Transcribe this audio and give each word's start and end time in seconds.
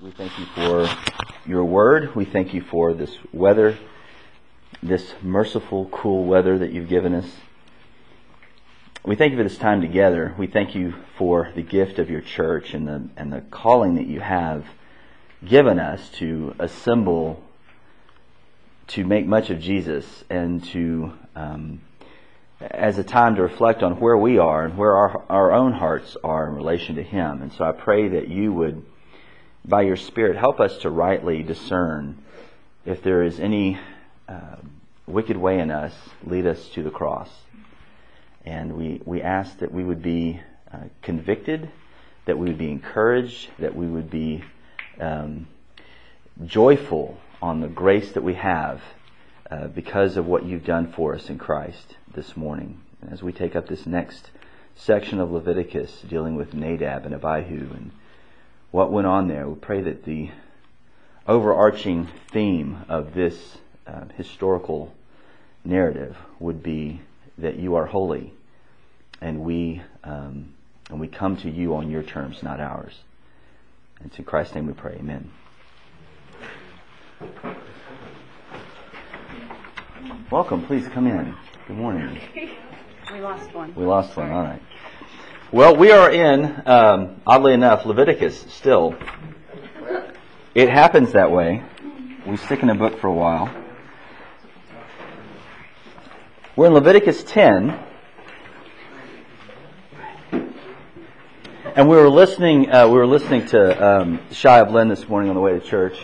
We 0.00 0.12
thank 0.12 0.38
you 0.38 0.46
for 0.54 0.88
your 1.44 1.64
word. 1.64 2.14
We 2.14 2.24
thank 2.24 2.54
you 2.54 2.60
for 2.60 2.94
this 2.94 3.16
weather, 3.32 3.76
this 4.80 5.12
merciful, 5.22 5.86
cool 5.86 6.24
weather 6.24 6.56
that 6.56 6.70
you've 6.70 6.88
given 6.88 7.16
us. 7.16 7.28
We 9.04 9.16
thank 9.16 9.32
you 9.32 9.38
for 9.38 9.42
this 9.42 9.58
time 9.58 9.80
together. 9.80 10.36
We 10.38 10.46
thank 10.46 10.76
you 10.76 10.94
for 11.16 11.50
the 11.52 11.62
gift 11.62 11.98
of 11.98 12.10
your 12.10 12.20
church 12.20 12.74
and 12.74 12.86
the, 12.86 13.08
and 13.16 13.32
the 13.32 13.40
calling 13.40 13.96
that 13.96 14.06
you 14.06 14.20
have 14.20 14.66
given 15.44 15.80
us 15.80 16.08
to 16.10 16.54
assemble, 16.60 17.42
to 18.88 19.04
make 19.04 19.26
much 19.26 19.50
of 19.50 19.58
Jesus, 19.58 20.22
and 20.30 20.62
to, 20.66 21.12
um, 21.34 21.80
as 22.60 22.98
a 22.98 23.04
time 23.04 23.34
to 23.34 23.42
reflect 23.42 23.82
on 23.82 23.98
where 23.98 24.16
we 24.16 24.38
are 24.38 24.64
and 24.64 24.78
where 24.78 24.96
our, 24.96 25.24
our 25.28 25.52
own 25.52 25.72
hearts 25.72 26.16
are 26.22 26.46
in 26.46 26.54
relation 26.54 26.94
to 26.94 27.02
Him. 27.02 27.42
And 27.42 27.52
so 27.52 27.64
I 27.64 27.72
pray 27.72 28.06
that 28.10 28.28
you 28.28 28.52
would 28.52 28.84
by 29.68 29.82
your 29.82 29.96
Spirit, 29.96 30.36
help 30.36 30.60
us 30.60 30.78
to 30.78 30.90
rightly 30.90 31.42
discern 31.42 32.16
if 32.86 33.02
there 33.02 33.22
is 33.22 33.38
any 33.38 33.78
uh, 34.26 34.56
wicked 35.06 35.36
way 35.36 35.58
in 35.58 35.70
us, 35.70 35.92
lead 36.24 36.46
us 36.46 36.68
to 36.70 36.82
the 36.82 36.90
cross. 36.90 37.28
And 38.46 38.72
we, 38.72 39.02
we 39.04 39.20
ask 39.20 39.58
that 39.58 39.70
we 39.70 39.84
would 39.84 40.02
be 40.02 40.40
uh, 40.72 40.84
convicted, 41.02 41.70
that 42.24 42.38
we 42.38 42.46
would 42.48 42.58
be 42.58 42.70
encouraged, 42.70 43.50
that 43.58 43.76
we 43.76 43.86
would 43.86 44.10
be 44.10 44.42
um, 45.00 45.46
joyful 46.46 47.18
on 47.42 47.60
the 47.60 47.68
grace 47.68 48.12
that 48.12 48.22
we 48.22 48.34
have 48.34 48.80
uh, 49.50 49.66
because 49.66 50.16
of 50.16 50.26
what 50.26 50.46
you've 50.46 50.64
done 50.64 50.90
for 50.92 51.14
us 51.14 51.28
in 51.28 51.36
Christ 51.36 51.96
this 52.14 52.36
morning. 52.36 52.80
As 53.10 53.22
we 53.22 53.32
take 53.32 53.54
up 53.54 53.68
this 53.68 53.86
next 53.86 54.30
section 54.76 55.20
of 55.20 55.30
Leviticus 55.30 56.02
dealing 56.08 56.36
with 56.36 56.54
Nadab 56.54 57.04
and 57.04 57.14
Abihu 57.14 57.68
and 57.74 57.90
what 58.70 58.92
went 58.92 59.06
on 59.06 59.28
there. 59.28 59.48
We 59.48 59.54
pray 59.54 59.82
that 59.82 60.04
the 60.04 60.30
overarching 61.26 62.08
theme 62.30 62.84
of 62.88 63.14
this 63.14 63.58
uh, 63.86 64.04
historical 64.16 64.94
narrative 65.64 66.16
would 66.38 66.62
be 66.62 67.00
that 67.38 67.56
you 67.56 67.76
are 67.76 67.86
holy, 67.86 68.32
and 69.20 69.40
we 69.40 69.82
um, 70.04 70.54
and 70.90 71.00
we 71.00 71.08
come 71.08 71.36
to 71.38 71.50
you 71.50 71.74
on 71.74 71.90
your 71.90 72.02
terms, 72.02 72.42
not 72.42 72.60
ours. 72.60 72.94
And 73.98 74.08
it's 74.08 74.18
in 74.18 74.24
Christ's 74.24 74.54
name 74.54 74.66
we 74.66 74.72
pray. 74.72 74.96
Amen. 74.98 75.30
Welcome. 80.30 80.66
Please 80.66 80.86
come 80.88 81.06
in. 81.06 81.34
Good 81.66 81.76
morning. 81.76 82.20
We 83.10 83.20
lost 83.20 83.54
one. 83.54 83.74
We 83.74 83.86
lost 83.86 84.14
one. 84.18 84.30
All 84.30 84.42
right. 84.42 84.60
Well, 85.50 85.76
we 85.76 85.90
are 85.92 86.10
in, 86.10 86.62
um, 86.66 87.22
oddly 87.26 87.54
enough, 87.54 87.86
Leviticus 87.86 88.38
still. 88.50 88.94
It 90.54 90.68
happens 90.68 91.12
that 91.12 91.32
way. 91.32 91.62
We 92.26 92.36
stick 92.36 92.62
in 92.62 92.68
a 92.68 92.74
book 92.74 93.00
for 93.00 93.06
a 93.06 93.14
while. 93.14 93.50
We're 96.54 96.66
in 96.66 96.74
Leviticus 96.74 97.24
10. 97.24 97.82
And 101.74 101.88
we 101.88 101.96
were 101.96 102.10
listening, 102.10 102.70
uh, 102.70 102.86
we 102.88 102.98
were 102.98 103.06
listening 103.06 103.46
to 103.46 103.86
um, 103.86 104.20
Shai 104.30 104.60
Linne 104.68 104.88
this 104.88 105.08
morning 105.08 105.30
on 105.30 105.34
the 105.34 105.40
way 105.40 105.58
to 105.58 105.60
church, 105.60 105.96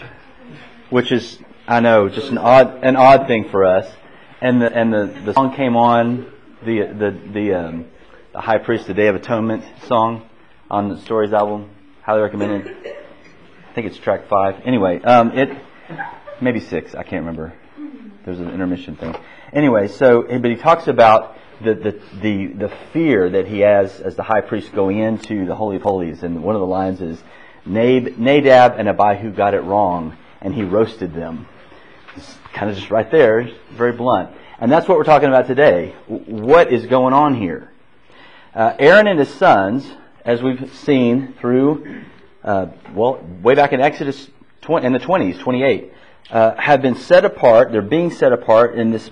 which 0.89 1.13
is, 1.13 1.39
I 1.69 1.81
know, 1.81 2.09
just 2.09 2.31
an 2.31 2.39
odd, 2.39 2.83
an 2.83 2.97
odd 2.97 3.27
thing 3.27 3.51
for 3.51 3.67
us. 3.67 3.93
And 4.41 4.63
the, 4.63 4.75
and 4.75 4.91
the, 4.91 5.21
the 5.27 5.35
song 5.35 5.55
came 5.55 5.77
on, 5.77 6.33
the, 6.65 6.87
the, 6.87 7.11
the, 7.31 7.53
um, 7.53 7.85
the 8.35 8.41
High 8.41 8.59
Priest, 8.59 8.89
the 8.89 8.95
Day 8.95 9.07
of 9.07 9.15
Atonement 9.15 9.63
song 9.87 10.29
on 10.69 10.89
the 10.89 10.99
Stories 11.03 11.33
album. 11.33 11.71
Highly 12.03 12.21
recommended. 12.21 12.67
I 12.67 13.75
think 13.77 13.87
it's 13.87 13.97
track 13.97 14.27
five. 14.27 14.61
Anyway, 14.65 15.01
um, 15.03 15.39
it 15.39 15.57
maybe 16.41 16.59
six. 16.59 16.97
I 16.97 17.05
can't 17.05 17.25
remember. 17.25 17.55
There's 18.25 18.41
an 18.41 18.51
intermission 18.51 18.97
thing. 18.97 19.15
Anyway, 19.53 19.87
so 19.87 20.23
but 20.23 20.51
he 20.51 20.57
talks 20.57 20.89
about 20.89 21.37
the 21.63 21.75
the 21.75 22.01
the, 22.21 22.47
the 22.47 22.69
fear 22.93 23.31
that 23.31 23.47
he 23.47 23.61
has 23.61 24.01
as 24.01 24.17
the 24.17 24.25
high 24.25 24.41
priest 24.41 24.73
going 24.73 24.99
into 24.99 25.47
the 25.47 25.55
holy 25.55 25.77
of 25.77 25.83
holies, 25.83 26.25
and 26.25 26.43
one 26.43 26.57
of 26.57 26.61
the 26.61 26.67
lines 26.67 27.01
is 27.01 27.23
Nadab 27.65 28.75
and 28.77 28.89
Abihu 28.89 29.31
got 29.31 29.55
it 29.55 29.61
wrong, 29.61 30.17
and 30.41 30.53
he 30.53 30.65
roasted 30.65 31.15
them. 31.15 31.47
It's 32.17 32.37
kind 32.53 32.69
of 32.69 32.77
just 32.77 32.91
right 32.91 33.09
there, 33.13 33.49
very 33.71 33.93
blunt. 33.93 34.31
And 34.59 34.73
that's 34.73 34.89
what 34.89 34.99
we're 34.99 35.05
talking 35.05 35.29
about 35.29 35.47
today. 35.47 35.95
What 36.09 36.73
is 36.73 36.87
going 36.87 37.15
on 37.15 37.37
here? 37.37 37.71
Uh, 38.55 38.73
Aaron 38.79 39.09
and 39.09 39.19
his 39.19 39.35
sons, 39.35 39.85
as 40.25 40.41
we've 40.41 40.73
seen 40.73 41.35
through, 41.41 42.05
uh, 42.45 42.67
well, 42.95 43.19
way 43.43 43.57
back 43.57 43.73
in 43.73 43.81
Exodus 43.81 44.31
20, 44.61 44.87
in 44.87 44.93
the 44.93 45.01
20s, 45.01 45.41
28, 45.41 45.93
uh, 46.31 46.55
have 46.55 46.81
been 46.81 46.95
set 46.95 47.25
apart. 47.25 47.73
They're 47.73 47.83
being 47.83 48.13
set 48.13 48.33
apart 48.33 48.77
in 48.77 48.93
this 48.93 49.11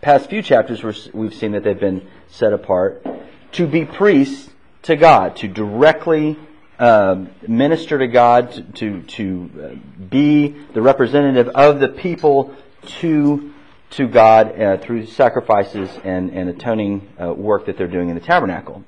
past 0.00 0.30
few 0.30 0.42
chapters. 0.42 1.10
We've 1.12 1.34
seen 1.34 1.52
that 1.52 1.64
they've 1.64 1.78
been 1.78 2.08
set 2.28 2.52
apart 2.52 3.04
to 3.52 3.66
be 3.66 3.84
priests 3.84 4.50
to 4.82 4.94
God, 4.94 5.34
to 5.36 5.48
directly 5.48 6.38
uh, 6.78 7.24
minister 7.48 7.98
to 7.98 8.06
God, 8.06 8.52
to 8.52 8.62
to, 8.62 9.02
to 9.02 9.50
uh, 9.60 10.04
be 10.08 10.54
the 10.72 10.82
representative 10.82 11.48
of 11.48 11.80
the 11.80 11.88
people 11.88 12.54
to 13.00 13.52
to 13.90 14.06
God 14.06 14.60
uh, 14.60 14.76
through 14.78 15.06
sacrifices 15.06 15.90
and, 16.04 16.30
and 16.30 16.48
atoning 16.48 17.08
uh, 17.20 17.32
work 17.32 17.66
that 17.66 17.78
they're 17.78 17.86
doing 17.86 18.08
in 18.08 18.14
the 18.14 18.20
tabernacle. 18.20 18.84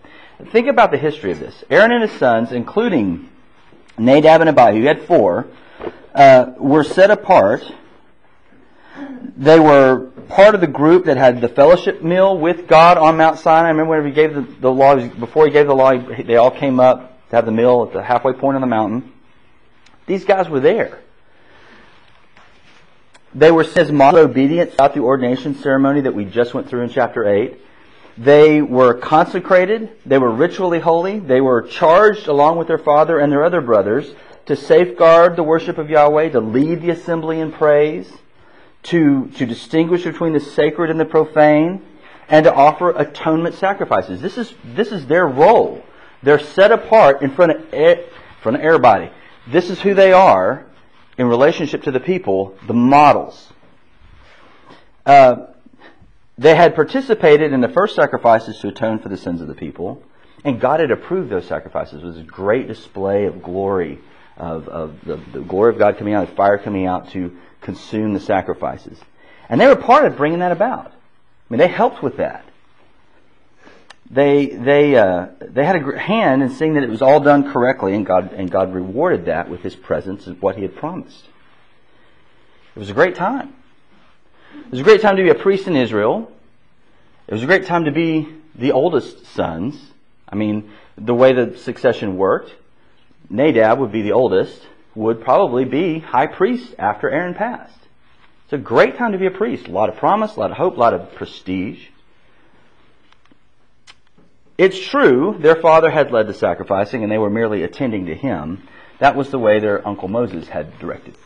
Think 0.53 0.69
about 0.69 0.91
the 0.91 0.99
history 0.99 1.33
of 1.33 1.39
this. 1.39 1.65
Aaron 1.71 1.93
and 1.93 2.09
his 2.09 2.19
sons, 2.19 2.53
including 2.53 3.29
Nadab 3.99 4.41
and 4.41 4.51
Abihu, 4.51 4.81
he 4.81 4.87
had 4.87 5.03
four, 5.03 5.47
uh, 6.15 6.53
were 6.59 6.85
set 6.85 7.11
apart. 7.11 7.63
They 9.37 9.61
were 9.61 10.11
part 10.29 10.55
of 10.55 10.61
the 10.61 10.67
group 10.67 11.07
that 11.07 11.17
had 11.17 11.41
the 11.41 11.49
fellowship 11.49 12.03
meal 12.03 12.37
with 12.39 12.67
God 12.67 12.99
on 12.99 13.17
Mount 13.17 13.39
Sinai. 13.39 13.69
I 13.69 13.71
remember 13.71 13.91
whenever 13.91 14.09
he 14.09 14.15
gave 14.15 14.35
the, 14.35 14.61
the 14.61 14.71
law, 14.71 14.97
before 14.97 15.47
he 15.47 15.53
gave 15.53 15.67
the 15.67 15.75
law, 15.75 15.97
they 15.97 16.37
all 16.37 16.51
came 16.51 16.81
up 16.81 17.29
to 17.31 17.37
have 17.37 17.47
the 17.47 17.53
meal 17.53 17.85
at 17.87 17.93
the 17.93 18.03
halfway 18.03 18.33
point 18.33 18.57
on 18.57 18.61
the 18.61 18.67
mountain. 18.67 19.13
These 20.07 20.25
guys 20.25 20.49
were 20.49 20.61
there. 20.61 21.01
They 23.35 23.51
were 23.53 23.63
his 23.63 23.93
model 23.93 24.21
obedience 24.21 24.75
throughout 24.75 24.95
the 24.95 25.01
ordination 25.01 25.55
ceremony 25.55 26.01
that 26.03 26.15
we 26.15 26.25
just 26.25 26.53
went 26.53 26.69
through 26.69 26.83
in 26.83 26.91
chapter 26.91 27.29
8. 27.29 27.57
They 28.19 28.61
were 28.61 28.95
consecrated. 28.95 29.91
They 30.05 30.19
were 30.19 30.31
ritually 30.31 30.81
holy. 30.81 31.21
They 31.21 31.41
were 31.41 31.63
charged 31.63 32.27
along 32.27 32.59
with 32.59 32.67
their 32.67 32.79
father 32.79 33.19
and 33.19 33.33
their 33.33 33.45
other 33.45 33.61
brothers 33.61 34.15
to 34.47 34.57
safeguard 34.57 35.37
the 35.37 35.45
worship 35.45 35.79
of 35.79 35.89
Yahweh, 35.89 36.31
to 36.31 36.41
lead 36.41 36.83
the 36.83 36.91
assembly 36.91 37.39
in 37.39 37.53
praise, 37.53 38.13
to, 38.85 39.29
to 39.37 39.47
distinguish 39.47 40.03
between 40.03 40.33
the 40.33 40.41
sacred 40.41 40.91
and 40.91 40.99
the 40.99 41.05
profane, 41.05 41.83
and 42.29 42.45
to 42.45 42.53
offer 42.53 42.91
atonement 42.91 43.55
sacrifices. 43.55 44.21
This 44.21 44.39
is, 44.39 44.53
this 44.65 44.91
is 44.91 45.07
their 45.07 45.27
role. 45.27 45.85
They're 46.23 46.41
set 46.41 46.73
apart 46.73 47.23
in 47.23 47.31
front 47.31 47.53
of, 47.53 47.73
in 47.75 48.01
front 48.43 48.57
of 48.57 48.63
everybody. 48.63 49.11
This 49.47 49.71
is 49.71 49.81
who 49.81 49.95
they 49.95 50.13
are, 50.13 50.67
in 51.19 51.27
relationship 51.27 51.83
to 51.85 51.91
the 51.91 52.01
people, 52.01 52.57
the 52.67 52.75
models. 52.75 53.53
Uh, 55.05 55.47
they 56.39 56.55
had 56.55 56.75
participated 56.75 57.53
in 57.53 57.61
the 57.61 57.69
first 57.69 57.95
sacrifices 57.95 58.59
to 58.61 58.69
atone 58.69 58.99
for 58.99 59.09
the 59.09 59.17
sins 59.17 59.41
of 59.41 59.49
the 59.49 59.55
people, 59.55 60.03
and 60.45 60.61
God 60.61 60.81
had 60.81 60.91
approved 60.91 61.31
those 61.31 61.47
sacrifices. 61.47 62.03
It 62.03 62.07
was 62.07 62.19
a 62.19 62.23
great 62.23 62.67
display 62.67 63.27
of 63.27 63.43
glory, 63.43 63.99
of, 64.37 64.69
of 64.69 65.05
the, 65.05 65.17
the 65.33 65.41
glory 65.41 65.73
of 65.73 65.79
God 65.79 65.99
coming 65.99 66.15
out, 66.15 66.29
the 66.29 66.35
fire 66.35 66.59
coming 66.59 66.87
out 66.87 67.11
to 67.11 67.37
consume 67.61 68.15
the 68.15 68.21
sacrifices. 68.21 68.99
And 69.49 69.61
they 69.61 69.67
were 69.67 69.77
part 69.77 70.07
of 70.07 70.17
bringing 70.17 70.39
that 70.39 70.53
about. 70.53 70.87
I 70.87 70.93
mean, 71.51 71.59
they 71.59 71.69
helped 71.69 72.03
with 72.03 72.17
that 72.17 72.45
they 74.11 74.47
they 74.47 74.97
uh, 74.97 75.27
they 75.41 75.65
had 75.65 75.77
a 75.77 75.99
hand 75.99 76.43
in 76.43 76.51
seeing 76.51 76.75
that 76.75 76.83
it 76.83 76.91
was 76.91 77.01
all 77.01 77.21
done 77.21 77.53
correctly, 77.53 77.95
and 77.95 78.05
God 78.05 78.33
and 78.33 78.51
God 78.51 78.75
rewarded 78.75 79.27
that 79.27 79.49
with 79.49 79.63
His 79.63 79.77
presence 79.77 80.27
and 80.27 80.41
what 80.43 80.57
He 80.57 80.63
had 80.63 80.75
promised. 80.75 81.25
It 82.75 82.79
was 82.79 82.91
a 82.91 82.95
great 82.95 83.15
time. 83.15 83.55
It 84.67 84.71
was 84.73 84.81
a 84.81 84.85
great 84.85 85.01
time 85.01 85.17
to 85.17 85.23
be 85.23 85.31
a 85.31 85.35
priest 85.35 85.69
in 85.69 85.77
Israel. 85.77 86.31
It 87.29 87.35
was 87.35 87.43
a 87.45 87.47
great 87.47 87.67
time 87.67 87.85
to 87.85 87.93
be 87.93 88.29
the 88.57 88.73
oldest 88.73 89.27
sons. 89.27 89.81
I 90.29 90.35
mean, 90.35 90.71
the 90.97 91.15
way 91.15 91.33
the 91.33 91.57
succession 91.57 92.17
worked, 92.17 92.53
Nadab 93.29 93.79
would 93.79 93.93
be 93.93 94.03
the 94.03 94.13
oldest, 94.13 94.61
would 94.97 95.23
probably 95.23 95.65
be 95.65 96.01
high 96.01 96.27
priest 96.27 96.75
after 96.79 97.09
Aaron 97.09 97.35
passed. 97.35 97.79
It's 98.45 98.53
a 98.53 98.59
great 98.59 98.97
time 98.97 99.13
to 99.13 99.19
be 99.19 99.27
a 99.27 99.31
priest. 99.31 99.69
A 99.69 99.71
lot 99.71 99.89
of 99.89 99.97
promise, 99.97 100.35
a 100.35 100.41
lot 100.41 100.51
of 100.51 100.57
hope, 100.57 100.77
a 100.77 100.81
lot 100.81 100.95
of 100.95 101.15
prestige. 101.15 101.87
It's 104.61 104.79
true, 104.79 105.39
their 105.39 105.57
father 105.57 105.89
had 105.89 106.13
led 106.13 106.27
the 106.27 106.35
sacrificing 106.35 107.03
and 107.03 107.11
they 107.11 107.17
were 107.17 107.31
merely 107.31 107.63
attending 107.63 108.05
to 108.07 108.15
him. 108.15 108.69
That 108.99 109.17
was 109.17 109.31
the 109.31 109.39
way 109.39 109.59
their 109.59 109.89
uncle 109.89 110.07
Moses 110.07 110.49
had 110.49 110.79
directed. 110.79 111.17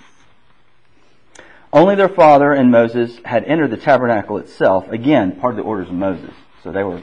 Only 1.73 1.97
their 1.97 2.09
father 2.09 2.53
and 2.53 2.71
Moses 2.71 3.19
had 3.25 3.43
entered 3.43 3.73
the 3.73 3.77
tabernacle 3.77 4.39
itself, 4.39 4.89
again, 4.89 5.41
part 5.41 5.55
of 5.55 5.57
the 5.57 5.65
orders 5.65 5.89
of 5.89 5.95
Moses. 5.95 6.33
So 6.63 6.71
they 6.71 6.85
were, 6.85 7.03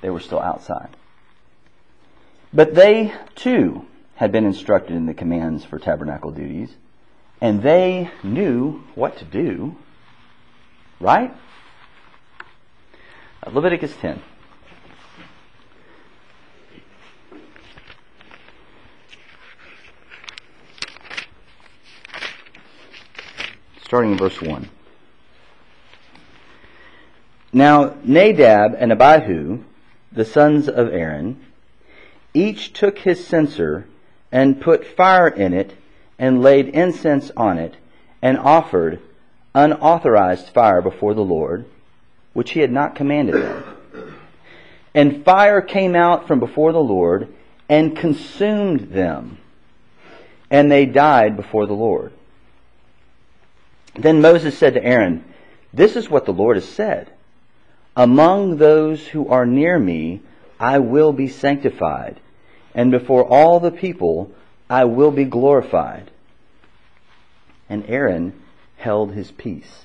they 0.00 0.08
were 0.08 0.20
still 0.20 0.40
outside. 0.40 0.96
But 2.54 2.74
they, 2.74 3.12
too, 3.34 3.84
had 4.14 4.32
been 4.32 4.46
instructed 4.46 4.96
in 4.96 5.04
the 5.04 5.12
commands 5.12 5.66
for 5.66 5.78
tabernacle 5.78 6.30
duties, 6.30 6.74
and 7.38 7.62
they 7.62 8.10
knew 8.22 8.82
what 8.94 9.18
to 9.18 9.26
do, 9.26 9.76
right? 11.00 11.36
Leviticus 13.46 13.94
10. 14.00 14.22
Starting 23.90 24.12
in 24.12 24.18
verse 24.18 24.40
1. 24.40 24.70
Now 27.52 27.96
Nadab 28.04 28.76
and 28.78 28.92
Abihu, 28.92 29.64
the 30.12 30.24
sons 30.24 30.68
of 30.68 30.94
Aaron, 30.94 31.44
each 32.32 32.72
took 32.72 32.98
his 32.98 33.26
censer 33.26 33.88
and 34.30 34.60
put 34.60 34.86
fire 34.86 35.26
in 35.26 35.52
it 35.52 35.74
and 36.20 36.40
laid 36.40 36.68
incense 36.68 37.32
on 37.36 37.58
it 37.58 37.78
and 38.22 38.38
offered 38.38 39.00
unauthorized 39.56 40.50
fire 40.50 40.80
before 40.80 41.14
the 41.14 41.24
Lord, 41.24 41.64
which 42.32 42.52
he 42.52 42.60
had 42.60 42.70
not 42.70 42.94
commanded 42.94 43.42
them. 43.42 43.64
And 44.94 45.24
fire 45.24 45.60
came 45.60 45.96
out 45.96 46.28
from 46.28 46.38
before 46.38 46.70
the 46.72 46.78
Lord 46.78 47.26
and 47.68 47.96
consumed 47.96 48.92
them, 48.92 49.38
and 50.48 50.70
they 50.70 50.86
died 50.86 51.34
before 51.36 51.66
the 51.66 51.72
Lord. 51.72 52.12
Then 53.94 54.20
Moses 54.20 54.56
said 54.56 54.74
to 54.74 54.84
Aaron, 54.84 55.24
This 55.72 55.96
is 55.96 56.08
what 56.08 56.24
the 56.26 56.32
Lord 56.32 56.56
has 56.56 56.68
said. 56.68 57.10
Among 57.96 58.56
those 58.56 59.08
who 59.08 59.28
are 59.28 59.46
near 59.46 59.78
me, 59.78 60.20
I 60.58 60.78
will 60.78 61.12
be 61.12 61.28
sanctified, 61.28 62.20
and 62.74 62.90
before 62.90 63.24
all 63.24 63.60
the 63.60 63.70
people, 63.70 64.30
I 64.68 64.84
will 64.84 65.10
be 65.10 65.24
glorified. 65.24 66.10
And 67.68 67.84
Aaron 67.88 68.40
held 68.76 69.12
his 69.12 69.30
peace. 69.30 69.84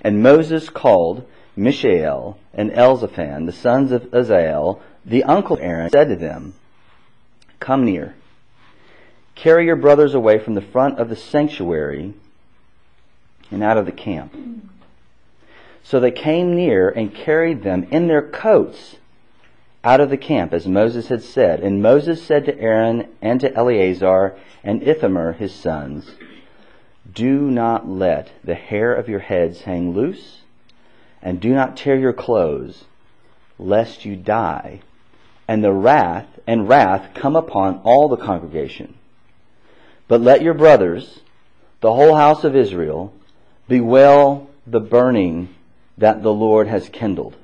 And 0.00 0.22
Moses 0.22 0.68
called 0.68 1.26
Mishael 1.54 2.38
and 2.54 2.70
Elzaphan, 2.70 3.46
the 3.46 3.52
sons 3.52 3.92
of 3.92 4.10
Uzziel, 4.12 4.80
the 5.04 5.24
uncle 5.24 5.56
of 5.56 5.62
Aaron, 5.62 5.90
said 5.90 6.08
to 6.08 6.16
them, 6.16 6.54
Come 7.60 7.84
near. 7.84 8.14
Carry 9.42 9.66
your 9.66 9.74
brothers 9.74 10.14
away 10.14 10.38
from 10.38 10.54
the 10.54 10.60
front 10.60 11.00
of 11.00 11.08
the 11.08 11.16
sanctuary 11.16 12.14
and 13.50 13.60
out 13.60 13.76
of 13.76 13.86
the 13.86 13.90
camp. 13.90 14.32
So 15.82 15.98
they 15.98 16.12
came 16.12 16.54
near 16.54 16.88
and 16.88 17.12
carried 17.12 17.64
them 17.64 17.88
in 17.90 18.06
their 18.06 18.22
coats 18.22 18.98
out 19.82 19.98
of 19.98 20.10
the 20.10 20.16
camp, 20.16 20.52
as 20.52 20.68
Moses 20.68 21.08
had 21.08 21.24
said. 21.24 21.58
And 21.58 21.82
Moses 21.82 22.22
said 22.22 22.44
to 22.44 22.56
Aaron 22.60 23.08
and 23.20 23.40
to 23.40 23.52
Eleazar 23.52 24.38
and 24.62 24.80
Ithamar 24.80 25.32
his 25.32 25.52
sons, 25.52 26.12
Do 27.12 27.50
not 27.50 27.88
let 27.88 28.30
the 28.44 28.54
hair 28.54 28.94
of 28.94 29.08
your 29.08 29.18
heads 29.18 29.62
hang 29.62 29.92
loose, 29.92 30.42
and 31.20 31.40
do 31.40 31.52
not 31.52 31.76
tear 31.76 31.98
your 31.98 32.12
clothes, 32.12 32.84
lest 33.58 34.04
you 34.04 34.14
die, 34.14 34.82
and 35.48 35.64
the 35.64 35.72
wrath 35.72 36.28
and 36.46 36.68
wrath 36.68 37.12
come 37.12 37.34
upon 37.34 37.80
all 37.82 38.08
the 38.08 38.16
congregation. 38.16 38.94
But 40.12 40.20
let 40.20 40.42
your 40.42 40.52
brothers, 40.52 41.20
the 41.80 41.94
whole 41.94 42.14
house 42.14 42.44
of 42.44 42.54
Israel, 42.54 43.14
bewail 43.66 44.50
the 44.66 44.78
burning 44.78 45.54
that 45.96 46.22
the 46.22 46.34
Lord 46.34 46.68
has 46.68 46.90
kindled. 46.90 47.34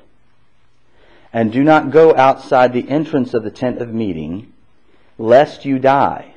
And 1.32 1.50
do 1.50 1.65
not 1.65 1.91
go 1.91 2.15
outside 2.15 2.75
the 2.75 2.87
entrance 2.91 3.32
of 3.32 3.43
the 3.43 3.50
tent 3.50 3.79
of 3.79 3.94
meeting, 3.94 4.53
lest 5.17 5.65
you 5.65 5.79
die. 5.79 6.35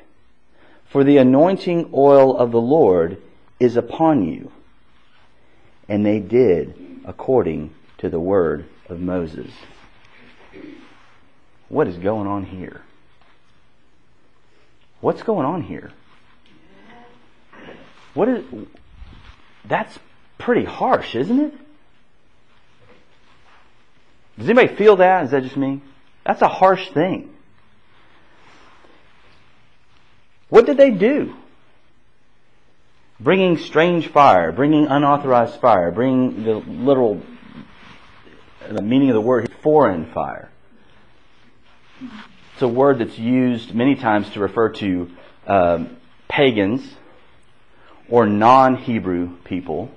For 0.86 1.04
the 1.04 1.18
anointing 1.18 1.89
oil 1.94 2.38
of 2.38 2.54
the 2.54 2.62
Lord 2.62 3.22
is 3.60 3.75
upon 3.75 4.25
you. 4.25 4.54
And 5.89 6.06
they 6.06 6.22
did 6.22 7.01
according 7.04 7.74
to 7.98 8.10
the 8.10 8.22
word 8.22 8.68
of 8.88 9.01
Moses. 9.01 9.51
What 11.68 11.89
is 11.89 11.98
going 11.98 12.27
on 12.27 12.45
here? 12.45 12.84
What's 15.01 15.24
going 15.24 15.45
on 15.45 15.63
here? 15.63 15.92
What 18.13 18.28
is 18.30 18.44
that's 19.66 19.98
pretty 20.38 20.66
harsh, 20.66 21.16
isn't 21.16 21.40
it? 21.40 21.54
Does 24.38 24.50
anybody 24.50 24.75
feel 24.75 24.98
that? 24.98 25.25
Is 25.25 25.31
that 25.31 25.44
just 25.44 25.58
me? 25.58 25.81
That's 26.25 26.42
a 26.42 26.48
harsh 26.48 26.90
thing. 26.92 27.34
What 30.50 30.66
did 30.66 30.78
they 30.78 30.92
do? 30.92 31.36
Bringing 33.19 33.58
strange 33.58 34.08
fire, 34.08 34.52
bringing 34.52 34.88
unauthorized 34.88 35.62
fire, 35.62 35.92
bringing 35.92 36.44
the 36.44 36.56
literal 36.56 37.22
the 38.68 38.81
meaning 38.81 39.10
of 39.10 39.16
the 39.16 39.22
word 39.22 39.52
foreign 39.62 40.12
fire. 40.12 40.50
It's 42.54 42.62
a 42.62 42.68
word 42.68 43.00
that's 43.00 43.18
used 43.18 43.74
many 43.74 43.96
times 43.96 44.30
to 44.31 44.40
refer 44.40 44.69
to 44.69 45.12
um, 45.46 45.98
pagans 46.28 46.84
or 48.12 48.28
non-Hebrew 48.28 49.38
people, 49.46 49.90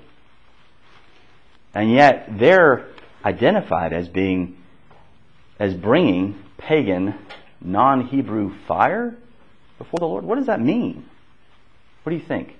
and 1.74 1.92
yet 1.92 2.28
they're 2.38 2.86
identified 3.24 3.92
as 3.92 4.08
being, 4.08 4.56
as 5.58 5.74
bringing 5.74 6.38
pagan, 6.56 7.18
non-Hebrew 7.60 8.54
fire 8.66 9.16
before 9.78 9.98
the 9.98 10.06
Lord. 10.06 10.24
What 10.24 10.36
does 10.36 10.46
that 10.46 10.60
mean? 10.60 11.04
What 12.04 12.10
do 12.10 12.16
you 12.16 12.24
think? 12.24 12.54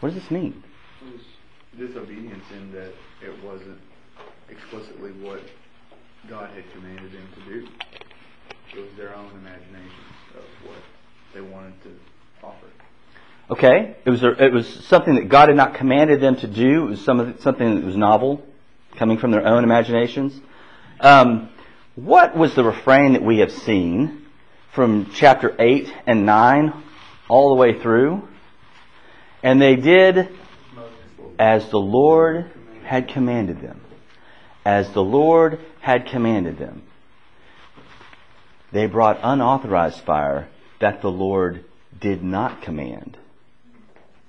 What 0.00 0.12
does 0.12 0.22
this 0.22 0.30
mean? 0.30 0.62
It 1.04 1.12
was 1.12 1.22
disobedience 1.88 2.44
in 2.52 2.70
that 2.72 2.92
it 3.20 3.44
wasn't 3.44 3.80
explicitly 4.48 5.10
what 5.12 5.40
God 6.28 6.50
had 6.50 6.64
commanded 6.72 7.12
them 7.12 7.28
to 7.34 7.50
do. 7.50 7.68
It 8.76 8.80
was 8.80 8.90
their 8.96 9.14
own 9.14 9.30
imagination 9.32 10.04
of 10.36 10.68
what 10.68 10.78
they 11.34 11.40
wanted 11.40 11.82
to 11.82 11.90
offer. 12.44 12.66
Okay, 13.48 13.96
it 14.04 14.10
was 14.10 14.24
a, 14.24 14.44
it 14.44 14.52
was 14.52 14.66
something 14.86 15.14
that 15.14 15.28
God 15.28 15.48
had 15.48 15.56
not 15.56 15.74
commanded 15.74 16.20
them 16.20 16.34
to 16.36 16.48
do. 16.48 16.86
It 16.86 16.90
was 16.90 17.04
some, 17.04 17.38
something 17.38 17.76
that 17.76 17.84
was 17.84 17.96
novel, 17.96 18.44
coming 18.96 19.18
from 19.18 19.30
their 19.30 19.46
own 19.46 19.62
imaginations. 19.62 20.38
Um, 20.98 21.50
what 21.94 22.36
was 22.36 22.56
the 22.56 22.64
refrain 22.64 23.12
that 23.12 23.22
we 23.22 23.38
have 23.38 23.52
seen 23.52 24.26
from 24.72 25.12
chapter 25.14 25.54
eight 25.60 25.94
and 26.06 26.26
nine 26.26 26.72
all 27.28 27.50
the 27.50 27.54
way 27.54 27.80
through? 27.80 28.26
And 29.44 29.62
they 29.62 29.76
did 29.76 30.28
as 31.38 31.68
the 31.70 31.78
Lord 31.78 32.50
had 32.84 33.08
commanded 33.08 33.60
them. 33.60 33.80
As 34.64 34.90
the 34.92 35.04
Lord 35.04 35.60
had 35.80 36.06
commanded 36.06 36.58
them. 36.58 36.82
They 38.72 38.86
brought 38.86 39.20
unauthorized 39.22 40.00
fire 40.00 40.48
that 40.80 41.00
the 41.00 41.10
Lord 41.12 41.64
did 42.00 42.24
not 42.24 42.62
command. 42.62 43.16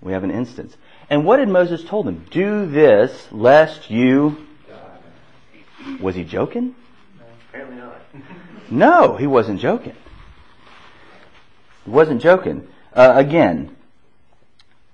We 0.01 0.13
have 0.13 0.24
an 0.24 0.32
instance. 0.32 0.75
And 1.10 1.25
what 1.25 1.38
did 1.38 1.50
Moses 1.50 1.84
told 1.84 2.06
them? 2.06 2.25
Do 2.30 2.66
this 2.66 3.27
lest 3.32 3.89
you. 3.89 4.46
Was 6.01 6.16
he 6.16 6.24
joking? 6.24 6.75
No, 7.18 7.25
apparently 7.50 7.77
not. 7.77 8.01
no, 8.70 9.16
he 9.16 9.25
wasn't 9.25 9.60
joking. 9.60 9.96
He 11.86 11.92
wasn't 11.92 12.22
joking. 12.22 12.68
Uh, 12.94 13.13
again, 13.16 13.75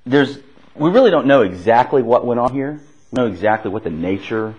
there's 0.06 0.38
we 0.76 0.90
really 0.90 1.12
don't 1.12 1.28
know 1.28 1.42
exactly 1.42 2.02
what 2.02 2.26
went 2.26 2.40
on 2.40 2.54
here. 2.54 2.80
We 3.12 3.18
know 3.22 3.28
exactly 3.28 3.72
what 3.72 3.84
the 3.84 3.90
nature 3.90 4.56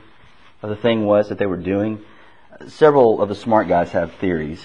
of 0.62 0.70
the 0.70 0.76
thing 0.76 1.04
was 1.04 1.28
that 1.28 1.38
they 1.38 1.46
were 1.46 1.56
doing. 1.56 2.00
Several 2.68 3.20
of 3.20 3.28
the 3.28 3.34
smart 3.34 3.68
guys 3.68 3.90
have 3.90 4.12
theories. 4.14 4.64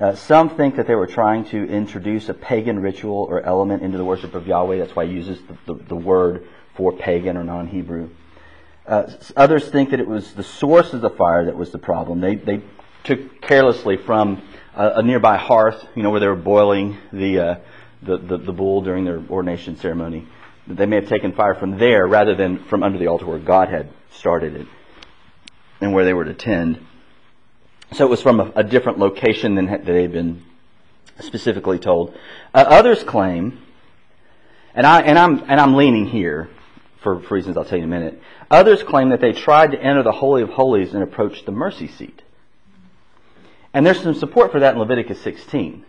Uh, 0.00 0.14
some 0.14 0.50
think 0.50 0.76
that 0.76 0.86
they 0.86 0.94
were 0.94 1.08
trying 1.08 1.44
to 1.44 1.68
introduce 1.68 2.28
a 2.28 2.34
pagan 2.34 2.80
ritual 2.80 3.26
or 3.28 3.40
element 3.40 3.82
into 3.82 3.98
the 3.98 4.04
worship 4.04 4.34
of 4.34 4.46
Yahweh. 4.46 4.78
That's 4.78 4.94
why 4.94 5.06
he 5.06 5.12
uses 5.12 5.40
the, 5.66 5.74
the, 5.74 5.84
the 5.84 5.96
word 5.96 6.46
for 6.76 6.92
pagan 6.92 7.36
or 7.36 7.42
non-Hebrew. 7.42 8.10
Uh, 8.86 9.10
others 9.36 9.68
think 9.68 9.90
that 9.90 9.98
it 9.98 10.06
was 10.06 10.32
the 10.34 10.44
source 10.44 10.92
of 10.92 11.00
the 11.00 11.10
fire 11.10 11.46
that 11.46 11.56
was 11.56 11.72
the 11.72 11.78
problem. 11.78 12.20
They, 12.20 12.36
they 12.36 12.62
took 13.02 13.40
carelessly 13.42 13.96
from 13.96 14.40
a, 14.74 14.92
a 14.96 15.02
nearby 15.02 15.36
hearth, 15.36 15.84
you 15.96 16.04
know, 16.04 16.10
where 16.10 16.20
they 16.20 16.28
were 16.28 16.36
boiling 16.36 16.96
the, 17.12 17.40
uh, 17.40 17.54
the, 18.02 18.18
the, 18.18 18.38
the 18.38 18.52
bull 18.52 18.82
during 18.82 19.04
their 19.04 19.20
ordination 19.28 19.76
ceremony. 19.76 20.28
They 20.68 20.86
may 20.86 20.96
have 20.96 21.08
taken 21.08 21.32
fire 21.32 21.54
from 21.54 21.76
there 21.78 22.06
rather 22.06 22.36
than 22.36 22.64
from 22.64 22.84
under 22.84 22.98
the 22.98 23.08
altar 23.08 23.26
where 23.26 23.38
God 23.38 23.68
had 23.68 23.90
started 24.12 24.54
it 24.54 24.66
and 25.80 25.92
where 25.92 26.04
they 26.04 26.14
were 26.14 26.24
to 26.24 26.34
tend. 26.34 26.86
So 27.92 28.04
it 28.04 28.10
was 28.10 28.20
from 28.22 28.40
a, 28.40 28.52
a 28.56 28.64
different 28.64 28.98
location 28.98 29.54
than 29.54 29.66
they 29.84 30.02
had 30.02 30.12
been 30.12 30.44
specifically 31.20 31.78
told. 31.78 32.14
Uh, 32.54 32.64
others 32.68 33.02
claim, 33.02 33.60
and 34.74 34.86
I 34.86 35.00
and 35.00 35.18
I'm 35.18 35.38
and 35.48 35.60
I'm 35.60 35.74
leaning 35.74 36.06
here 36.06 36.50
for, 37.00 37.16
reasons 37.16 37.56
I'll 37.56 37.64
tell 37.64 37.78
you 37.78 37.84
in 37.84 37.92
a 37.92 37.98
minute. 37.98 38.22
Others 38.50 38.82
claim 38.82 39.10
that 39.10 39.20
they 39.20 39.32
tried 39.32 39.72
to 39.72 39.80
enter 39.80 40.02
the 40.02 40.12
holy 40.12 40.42
of 40.42 40.50
holies 40.50 40.94
and 40.94 41.02
approach 41.02 41.44
the 41.44 41.52
mercy 41.52 41.88
seat. 41.88 42.22
And 43.72 43.86
there's 43.86 44.02
some 44.02 44.14
support 44.14 44.52
for 44.52 44.60
that 44.60 44.74
in 44.74 44.80
Leviticus 44.80 45.20
16. 45.20 45.84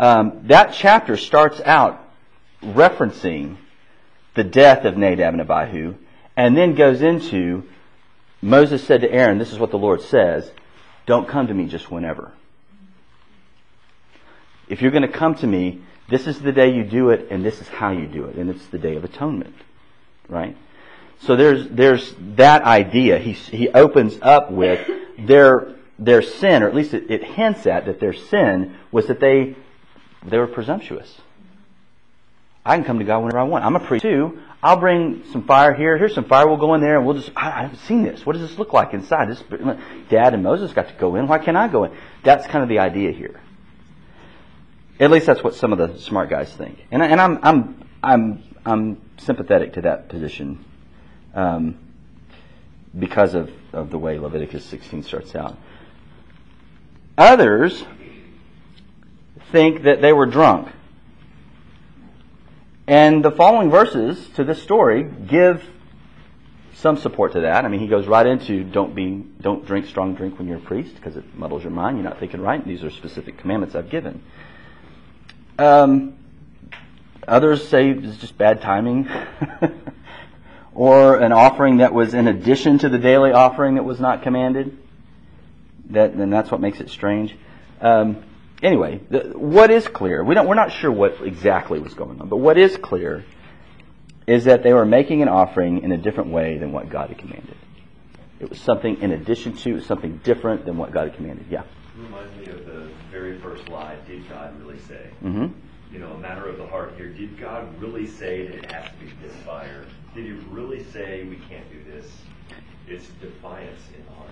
Um, 0.00 0.42
that 0.44 0.74
chapter 0.74 1.16
starts 1.16 1.60
out 1.64 2.04
referencing 2.62 3.56
the 4.34 4.44
death 4.44 4.84
of 4.84 4.96
Nadab 4.96 5.34
and 5.34 5.40
Abihu, 5.40 5.94
and 6.36 6.56
then 6.56 6.74
goes 6.74 7.02
into 7.02 7.64
Moses 8.40 8.84
said 8.84 9.00
to 9.00 9.10
Aaron, 9.10 9.38
This 9.38 9.52
is 9.52 9.58
what 9.58 9.70
the 9.70 9.78
Lord 9.78 10.02
says, 10.02 10.50
don't 11.08 11.26
come 11.26 11.46
to 11.46 11.54
me 11.54 11.64
just 11.64 11.90
whenever. 11.90 12.30
If 14.68 14.82
you're 14.82 14.90
going 14.90 15.02
to 15.02 15.08
come 15.08 15.34
to 15.36 15.46
me, 15.46 15.80
this 16.10 16.26
is 16.26 16.38
the 16.40 16.52
day 16.52 16.74
you 16.74 16.84
do 16.84 17.08
it, 17.08 17.28
and 17.30 17.42
this 17.42 17.62
is 17.62 17.68
how 17.68 17.90
you 17.90 18.06
do 18.06 18.26
it, 18.26 18.36
and 18.36 18.50
it's 18.50 18.66
the 18.66 18.78
day 18.78 18.94
of 18.94 19.04
atonement, 19.04 19.54
right? 20.28 20.54
So 21.22 21.34
there's 21.34 21.66
there's 21.68 22.14
that 22.36 22.62
idea. 22.62 23.18
He 23.18 23.32
he 23.32 23.70
opens 23.70 24.18
up 24.20 24.52
with 24.52 24.86
their 25.18 25.74
their 25.98 26.20
sin, 26.20 26.62
or 26.62 26.68
at 26.68 26.74
least 26.74 26.92
it, 26.92 27.10
it 27.10 27.24
hints 27.24 27.66
at 27.66 27.86
that 27.86 28.00
their 28.00 28.12
sin 28.12 28.76
was 28.92 29.06
that 29.06 29.18
they 29.18 29.56
they 30.24 30.38
were 30.38 30.46
presumptuous. 30.46 31.20
I 32.66 32.76
can 32.76 32.84
come 32.84 32.98
to 32.98 33.04
God 33.04 33.20
whenever 33.20 33.38
I 33.38 33.44
want. 33.44 33.64
I'm 33.64 33.76
a 33.76 33.80
priest 33.80 34.02
too. 34.02 34.38
I'll 34.62 34.78
bring 34.78 35.24
some 35.32 35.44
fire 35.44 35.72
here. 35.72 35.96
Here's 35.96 36.14
some 36.14 36.24
fire. 36.24 36.48
We'll 36.48 36.56
go 36.56 36.74
in 36.74 36.80
there 36.80 36.96
and 36.96 37.06
we'll 37.06 37.14
just. 37.16 37.30
I, 37.36 37.62
haven't 37.62 37.78
seen 37.80 38.02
this. 38.02 38.26
What 38.26 38.32
does 38.32 38.48
this 38.48 38.58
look 38.58 38.72
like 38.72 38.92
inside? 38.92 39.28
This 39.28 39.42
Dad 40.08 40.34
and 40.34 40.42
Moses 40.42 40.72
got 40.72 40.88
to 40.88 40.94
go 40.94 41.14
in. 41.14 41.28
Why 41.28 41.38
can't 41.38 41.56
I 41.56 41.68
go 41.68 41.84
in? 41.84 41.96
That's 42.24 42.46
kind 42.48 42.62
of 42.62 42.68
the 42.68 42.80
idea 42.80 43.12
here. 43.12 43.40
At 44.98 45.12
least 45.12 45.26
that's 45.26 45.44
what 45.44 45.54
some 45.54 45.72
of 45.72 45.78
the 45.78 45.98
smart 46.00 46.28
guys 46.28 46.52
think, 46.52 46.84
and, 46.90 47.02
and 47.02 47.20
I'm 47.20 47.38
I'm 47.42 47.88
I'm 48.02 48.42
I'm 48.66 49.00
sympathetic 49.18 49.74
to 49.74 49.82
that 49.82 50.08
position, 50.08 50.64
um, 51.34 51.78
because 52.98 53.34
of 53.34 53.52
of 53.72 53.90
the 53.90 53.98
way 53.98 54.18
Leviticus 54.18 54.64
16 54.64 55.04
starts 55.04 55.36
out. 55.36 55.56
Others 57.16 57.84
think 59.52 59.82
that 59.82 60.00
they 60.00 60.12
were 60.12 60.26
drunk. 60.26 60.68
And 62.88 63.22
the 63.22 63.30
following 63.30 63.70
verses 63.70 64.30
to 64.36 64.44
this 64.44 64.62
story 64.62 65.02
give 65.04 65.62
some 66.76 66.96
support 66.96 67.32
to 67.32 67.40
that. 67.40 67.66
I 67.66 67.68
mean, 67.68 67.80
he 67.80 67.86
goes 67.86 68.06
right 68.06 68.26
into 68.26 68.64
don't 68.64 68.94
be, 68.94 69.26
don't 69.42 69.66
drink 69.66 69.84
strong 69.84 70.14
drink 70.14 70.38
when 70.38 70.48
you're 70.48 70.56
a 70.56 70.62
priest 70.62 70.94
because 70.94 71.14
it 71.14 71.36
muddles 71.36 71.62
your 71.62 71.70
mind. 71.70 71.98
You're 71.98 72.08
not 72.08 72.18
thinking 72.18 72.40
right. 72.40 72.66
These 72.66 72.82
are 72.84 72.90
specific 72.90 73.36
commandments 73.36 73.74
I've 73.74 73.90
given. 73.90 74.22
Um, 75.58 76.16
others 77.26 77.68
say 77.68 77.90
it's 77.90 78.16
just 78.16 78.38
bad 78.38 78.62
timing, 78.62 79.06
or 80.74 81.18
an 81.18 81.32
offering 81.32 81.78
that 81.78 81.92
was 81.92 82.14
in 82.14 82.26
addition 82.26 82.78
to 82.78 82.88
the 82.88 82.98
daily 82.98 83.32
offering 83.32 83.74
that 83.74 83.84
was 83.84 84.00
not 84.00 84.22
commanded. 84.22 84.78
That 85.90 86.12
and 86.12 86.32
that's 86.32 86.50
what 86.50 86.62
makes 86.62 86.80
it 86.80 86.88
strange. 86.88 87.36
Um, 87.82 88.24
anyway, 88.62 89.00
the, 89.10 89.32
what 89.36 89.70
is 89.70 89.86
clear? 89.86 90.22
We 90.24 90.34
don't. 90.34 90.46
We're 90.46 90.54
not 90.54 90.72
sure 90.72 90.90
what 90.90 91.20
exactly 91.22 91.78
was 91.78 91.94
going 91.94 92.20
on, 92.20 92.28
but 92.28 92.36
what 92.36 92.58
is 92.58 92.76
clear 92.76 93.24
is 94.26 94.44
that 94.44 94.62
they 94.62 94.72
were 94.72 94.84
making 94.84 95.22
an 95.22 95.28
offering 95.28 95.82
in 95.82 95.92
a 95.92 95.96
different 95.96 96.30
way 96.30 96.58
than 96.58 96.72
what 96.72 96.90
God 96.90 97.08
had 97.08 97.18
commanded. 97.18 97.56
It 98.40 98.50
was 98.50 98.60
something 98.60 99.00
in 99.00 99.12
addition 99.12 99.54
to, 99.58 99.80
something 99.80 100.18
different 100.22 100.64
than 100.64 100.76
what 100.76 100.92
God 100.92 101.08
had 101.08 101.16
commanded. 101.16 101.46
Yeah. 101.50 101.62
It 101.62 102.02
reminds 102.02 102.36
me 102.36 102.52
of 102.52 102.66
the 102.66 102.90
very 103.10 103.38
first 103.40 103.68
lie. 103.68 103.96
Did 104.06 104.28
God 104.28 104.60
really 104.60 104.78
say? 104.80 105.10
Mm-hmm. 105.24 105.46
You 105.92 105.98
know, 105.98 106.12
a 106.12 106.18
matter 106.18 106.46
of 106.46 106.58
the 106.58 106.66
heart 106.66 106.94
here. 106.96 107.08
Did 107.08 107.40
God 107.40 107.80
really 107.80 108.06
say 108.06 108.46
that 108.46 108.54
it 108.56 108.70
has 108.70 108.90
to 108.90 109.04
be 109.04 109.10
this 109.22 109.34
fire? 109.44 109.86
Did 110.14 110.26
He 110.26 110.32
really 110.50 110.84
say 110.84 111.24
we 111.24 111.36
can't 111.48 111.64
do 111.72 111.90
this? 111.90 112.06
It's 112.86 113.06
defiance 113.20 113.80
in 113.96 114.04
the 114.04 114.12
heart. 114.12 114.30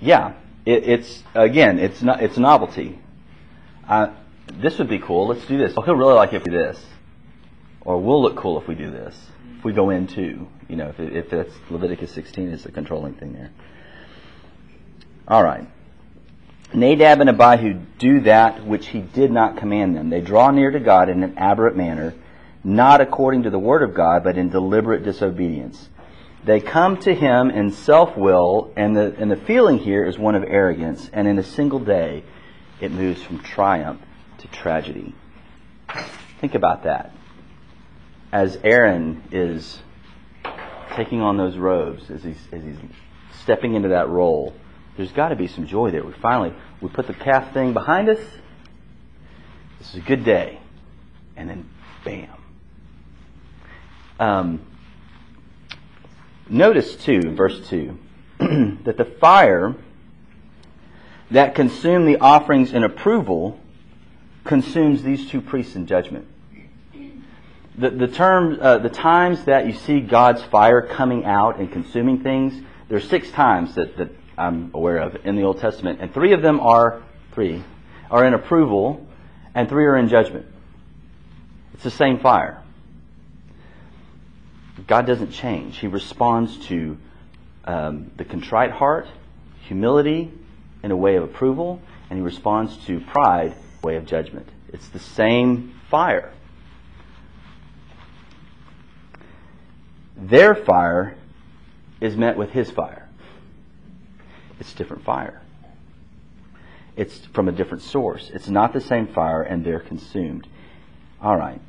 Yeah. 0.00 0.34
It, 0.64 0.88
it's 0.88 1.22
again, 1.34 1.78
it's 1.78 2.02
not. 2.02 2.22
It's 2.22 2.38
novelty. 2.38 2.98
Uh, 3.88 4.14
this 4.54 4.78
would 4.78 4.88
be 4.88 4.98
cool. 4.98 5.28
Let's 5.28 5.46
do 5.46 5.58
this. 5.58 5.74
Oh, 5.76 5.82
he'll 5.82 5.96
really 5.96 6.14
like 6.14 6.32
if 6.32 6.44
we 6.44 6.50
do 6.50 6.58
this, 6.58 6.84
or 7.80 8.00
we'll 8.00 8.22
look 8.22 8.36
cool 8.36 8.60
if 8.60 8.66
we 8.66 8.74
do 8.74 8.90
this. 8.90 9.16
If 9.58 9.64
we 9.64 9.72
go 9.72 9.90
in 9.90 10.06
too, 10.06 10.48
you 10.68 10.76
know, 10.76 10.88
if, 10.88 10.98
if 10.98 11.30
that's 11.30 11.52
Leviticus 11.70 12.10
16 12.12 12.48
is 12.48 12.64
the 12.64 12.72
controlling 12.72 13.14
thing 13.14 13.32
there. 13.32 13.50
All 15.28 15.42
right. 15.42 15.66
Nadab 16.74 17.20
and 17.20 17.30
Abihu 17.30 17.74
do 17.98 18.20
that 18.20 18.66
which 18.66 18.88
he 18.88 19.00
did 19.00 19.30
not 19.30 19.56
command 19.56 19.96
them. 19.96 20.10
They 20.10 20.20
draw 20.20 20.50
near 20.50 20.70
to 20.70 20.80
God 20.80 21.08
in 21.08 21.22
an 21.22 21.38
aberrant 21.38 21.76
manner, 21.76 22.14
not 22.64 23.00
according 23.00 23.44
to 23.44 23.50
the 23.50 23.58
word 23.58 23.82
of 23.82 23.94
God, 23.94 24.24
but 24.24 24.36
in 24.36 24.50
deliberate 24.50 25.04
disobedience. 25.04 25.88
They 26.44 26.60
come 26.60 26.96
to 26.98 27.14
him 27.14 27.50
in 27.50 27.70
self 27.72 28.16
will, 28.16 28.72
and 28.76 28.96
the, 28.96 29.14
and 29.18 29.30
the 29.30 29.36
feeling 29.36 29.78
here 29.78 30.04
is 30.04 30.18
one 30.18 30.34
of 30.34 30.44
arrogance, 30.44 31.08
and 31.12 31.26
in 31.26 31.38
a 31.38 31.44
single 31.44 31.80
day, 31.80 32.24
it 32.80 32.92
moves 32.92 33.22
from 33.22 33.40
triumph 33.40 34.00
to 34.38 34.48
tragedy. 34.48 35.14
Think 36.40 36.54
about 36.54 36.84
that. 36.84 37.12
As 38.32 38.58
Aaron 38.62 39.22
is 39.30 39.78
taking 40.94 41.20
on 41.20 41.36
those 41.36 41.56
robes, 41.56 42.10
as 42.10 42.22
he's, 42.22 42.38
as 42.52 42.62
he's 42.62 42.76
stepping 43.42 43.74
into 43.74 43.88
that 43.90 44.08
role, 44.08 44.54
there's 44.96 45.12
got 45.12 45.28
to 45.28 45.36
be 45.36 45.46
some 45.46 45.66
joy 45.66 45.90
there. 45.90 46.04
We 46.04 46.12
finally 46.12 46.54
we 46.80 46.88
put 46.88 47.06
the 47.06 47.14
calf 47.14 47.52
thing 47.52 47.72
behind 47.72 48.08
us. 48.08 48.20
This 49.78 49.90
is 49.90 49.96
a 49.96 50.00
good 50.00 50.24
day, 50.24 50.58
and 51.36 51.48
then 51.48 51.68
bam. 52.04 52.28
Um, 54.18 54.66
notice 56.48 56.96
too, 56.96 57.20
verse 57.34 57.68
two, 57.68 57.98
that 58.38 58.96
the 58.96 59.04
fire 59.20 59.74
that 61.30 61.54
consumed 61.54 62.06
the 62.06 62.18
offerings 62.18 62.72
in 62.72 62.84
approval 62.84 63.58
consumes 64.44 65.02
these 65.02 65.28
two 65.28 65.40
priests 65.40 65.74
in 65.74 65.86
judgment. 65.86 66.26
The, 67.78 67.90
the 67.90 68.08
term, 68.08 68.58
uh, 68.60 68.78
the 68.78 68.88
times 68.88 69.44
that 69.44 69.66
you 69.66 69.74
see 69.74 70.00
God's 70.00 70.42
fire 70.44 70.80
coming 70.80 71.24
out 71.24 71.58
and 71.58 71.70
consuming 71.70 72.22
things, 72.22 72.54
there's 72.88 73.08
six 73.08 73.30
times 73.30 73.74
that, 73.74 73.96
that 73.98 74.10
I'm 74.38 74.70
aware 74.72 74.98
of 74.98 75.26
in 75.26 75.36
the 75.36 75.42
Old 75.42 75.60
Testament, 75.60 76.00
and 76.00 76.14
three 76.14 76.32
of 76.32 76.42
them 76.42 76.60
are 76.60 77.02
three 77.32 77.62
are 78.10 78.24
in 78.24 78.34
approval, 78.34 79.04
and 79.54 79.68
three 79.68 79.84
are 79.84 79.96
in 79.96 80.08
judgment. 80.08 80.46
It's 81.74 81.82
the 81.82 81.90
same 81.90 82.20
fire. 82.20 82.62
God 84.86 85.06
doesn't 85.06 85.32
change. 85.32 85.78
He 85.78 85.88
responds 85.88 86.56
to 86.68 86.96
um, 87.64 88.12
the 88.16 88.24
contrite 88.24 88.70
heart, 88.70 89.08
humility 89.66 90.32
in 90.86 90.92
a 90.92 90.96
way 90.96 91.16
of 91.16 91.24
approval, 91.24 91.82
and 92.08 92.16
he 92.16 92.24
responds 92.24 92.76
to 92.86 93.00
pride 93.00 93.52
way 93.82 93.96
of 93.96 94.06
judgment. 94.06 94.48
It's 94.72 94.86
the 94.90 95.00
same 95.00 95.74
fire. 95.90 96.32
Their 100.16 100.54
fire 100.54 101.16
is 102.00 102.16
met 102.16 102.36
with 102.36 102.50
his 102.50 102.70
fire. 102.70 103.08
It's 104.60 104.72
different 104.74 105.02
fire. 105.02 105.42
It's 106.94 107.18
from 107.34 107.48
a 107.48 107.52
different 107.52 107.82
source. 107.82 108.30
It's 108.32 108.48
not 108.48 108.72
the 108.72 108.80
same 108.80 109.08
fire, 109.08 109.42
and 109.42 109.64
they're 109.64 109.80
consumed. 109.80 110.46
All 111.20 111.36
right. 111.36 111.60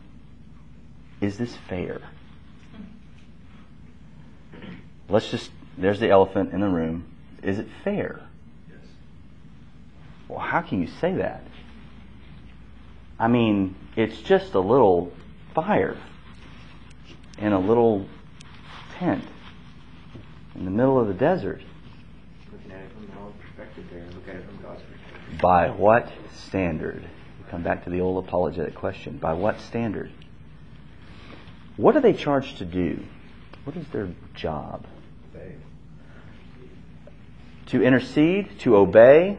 Is 1.21 1.39
this 1.39 1.55
fair? 1.67 2.01
Let's 5.09 5.31
just, 5.31 5.49
there's 5.75 5.99
the 5.99 6.11
elephant 6.11 6.53
in 6.53 6.61
the 6.61 6.69
room. 6.69 7.05
Is 7.41 7.57
it 7.57 7.67
fair? 7.83 8.26
Well, 10.27 10.39
how 10.39 10.61
can 10.61 10.81
you 10.81 10.87
say 10.99 11.15
that? 11.15 11.43
I 13.19 13.27
mean, 13.27 13.75
it's 13.95 14.19
just 14.21 14.53
a 14.53 14.59
little 14.59 15.11
fire 15.55 15.97
in 17.39 17.53
a 17.53 17.59
little 17.59 18.07
tent 18.99 19.23
in 20.55 20.65
the 20.65 20.71
middle 20.71 20.99
of 20.99 21.07
the 21.07 21.13
desert. 21.13 21.61
Looking 22.51 22.71
at 22.71 22.81
it 22.81 22.91
from 22.91 23.23
our 23.23 23.31
perspective 23.31 23.85
there, 23.91 24.05
look 24.13 24.27
at 24.27 24.35
it 24.35 24.45
from 24.45 24.57
God's 24.61 24.81
perspective. 24.81 25.41
By 25.41 25.69
what 25.69 26.11
standard? 26.35 27.01
We 27.01 27.51
come 27.51 27.63
back 27.63 27.83
to 27.85 27.89
the 27.89 28.01
old 28.01 28.25
apologetic 28.25 28.75
question. 28.75 29.17
By 29.17 29.33
what 29.33 29.59
standard? 29.61 30.11
What 31.77 31.95
are 31.95 32.01
they 32.01 32.13
charged 32.13 32.57
to 32.57 32.65
do? 32.65 33.03
What 33.63 33.75
is 33.75 33.87
their 33.89 34.09
job? 34.33 34.85
Faith. 35.33 35.59
To 37.67 37.83
intercede, 37.83 38.59
to 38.59 38.77
obey, 38.77 39.37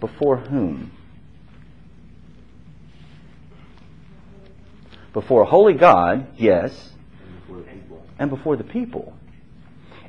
before 0.00 0.36
whom? 0.38 0.92
Before 5.12 5.42
a 5.42 5.46
holy 5.46 5.74
God, 5.74 6.26
yes, 6.36 6.92
And 7.22 7.40
before 7.40 7.58
the 7.58 7.64
people. 7.64 8.06
and 8.18 8.30
before 8.30 8.56
the 8.56 8.64
people. 8.64 9.12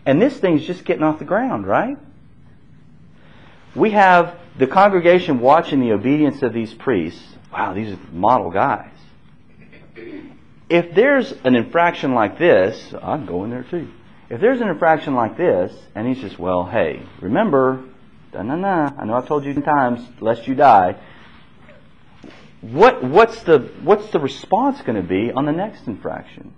And 0.06 0.22
this 0.22 0.38
thing's 0.38 0.66
just 0.66 0.86
getting 0.86 1.04
off 1.04 1.20
the 1.20 1.26
ground, 1.26 1.66
right? 1.66 1.98
We 3.76 3.92
have 3.92 4.36
the 4.58 4.68
congregation 4.68 5.40
watching 5.40 5.80
the 5.80 5.92
obedience 5.94 6.42
of 6.42 6.54
these 6.54 6.74
priests. 6.74 7.22
Wow, 7.52 7.74
these 7.74 7.94
are 7.94 8.00
model 8.12 8.52
guys. 8.52 8.90
If 10.70 10.94
there's 10.96 11.32
an 11.44 11.56
infraction 11.56 12.14
like 12.14 12.38
this, 12.38 12.94
I'm 13.02 13.26
going 13.26 13.50
there 13.50 13.64
too. 13.64 13.90
If 14.30 14.40
there's 14.40 14.62
an 14.62 14.70
infraction 14.70 15.16
like 15.16 15.36
this, 15.36 15.74
and 15.96 16.08
he's 16.08 16.20
just, 16.20 16.40
well, 16.40 16.66
hey, 16.66 17.02
remember, 17.20 17.84
no, 18.34 18.42
no, 18.42 18.56
no. 18.56 18.96
I 18.98 19.06
know 19.06 19.14
I've 19.14 19.28
told 19.28 19.46
you 19.46 19.54
times, 19.62 20.08
lest 20.20 20.48
you 20.48 20.56
die. 20.56 20.96
What, 22.62 23.04
what's 23.04 23.42
the, 23.44 23.72
what's 23.82 24.10
the 24.12 24.20
response 24.20 24.82
going 24.82 25.02
to 25.02 25.08
be 25.08 25.32
on 25.32 25.46
the 25.46 25.52
next 25.52 25.88
infraction? 25.88 26.54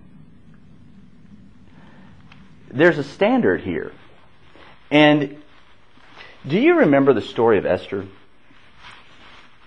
There's 2.70 2.98
a 2.98 3.04
standard 3.04 3.62
here. 3.62 3.92
And 4.90 5.42
do 6.46 6.58
you 6.58 6.78
remember 6.80 7.14
the 7.14 7.22
story 7.22 7.58
of 7.58 7.66
Esther? 7.66 8.06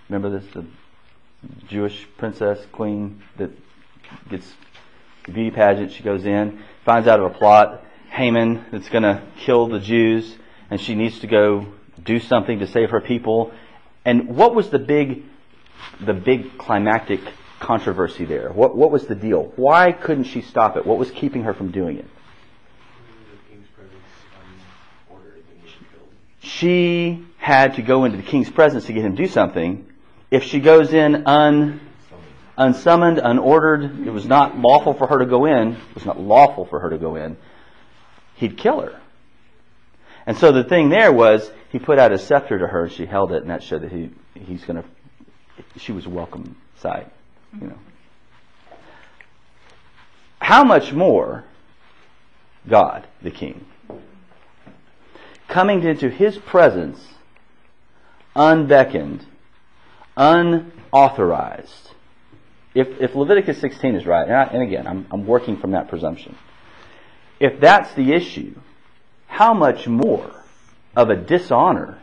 Remember 0.10 0.40
this? 0.40 0.54
The 0.54 0.66
Jewish 1.68 2.08
princess, 2.18 2.60
queen 2.72 3.24
that 3.38 3.52
gets 4.30 4.52
the 5.26 5.32
beauty 5.32 5.52
pageant. 5.52 5.92
She 5.92 6.04
goes 6.04 6.26
in, 6.26 6.64
finds 6.86 7.08
out 7.08 7.20
of 7.20 7.32
a 7.32 7.36
plot, 7.36 7.84
Haman 8.10 8.66
that's 8.72 8.90
going 8.90 9.04
to 9.04 9.24
kill 9.40 9.68
the 9.68 9.80
Jews, 9.80 10.36
and 10.70 10.80
she 10.80 10.96
needs 10.96 11.20
to 11.20 11.28
go 11.28 11.68
do 12.08 12.20
something 12.20 12.60
to 12.60 12.68
save 12.68 12.90
her 12.90 13.02
people. 13.02 13.52
And 14.04 14.36
what 14.36 14.56
was 14.56 14.70
the 14.70 14.80
big, 14.80 15.24
the 16.04 16.14
big 16.14 16.58
climactic 16.58 17.20
controversy 17.60 18.26
there? 18.26 18.50
What, 18.52 18.76
what 18.76 18.90
was 18.90 19.06
the 19.06 19.16
deal? 19.16 19.52
Why 19.58 19.92
couldn't 19.92 20.24
she 20.24 20.42
stop 20.42 20.78
it? 20.78 20.86
What 20.86 20.98
was 20.98 21.12
keeping 21.12 21.44
her 21.44 21.54
from 21.54 21.72
doing 21.72 21.98
it? 21.98 22.06
She 26.40 27.26
had 27.38 27.76
to 27.76 27.82
go 27.82 28.06
into 28.06 28.18
the 28.18 28.24
king's 28.24 28.50
presence 28.50 28.86
to 28.86 28.94
get 28.94 29.04
him 29.04 29.16
to 29.16 29.24
do 29.24 29.30
something. 29.30 29.86
If 30.32 30.44
she 30.44 30.60
goes 30.60 30.94
in 30.94 31.28
un, 31.28 31.82
unsummoned, 32.58 33.18
unordered, 33.18 34.08
it 34.08 34.12
was 34.12 34.26
not 34.26 34.58
lawful 34.58 34.94
for 34.94 35.08
her 35.08 35.20
to 35.20 35.26
go 35.26 35.46
in. 35.46 35.74
It 35.74 35.96
was 35.96 36.06
not 36.06 36.20
lawful 36.20 36.66
for 36.66 36.80
her 36.80 36.90
to 36.90 36.98
go 36.98 37.16
in. 37.16 37.38
He'd 38.36 38.58
kill 38.58 38.82
her. 38.82 39.00
And 40.26 40.38
so 40.38 40.52
the 40.52 40.64
thing 40.64 40.90
there 40.90 41.12
was, 41.12 41.50
he 41.70 41.80
put 41.80 42.00
out 42.00 42.12
his 42.12 42.22
scepter 42.24 42.60
to 42.60 42.68
her, 42.68 42.84
and 42.84 42.92
she 42.92 43.06
held 43.06 43.32
it, 43.32 43.42
and 43.42 43.52
that 43.52 43.64
showed 43.64 43.82
that 43.82 43.92
he 43.92 44.12
he's 44.34 44.64
going 44.64 44.82
to. 44.82 44.88
She 45.80 45.92
was 45.92 46.06
a 46.06 46.10
welcome 46.10 46.56
sight, 46.78 47.12
you 47.60 47.68
know. 47.68 47.80
How 50.40 50.64
much 50.64 50.94
more 50.94 51.44
God, 52.68 53.08
the 53.22 53.32
King, 53.32 53.66
coming 55.48 55.84
into 55.84 56.10
His 56.10 56.38
presence, 56.38 57.06
unbeckoned, 58.36 59.26
unauthorized. 60.16 61.92
If, 62.74 63.02
if 63.02 63.16
Leviticus 63.16 63.60
16 63.60 63.96
is 63.96 64.06
right, 64.06 64.28
and, 64.28 64.36
I, 64.36 64.44
and 64.44 64.62
again, 64.62 64.86
I'm, 64.86 65.08
I'm 65.12 65.26
working 65.26 65.58
from 65.58 65.72
that 65.72 65.88
presumption. 65.90 66.36
If 67.40 67.60
that's 67.60 67.94
the 67.94 68.14
issue, 68.14 68.56
how 69.28 69.54
much 69.54 69.88
more 69.88 70.32
of 70.98 71.12
a 71.12 71.16
dishonor 71.16 72.00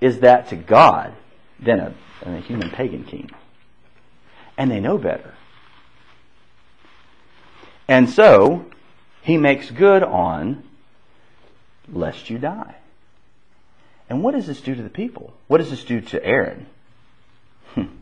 is 0.00 0.20
that 0.20 0.48
to 0.48 0.56
God 0.56 1.12
than 1.60 1.78
a, 1.78 1.94
than 2.24 2.34
a 2.34 2.40
human 2.40 2.70
pagan 2.70 3.04
king? 3.04 3.30
And 4.56 4.70
they 4.70 4.80
know 4.80 4.96
better. 4.96 5.34
And 7.86 8.08
so, 8.08 8.64
he 9.22 9.36
makes 9.36 9.70
good 9.70 10.02
on 10.02 10.64
lest 11.92 12.30
you 12.30 12.38
die. 12.38 12.76
And 14.08 14.24
what 14.24 14.34
does 14.34 14.46
this 14.46 14.62
do 14.62 14.74
to 14.74 14.82
the 14.82 14.88
people? 14.88 15.34
What 15.46 15.58
does 15.58 15.68
this 15.68 15.84
do 15.84 16.00
to 16.00 16.24
Aaron? 16.24 16.66
Hmm. 17.74 17.97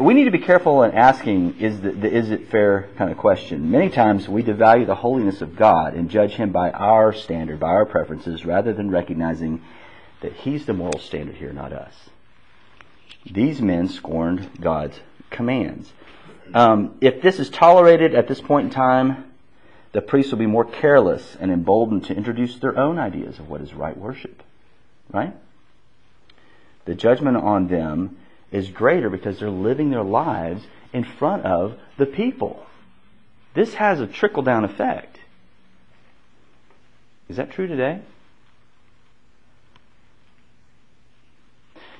We 0.00 0.14
need 0.14 0.24
to 0.24 0.30
be 0.30 0.38
careful 0.38 0.82
in 0.82 0.92
asking 0.92 1.60
is, 1.60 1.80
the, 1.80 1.92
the, 1.92 2.12
is 2.12 2.30
it 2.30 2.48
fair 2.48 2.88
kind 2.96 3.10
of 3.10 3.16
question. 3.16 3.70
Many 3.70 3.90
times 3.90 4.28
we 4.28 4.42
devalue 4.42 4.86
the 4.86 4.96
holiness 4.96 5.40
of 5.40 5.56
God 5.56 5.94
and 5.94 6.10
judge 6.10 6.32
Him 6.32 6.50
by 6.50 6.70
our 6.70 7.12
standard, 7.12 7.60
by 7.60 7.68
our 7.68 7.86
preferences, 7.86 8.44
rather 8.44 8.72
than 8.72 8.90
recognizing 8.90 9.62
that 10.20 10.32
He's 10.32 10.66
the 10.66 10.72
moral 10.72 10.98
standard 10.98 11.36
here, 11.36 11.52
not 11.52 11.72
us. 11.72 11.94
These 13.24 13.60
men 13.60 13.88
scorned 13.88 14.60
God's 14.60 14.98
commands. 15.30 15.92
Um, 16.52 16.96
if 17.00 17.22
this 17.22 17.38
is 17.38 17.48
tolerated 17.48 18.14
at 18.14 18.26
this 18.26 18.40
point 18.40 18.66
in 18.66 18.70
time, 18.72 19.32
the 19.92 20.02
priests 20.02 20.32
will 20.32 20.40
be 20.40 20.46
more 20.46 20.64
careless 20.64 21.36
and 21.38 21.52
emboldened 21.52 22.04
to 22.06 22.16
introduce 22.16 22.58
their 22.58 22.76
own 22.76 22.98
ideas 22.98 23.38
of 23.38 23.48
what 23.48 23.60
is 23.60 23.72
right 23.72 23.96
worship. 23.96 24.42
Right? 25.10 25.34
The 26.84 26.94
judgment 26.94 27.36
on 27.36 27.68
them 27.68 28.16
is 28.54 28.70
greater 28.70 29.10
because 29.10 29.40
they're 29.40 29.50
living 29.50 29.90
their 29.90 30.04
lives 30.04 30.64
in 30.92 31.02
front 31.02 31.44
of 31.44 31.76
the 31.98 32.06
people. 32.06 32.64
This 33.52 33.74
has 33.74 34.00
a 34.00 34.06
trickle 34.06 34.44
down 34.44 34.64
effect. 34.64 35.18
Is 37.28 37.36
that 37.36 37.50
true 37.50 37.66
today? 37.66 38.00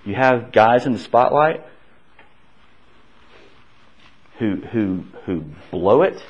You 0.04 0.14
have 0.14 0.52
guys 0.52 0.86
in 0.86 0.92
the 0.92 0.98
spotlight 1.00 1.64
who 4.38 4.56
who 4.56 5.04
who 5.26 5.44
blow 5.72 6.02
it. 6.02 6.22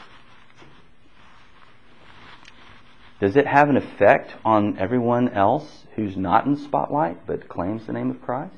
Does 3.20 3.36
it 3.36 3.46
have 3.46 3.68
an 3.68 3.76
effect 3.76 4.34
on 4.42 4.78
everyone 4.78 5.28
else 5.30 5.84
who's 5.96 6.16
not 6.16 6.46
in 6.46 6.56
spotlight 6.56 7.26
but 7.26 7.46
claims 7.46 7.86
the 7.86 7.92
name 7.92 8.10
of 8.10 8.22
Christ? 8.22 8.54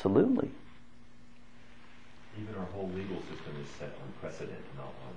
Absolutely. 0.00 0.50
Even 2.40 2.54
our 2.54 2.64
whole 2.72 2.88
legal 2.88 3.20
system 3.20 3.54
is 3.62 3.68
set 3.78 3.88
on 3.88 4.12
precedent, 4.18 4.58
not 4.78 4.86
on 4.86 5.14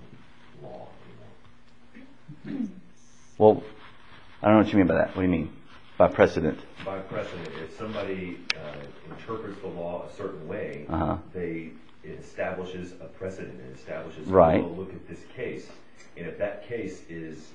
law 0.61 0.89
anymore. 2.43 2.67
Well, 3.37 3.63
I 4.41 4.47
don't 4.47 4.57
know 4.57 4.63
what 4.63 4.73
you 4.73 4.79
mean 4.79 4.87
by 4.87 4.95
that. 4.95 5.15
What 5.15 5.21
do 5.21 5.21
you 5.21 5.29
mean 5.29 5.53
by 5.97 6.09
precedent? 6.09 6.59
By 6.83 6.99
precedent, 6.99 7.47
if 7.63 7.77
somebody 7.77 8.39
uh, 8.61 8.73
interprets 9.15 9.57
the 9.61 9.67
law 9.67 10.05
a 10.05 10.13
certain 10.17 10.45
way, 10.49 10.85
Uh-huh. 10.89 11.15
they 11.33 11.71
it 12.03 12.19
establishes 12.19 12.91
a 12.99 13.05
precedent. 13.05 13.61
It 13.61 13.77
establishes, 13.79 14.27
Right. 14.27 14.61
well, 14.61 14.75
look 14.75 14.89
at 14.93 15.07
this 15.07 15.23
case, 15.33 15.69
and 16.17 16.27
if 16.27 16.37
that 16.39 16.67
case 16.67 17.03
is 17.09 17.51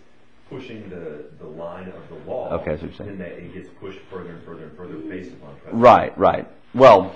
pushing 0.49 0.89
the, 0.89 1.27
the 1.39 1.47
line 1.47 1.89
of 1.89 2.09
the 2.09 2.31
law, 2.31 2.51
Okay, 2.61 2.71
that's 2.73 2.83
what 2.83 2.91
you're 2.91 2.99
saying. 2.99 3.19
then 3.19 3.19
that 3.19 3.33
it 3.39 3.53
gets 3.55 3.69
pushed 3.81 4.01
further 4.11 4.31
and 4.31 4.45
further 4.45 4.65
and 4.65 4.77
further 4.77 4.95
based 4.97 5.33
upon 5.33 5.55
precedent. 5.57 5.83
Right, 5.83 6.19
right. 6.19 6.49
Well, 6.75 7.15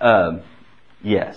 um, 0.00 0.42
yes. 1.02 1.36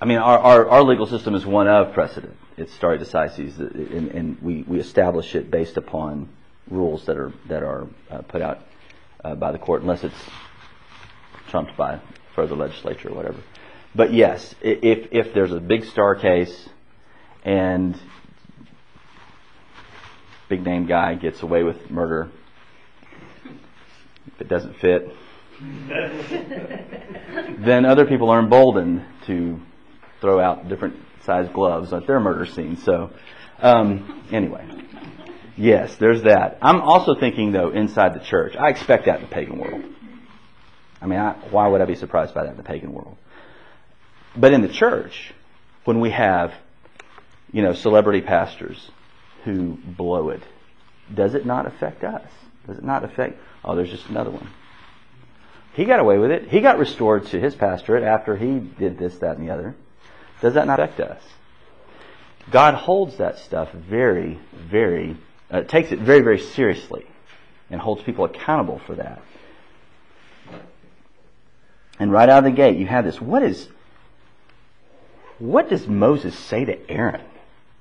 I 0.00 0.04
mean, 0.04 0.18
our, 0.18 0.38
our, 0.38 0.68
our 0.68 0.82
legal 0.82 1.06
system 1.06 1.34
is 1.34 1.44
one 1.46 1.68
of 1.68 1.92
precedent. 1.94 2.36
It's 2.56 2.72
stare 2.74 2.98
decisis, 2.98 3.58
and, 3.58 4.10
and 4.10 4.42
we, 4.42 4.62
we 4.62 4.78
establish 4.80 5.34
it 5.34 5.50
based 5.50 5.76
upon 5.76 6.28
rules 6.70 7.04
that 7.06 7.16
are 7.16 7.32
that 7.48 7.62
are 7.62 7.86
uh, 8.10 8.22
put 8.22 8.42
out 8.42 8.60
uh, 9.24 9.34
by 9.34 9.52
the 9.52 9.58
court, 9.58 9.82
unless 9.82 10.02
it's 10.04 10.14
trumped 11.48 11.76
by 11.76 12.00
further 12.34 12.56
legislature 12.56 13.10
or 13.10 13.14
whatever. 13.14 13.38
But 13.94 14.12
yes, 14.12 14.54
if 14.62 15.08
if 15.12 15.34
there's 15.34 15.52
a 15.52 15.60
big 15.60 15.84
star 15.84 16.14
case 16.14 16.68
and 17.46 17.96
big 20.48 20.64
name 20.64 20.86
guy 20.86 21.14
gets 21.14 21.42
away 21.42 21.62
with 21.62 21.90
murder, 21.90 22.28
if 24.26 24.40
it 24.40 24.48
doesn't 24.48 24.76
fit, 24.80 25.08
then 27.64 27.86
other 27.86 28.04
people 28.04 28.30
are 28.30 28.40
emboldened 28.40 29.04
to 29.26 29.60
throw 30.20 30.40
out 30.40 30.68
different 30.68 30.96
size 31.24 31.48
gloves 31.54 31.92
at 31.92 32.06
their 32.08 32.18
murder 32.18 32.46
scene. 32.46 32.76
So, 32.78 33.10
um, 33.60 34.24
anyway, 34.32 34.68
yes, 35.56 35.96
there's 36.00 36.24
that. 36.24 36.58
I'm 36.60 36.80
also 36.80 37.14
thinking 37.14 37.52
though 37.52 37.70
inside 37.70 38.14
the 38.14 38.24
church. 38.24 38.56
I 38.56 38.70
expect 38.70 39.06
that 39.06 39.20
in 39.20 39.22
the 39.22 39.32
pagan 39.32 39.58
world. 39.58 39.84
I 41.00 41.06
mean, 41.06 41.20
I, 41.20 41.34
why 41.50 41.68
would 41.68 41.80
I 41.80 41.84
be 41.84 41.94
surprised 41.94 42.34
by 42.34 42.42
that 42.42 42.50
in 42.50 42.56
the 42.56 42.64
pagan 42.64 42.92
world? 42.92 43.16
But 44.36 44.52
in 44.52 44.62
the 44.62 44.68
church, 44.68 45.32
when 45.84 46.00
we 46.00 46.10
have, 46.10 46.52
you 47.52 47.62
know, 47.62 47.72
celebrity 47.72 48.20
pastors 48.20 48.90
who 49.44 49.78
blow 49.84 50.30
it, 50.30 50.42
does 51.12 51.34
it 51.34 51.46
not 51.46 51.66
affect 51.66 52.04
us? 52.04 52.28
Does 52.66 52.78
it 52.78 52.84
not 52.84 53.04
affect? 53.04 53.38
Oh, 53.64 53.76
there's 53.76 53.90
just 53.90 54.08
another 54.08 54.30
one. 54.30 54.48
He 55.74 55.84
got 55.84 56.00
away 56.00 56.18
with 56.18 56.30
it. 56.30 56.48
He 56.48 56.60
got 56.60 56.78
restored 56.78 57.26
to 57.26 57.40
his 57.40 57.54
pastorate 57.54 58.02
after 58.02 58.36
he 58.36 58.58
did 58.58 58.98
this, 58.98 59.18
that, 59.18 59.36
and 59.36 59.46
the 59.46 59.52
other. 59.52 59.74
Does 60.40 60.54
that 60.54 60.66
not 60.66 60.80
affect 60.80 61.00
us? 61.00 61.22
God 62.50 62.74
holds 62.74 63.18
that 63.18 63.38
stuff 63.38 63.72
very, 63.72 64.38
very, 64.54 65.16
uh, 65.50 65.62
takes 65.62 65.92
it 65.92 65.98
very, 65.98 66.20
very 66.20 66.38
seriously 66.38 67.06
and 67.70 67.80
holds 67.80 68.02
people 68.02 68.24
accountable 68.24 68.80
for 68.86 68.94
that. 68.94 69.20
And 71.98 72.12
right 72.12 72.28
out 72.28 72.38
of 72.38 72.44
the 72.44 72.50
gate, 72.56 72.78
you 72.78 72.86
have 72.86 73.04
this. 73.04 73.20
What 73.20 73.42
is, 73.42 73.68
what 75.38 75.68
does 75.68 75.86
Moses 75.86 76.38
say 76.38 76.64
to 76.64 76.90
Aaron? 76.90 77.22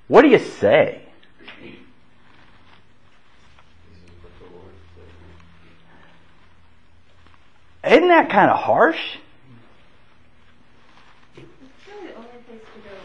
What 0.07 0.21
do 0.21 0.27
you 0.29 0.39
say? 0.39 1.01
Isn't 7.83 8.07
that 8.07 8.29
kind 8.29 8.49
of 8.49 8.57
harsh? 8.57 9.17
It's 11.37 11.45
really 11.87 12.07
the 12.07 12.15
only 12.15 12.29
place 12.47 12.61
to 12.73 12.79
go 12.89 12.95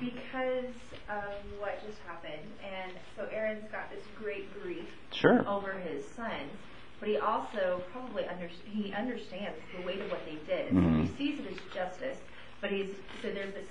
because 0.00 0.74
of 1.08 1.60
what 1.60 1.80
just 1.86 1.98
happened. 2.06 2.42
And 2.64 2.92
so 3.16 3.28
Aaron's 3.32 3.70
got 3.70 3.90
this 3.90 4.02
great 4.20 4.52
grief 4.62 4.88
Sure. 5.12 5.46
over 5.48 5.72
his 5.72 6.06
sons, 6.08 6.52
but 6.98 7.08
he 7.08 7.18
also 7.18 7.82
probably 7.92 8.26
under, 8.26 8.48
he 8.64 8.92
understands 8.92 9.58
the 9.76 9.86
weight 9.86 10.00
of 10.00 10.10
what 10.10 10.24
they 10.26 10.36
did. 10.52 10.72
Mhm. 10.72 11.02
He 11.02 11.16
sees 11.16 11.40
it 11.40 11.46
as 11.52 11.58
justice, 11.72 12.18
but 12.60 12.70
he's 12.70 12.94
so 13.22 13.30
there's 13.30 13.54
this 13.54 13.66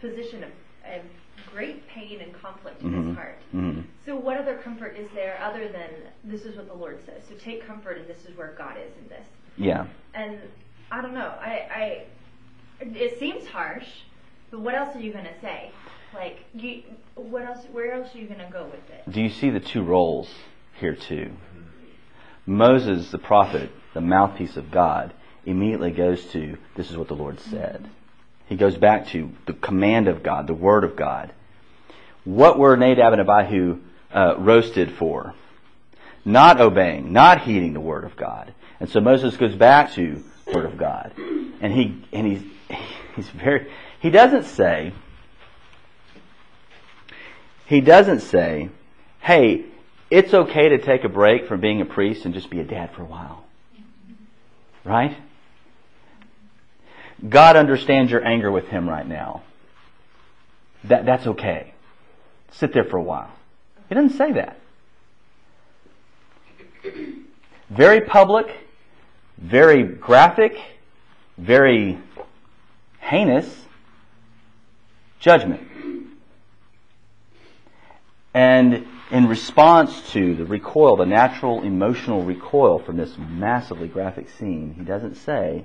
position 0.00 0.44
of, 0.44 0.50
of 0.84 1.02
great 1.52 1.86
pain 1.88 2.20
and 2.20 2.32
conflict 2.34 2.82
in 2.82 2.92
his 2.92 3.16
heart. 3.16 3.38
Mhm. 3.54 3.84
So 4.04 4.16
what 4.16 4.36
other 4.36 4.56
comfort 4.58 4.96
is 4.96 5.08
there 5.14 5.38
other 5.42 5.68
than 5.68 5.90
this 6.24 6.42
is 6.42 6.56
what 6.56 6.66
the 6.68 6.74
Lord 6.74 6.98
says? 7.06 7.22
So 7.28 7.34
take 7.36 7.66
comfort 7.66 7.98
and 7.98 8.06
this 8.06 8.24
is 8.24 8.36
where 8.36 8.54
God 8.58 8.76
is 8.76 8.92
in 9.02 9.08
this. 9.08 9.24
Yeah. 9.56 9.86
And 10.14 10.38
I 10.90 11.02
don't 11.02 11.14
know. 11.14 11.34
I, 11.40 11.50
I 11.74 12.04
it 12.80 13.18
seems 13.18 13.46
harsh, 13.46 13.86
but 14.50 14.60
what 14.60 14.74
else 14.74 14.94
are 14.94 15.00
you 15.00 15.12
gonna 15.12 15.38
say? 15.40 15.70
Like 16.14 16.44
you, 16.54 16.82
what 17.14 17.42
else? 17.42 17.64
Where 17.72 17.92
else 17.92 18.14
are 18.14 18.18
you 18.18 18.26
gonna 18.26 18.50
go 18.50 18.64
with 18.64 18.88
it? 18.90 19.10
Do 19.10 19.20
you 19.20 19.30
see 19.30 19.50
the 19.50 19.60
two 19.60 19.82
roles 19.82 20.28
here 20.78 20.94
too? 20.94 21.32
Moses, 22.46 23.10
the 23.10 23.18
prophet, 23.18 23.70
the 23.94 24.00
mouthpiece 24.00 24.56
of 24.56 24.70
God, 24.70 25.12
immediately 25.44 25.90
goes 25.90 26.24
to 26.26 26.56
this 26.76 26.90
is 26.90 26.96
what 26.96 27.08
the 27.08 27.14
Lord 27.14 27.40
said. 27.40 27.88
He 28.46 28.56
goes 28.56 28.76
back 28.76 29.08
to 29.08 29.30
the 29.46 29.52
command 29.52 30.08
of 30.08 30.22
God, 30.22 30.46
the 30.46 30.54
word 30.54 30.84
of 30.84 30.96
God. 30.96 31.32
What 32.24 32.58
were 32.58 32.76
Nadab 32.76 33.12
and 33.12 33.28
Abihu 33.28 33.80
uh, 34.12 34.34
roasted 34.38 34.92
for? 34.92 35.34
Not 36.24 36.60
obeying, 36.60 37.12
not 37.12 37.42
heeding 37.42 37.72
the 37.72 37.80
word 37.80 38.04
of 38.04 38.16
God. 38.16 38.52
And 38.80 38.88
so 38.88 39.00
Moses 39.00 39.36
goes 39.36 39.54
back 39.54 39.92
to 39.94 40.22
the 40.44 40.52
word 40.52 40.66
of 40.66 40.76
God, 40.76 41.12
and 41.16 41.72
he 41.72 42.04
and 42.12 42.26
he's 42.26 42.42
he's 43.14 43.28
very 43.30 43.70
he 44.00 44.10
doesn't 44.10 44.44
say 44.44 44.92
he 47.66 47.80
doesn't 47.80 48.20
say, 48.20 48.70
hey, 49.20 49.64
it's 50.08 50.32
okay 50.32 50.68
to 50.70 50.78
take 50.78 51.04
a 51.04 51.08
break 51.08 51.48
from 51.48 51.60
being 51.60 51.80
a 51.80 51.84
priest 51.84 52.24
and 52.24 52.32
just 52.32 52.48
be 52.48 52.60
a 52.60 52.64
dad 52.64 52.92
for 52.94 53.02
a 53.02 53.06
while. 53.06 53.44
Right? 54.84 55.16
God 57.26 57.56
understands 57.56 58.12
your 58.12 58.24
anger 58.24 58.50
with 58.50 58.66
him 58.68 58.88
right 58.88 59.06
now. 59.06 59.42
That, 60.84 61.06
that's 61.06 61.26
okay. 61.26 61.74
Sit 62.52 62.72
there 62.72 62.84
for 62.84 62.98
a 62.98 63.02
while. 63.02 63.30
He 63.88 63.94
doesn't 63.94 64.16
say 64.16 64.32
that. 64.32 64.58
Very 67.70 68.00
public, 68.02 68.46
very 69.38 69.82
graphic, 69.82 70.56
very 71.36 71.98
heinous 73.00 73.46
judgment. 75.18 75.66
And 78.34 78.86
in 79.10 79.28
response 79.28 80.12
to 80.12 80.34
the 80.34 80.44
recoil, 80.44 80.96
the 80.96 81.06
natural 81.06 81.62
emotional 81.62 82.22
recoil 82.22 82.78
from 82.78 82.96
this 82.96 83.16
massively 83.16 83.88
graphic 83.88 84.28
scene, 84.28 84.74
he 84.78 84.84
doesn't 84.84 85.16
say, 85.16 85.64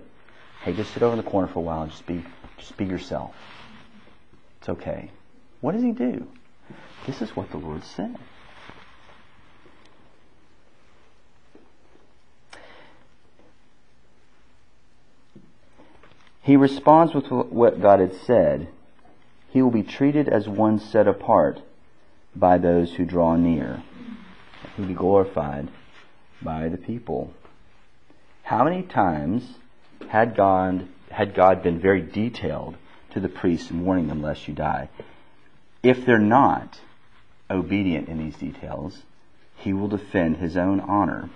"Hey, 0.63 0.73
just 0.73 0.93
sit 0.93 1.03
over 1.03 1.13
in 1.17 1.23
the 1.23 1.29
corner 1.29 1.47
for 1.47 1.59
a 1.59 1.63
while 1.63 1.83
and 1.83 1.91
just 1.91 2.05
be, 2.05 2.23
just 2.57 2.77
be 2.77 2.85
yourself." 2.85 3.35
It's 4.59 4.69
okay. 4.69 5.09
What 5.59 5.73
does 5.73 5.83
he 5.83 5.91
do? 5.91 6.27
This 7.07 7.21
is 7.21 7.35
what 7.35 7.49
the 7.49 7.57
Lord 7.57 7.83
said. 7.83 8.17
He 16.43 16.55
responds 16.57 17.13
with 17.13 17.29
what 17.31 17.81
God 17.81 17.99
had 17.99 18.13
said. 18.13 18.67
He 19.49 19.61
will 19.61 19.71
be 19.71 19.83
treated 19.83 20.27
as 20.27 20.47
one 20.47 20.79
set 20.79 21.07
apart 21.07 21.61
by 22.35 22.57
those 22.57 22.95
who 22.95 23.05
draw 23.05 23.35
near. 23.35 23.83
He 24.75 24.81
will 24.81 24.87
be 24.89 24.93
glorified 24.93 25.69
by 26.41 26.69
the 26.69 26.77
people. 26.77 27.31
How 28.43 28.63
many 28.63 28.83
times 28.83 29.55
had 30.11 30.35
God 30.35 30.89
had 31.09 31.33
God 31.33 31.63
been 31.63 31.79
very 31.79 32.01
detailed 32.01 32.75
to 33.11 33.21
the 33.21 33.29
priests 33.29 33.69
and 33.69 33.85
warning 33.85 34.07
them 34.07 34.21
lest 34.21 34.45
you 34.45 34.53
die? 34.53 34.89
If 35.83 36.05
they're 36.05 36.19
not 36.19 36.79
obedient 37.49 38.09
in 38.09 38.17
these 38.17 38.35
details, 38.35 39.03
he 39.55 39.71
will 39.71 39.87
defend 39.87 40.35
his 40.35 40.57
own 40.57 40.81
honor. 40.81 41.29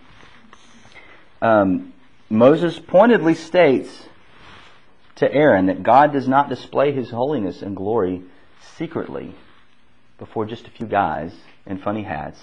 Um, 1.42 1.94
Moses 2.30 2.78
pointedly 2.78 3.34
states 3.36 4.08
to 5.16 5.34
Aaron 5.34 5.68
that 5.68 5.82
God 5.82 6.12
does 6.12 6.28
not 6.28 6.50
display 6.50 6.92
his 6.92 7.10
holiness 7.10 7.62
and 7.62 7.78
glory 7.78 8.24
secretly 8.78 9.36
before 10.18 10.46
just 10.46 10.68
a 10.68 10.72
few 10.72 10.86
guys 10.86 11.34
in 11.66 11.78
funny 11.78 12.04
hats 12.04 12.42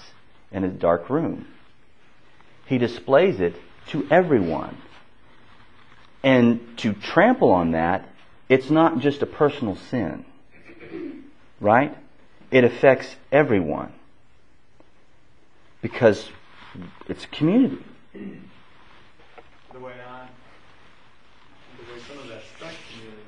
in 0.51 0.63
a 0.63 0.69
dark 0.69 1.11
room. 1.11 1.47
He 2.65 2.79
displays 2.79 3.39
it 3.39 3.55
to 3.89 4.07
everyone. 4.09 4.77
And 6.23 6.77
to 6.77 6.93
trample 6.93 7.51
on 7.51 7.71
that, 7.71 8.07
it's 8.47 8.69
not 8.69 8.99
just 8.99 9.21
a 9.21 9.25
personal 9.25 9.75
sin. 9.75 10.25
Right? 11.59 11.95
It 12.49 12.63
affects 12.63 13.15
everyone. 13.31 13.93
Because 15.81 16.29
it's 17.07 17.25
a 17.25 17.27
community. 17.27 17.83
the 18.13 19.79
way 19.79 19.93
I, 20.07 20.27
the 21.77 21.93
way 21.93 21.99
some 22.07 22.19
of 22.19 22.27
that 22.27 22.43
me 22.61 23.07
is, 23.07 23.19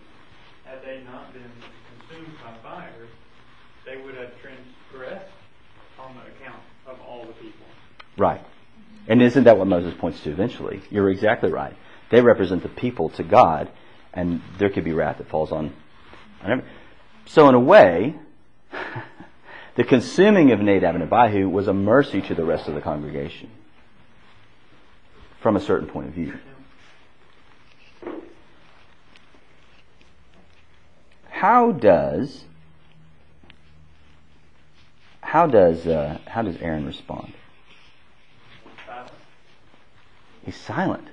had 0.63 0.81
they 0.85 1.03
not 1.03 1.33
been 1.33 1.51
consumed 2.07 2.35
by 2.43 2.53
fire, 2.69 3.07
they 3.85 3.97
would 3.97 4.15
have 4.15 4.31
transgressed 4.41 5.31
on 5.99 6.15
the 6.15 6.21
account 6.21 6.61
of 6.87 6.99
all 7.01 7.25
the 7.25 7.33
people. 7.33 7.65
Right. 8.17 8.41
And 9.07 9.21
isn't 9.21 9.43
that 9.43 9.57
what 9.57 9.67
Moses 9.67 9.93
points 9.97 10.21
to 10.21 10.31
eventually? 10.31 10.81
You're 10.89 11.09
exactly 11.09 11.51
right. 11.51 11.75
They 12.09 12.21
represent 12.21 12.63
the 12.63 12.69
people 12.69 13.09
to 13.09 13.23
God, 13.23 13.69
and 14.13 14.41
there 14.57 14.69
could 14.69 14.83
be 14.83 14.93
wrath 14.93 15.17
that 15.17 15.29
falls 15.29 15.51
on. 15.51 15.73
so, 17.25 17.49
in 17.49 17.55
a 17.55 17.59
way, 17.59 18.15
the 19.75 19.83
consuming 19.83 20.51
of 20.51 20.59
Nadab 20.59 20.95
and 20.95 21.03
Abihu 21.03 21.49
was 21.49 21.67
a 21.67 21.73
mercy 21.73 22.21
to 22.21 22.35
the 22.35 22.45
rest 22.45 22.67
of 22.67 22.75
the 22.75 22.81
congregation 22.81 23.49
from 25.41 25.55
a 25.55 25.59
certain 25.59 25.87
point 25.87 26.07
of 26.07 26.13
view. 26.13 26.37
How 31.29 31.71
does 31.71 32.45
how 35.21 35.47
does 35.47 35.85
uh, 35.85 36.19
how 36.25 36.41
does 36.43 36.55
Aaron 36.57 36.85
respond? 36.85 37.33
He's 40.45 40.55
silent. 40.55 41.07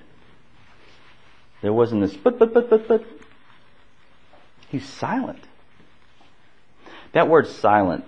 There 1.63 1.73
wasn't 1.73 2.03
this 2.03 2.15
but 2.15 2.39
but 2.39 2.53
but 2.53 2.69
but 2.69 2.87
but. 2.89 3.05
He's 4.69 4.87
silent. 4.87 5.43
That 7.13 7.29
word 7.29 7.47
silent, 7.47 8.05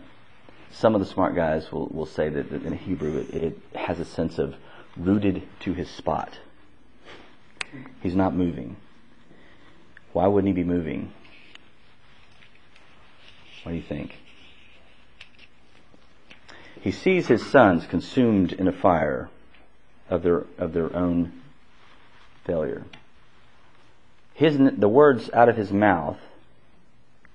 some 0.72 0.94
of 0.94 1.00
the 1.00 1.06
smart 1.06 1.34
guys 1.34 1.70
will, 1.70 1.86
will 1.86 2.06
say 2.06 2.30
that, 2.30 2.50
in 2.50 2.72
Hebrew 2.72 3.18
it, 3.18 3.34
it 3.34 3.58
has 3.74 4.00
a 4.00 4.04
sense 4.04 4.38
of 4.38 4.54
rooted 4.96 5.42
to 5.60 5.72
his 5.72 5.88
spot. 5.90 6.38
He's 8.02 8.14
not 8.14 8.34
moving. 8.34 8.76
Why 10.12 10.26
wouldn't 10.26 10.48
he 10.48 10.62
be 10.62 10.66
moving? 10.66 11.12
What 13.62 13.72
do 13.72 13.76
you 13.76 13.82
think? 13.82 14.16
He 16.80 16.92
sees 16.92 17.26
his 17.26 17.44
sons 17.46 17.86
consumed 17.86 18.52
in 18.52 18.68
a 18.68 18.72
fire 18.72 19.28
of 20.08 20.22
their 20.22 20.44
of 20.58 20.72
their 20.72 20.94
own 20.94 21.32
failure. 22.44 22.84
His 24.34 24.58
the 24.58 24.88
words 24.88 25.30
out 25.32 25.48
of 25.48 25.56
his 25.56 25.72
mouth 25.72 26.18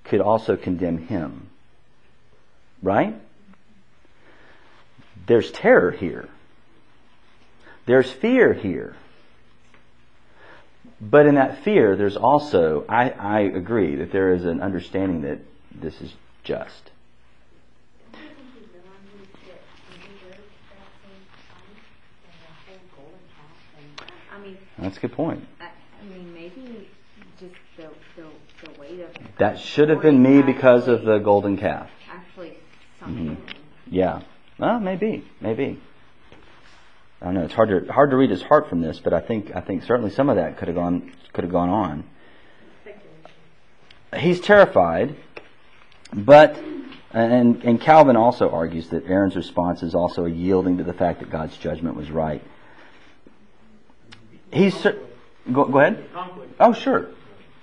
could 0.04 0.20
also 0.20 0.56
condemn 0.56 0.98
him. 1.06 1.48
Right? 2.82 3.14
There's 5.26 5.50
terror 5.50 5.90
here. 5.90 6.28
There's 7.86 8.10
fear 8.10 8.52
here. 8.52 8.96
But 11.00 11.26
in 11.26 11.36
that 11.36 11.64
fear, 11.64 11.96
there's 11.96 12.16
also, 12.16 12.84
I, 12.88 13.10
I 13.10 13.40
agree, 13.40 13.96
that 13.96 14.12
there 14.12 14.34
is 14.34 14.44
an 14.44 14.60
understanding 14.60 15.22
that 15.22 15.38
this 15.72 16.00
is 16.00 16.12
just. 16.44 16.90
That's 24.78 24.96
a 24.96 25.00
good 25.00 25.12
point. 25.12 25.46
I, 25.60 25.66
I 25.66 26.04
mean, 26.06 26.32
maybe 26.32 26.88
just 27.40 27.54
the, 27.76 27.88
the, 28.16 28.28
the 28.64 28.80
weight 28.80 29.00
of 29.00 29.08
That 29.38 29.58
should 29.58 29.88
have 29.88 30.02
been 30.02 30.22
me 30.22 30.42
because 30.42 30.86
of 30.88 31.02
the 31.04 31.18
golden 31.18 31.56
calf. 31.56 31.88
actually 32.10 32.56
sunk 33.00 33.16
Mhm. 33.16 33.36
Yeah. 33.90 34.22
Well, 34.58 34.78
maybe, 34.78 35.24
maybe. 35.40 35.80
I 37.22 37.24
don't 37.24 37.34
know. 37.34 37.42
It's 37.42 37.54
hard 37.54 37.86
to 37.86 37.92
hard 37.92 38.10
to 38.10 38.16
read 38.16 38.30
his 38.30 38.42
heart 38.42 38.68
from 38.68 38.80
this, 38.82 39.00
but 39.00 39.12
I 39.12 39.20
think 39.20 39.54
I 39.54 39.60
think 39.60 39.82
certainly 39.84 40.10
some 40.10 40.28
of 40.30 40.36
that 40.36 40.58
could 40.58 40.68
have 40.68 40.74
gone 40.74 41.12
could 41.32 41.44
have 41.44 41.52
gone 41.52 41.68
on. 41.68 42.04
He's 44.16 44.40
terrified, 44.40 45.16
but 46.12 46.58
And, 47.12 47.64
and 47.64 47.80
Calvin 47.80 48.16
also 48.16 48.50
argues 48.50 48.88
that 48.90 49.04
Aaron's 49.06 49.34
response 49.34 49.82
is 49.82 49.94
also 49.96 50.26
a 50.26 50.30
yielding 50.30 50.78
to 50.78 50.84
the 50.84 50.92
fact 50.92 51.18
that 51.20 51.28
God's 51.30 51.56
judgment 51.56 51.96
was 51.96 52.08
right. 52.10 52.40
He's 54.52 54.74
cer- 54.78 54.98
go, 55.52 55.64
go 55.64 55.78
ahead. 55.80 56.04
Oh, 56.60 56.72
sure, 56.72 57.08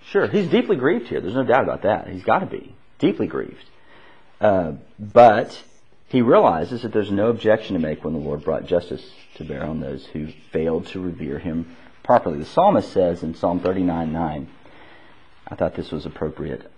sure. 0.09 0.27
He's 0.27 0.49
deeply 0.49 0.75
grieved 0.75 1.07
here. 1.07 1.21
There's 1.21 1.35
no 1.35 1.43
doubt 1.43 1.63
about 1.63 1.83
that. 1.83 2.07
He's 2.07 2.23
got 2.23 2.39
to 2.39 2.45
be 2.45 2.75
deeply 2.99 3.27
grieved. 3.27 3.65
Uh, 4.39 4.73
but 4.99 5.61
he 6.07 6.21
realizes 6.21 6.83
that 6.83 6.93
there's 6.93 7.11
no 7.11 7.29
objection 7.29 7.73
to 7.73 7.81
make 7.81 8.03
when 8.03 8.13
the 8.13 8.19
Lord 8.19 8.43
brought 8.43 8.65
justice 8.65 9.03
to 9.35 9.43
bear 9.43 9.65
on 9.65 9.79
those 9.79 10.05
who 10.07 10.27
failed 10.51 10.87
to 10.87 11.01
revere 11.01 11.39
Him 11.39 11.75
properly. 12.03 12.39
The 12.39 12.45
psalmist 12.45 12.91
says 12.91 13.23
in 13.23 13.35
Psalm 13.35 13.59
39:9, 13.59 14.47
I 15.49 15.55
thought 15.55 15.75
this 15.75 15.91
was 15.91 16.05
appropriate. 16.05 16.71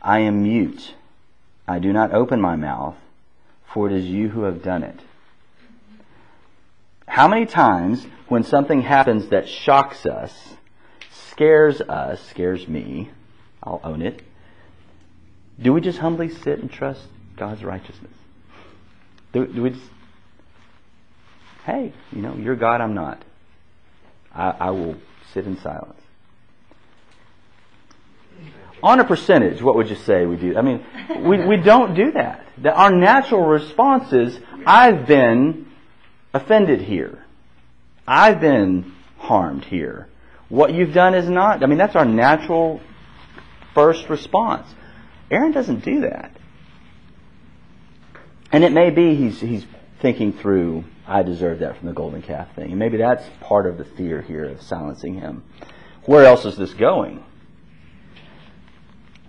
I 0.00 0.20
am 0.20 0.42
mute. 0.42 0.94
I 1.66 1.78
do 1.78 1.92
not 1.92 2.12
open 2.12 2.40
my 2.40 2.56
mouth, 2.56 2.96
for 3.72 3.88
it 3.88 3.92
is 3.92 4.04
you 4.04 4.28
who 4.28 4.42
have 4.42 4.62
done 4.62 4.82
it. 4.82 4.98
How 7.06 7.28
many 7.28 7.46
times 7.46 8.04
when 8.26 8.42
something 8.42 8.80
happens 8.80 9.28
that 9.28 9.48
shocks 9.48 10.06
us, 10.06 10.32
scares 11.32 11.80
us, 11.80 12.22
scares 12.28 12.68
me, 12.68 13.10
I'll 13.62 13.80
own 13.82 14.02
it, 14.02 14.22
do 15.60 15.72
we 15.72 15.80
just 15.80 15.98
humbly 15.98 16.28
sit 16.28 16.60
and 16.60 16.70
trust 16.70 17.00
God's 17.36 17.64
righteousness? 17.64 18.12
Do, 19.32 19.46
do 19.46 19.62
we 19.62 19.70
just, 19.70 19.90
hey, 21.64 21.92
you 22.12 22.22
know, 22.22 22.34
you're 22.36 22.56
God, 22.56 22.80
I'm 22.80 22.94
not. 22.94 23.22
I, 24.34 24.50
I 24.50 24.70
will 24.70 24.96
sit 25.32 25.46
in 25.46 25.58
silence. 25.60 25.98
On 28.82 28.98
a 28.98 29.04
percentage, 29.04 29.62
what 29.62 29.76
would 29.76 29.88
you 29.88 29.96
say 29.96 30.26
we 30.26 30.36
do? 30.36 30.56
I 30.56 30.62
mean, 30.62 30.84
we, 31.20 31.46
we 31.46 31.56
don't 31.56 31.94
do 31.94 32.12
that. 32.12 32.44
that. 32.58 32.74
Our 32.74 32.90
natural 32.90 33.42
response 33.42 34.12
is, 34.12 34.38
I've 34.66 35.06
been 35.06 35.70
offended 36.34 36.80
here. 36.82 37.24
I've 38.06 38.40
been 38.40 38.92
harmed 39.18 39.64
here. 39.64 40.08
What 40.52 40.74
you've 40.74 40.92
done 40.92 41.14
is 41.14 41.26
not. 41.26 41.62
I 41.62 41.66
mean, 41.66 41.78
that's 41.78 41.96
our 41.96 42.04
natural 42.04 42.82
first 43.74 44.10
response. 44.10 44.66
Aaron 45.30 45.50
doesn't 45.50 45.82
do 45.82 46.02
that. 46.02 46.36
And 48.52 48.62
it 48.62 48.70
may 48.70 48.90
be 48.90 49.14
he's, 49.14 49.40
he's 49.40 49.64
thinking 50.02 50.34
through, 50.34 50.84
I 51.06 51.22
deserve 51.22 51.60
that 51.60 51.78
from 51.78 51.86
the 51.86 51.94
golden 51.94 52.20
calf 52.20 52.54
thing. 52.54 52.68
And 52.68 52.78
maybe 52.78 52.98
that's 52.98 53.24
part 53.40 53.64
of 53.64 53.78
the 53.78 53.86
fear 53.86 54.20
here 54.20 54.44
of 54.44 54.60
silencing 54.60 55.14
him. 55.14 55.42
Where 56.04 56.26
else 56.26 56.44
is 56.44 56.58
this 56.58 56.74
going? 56.74 57.24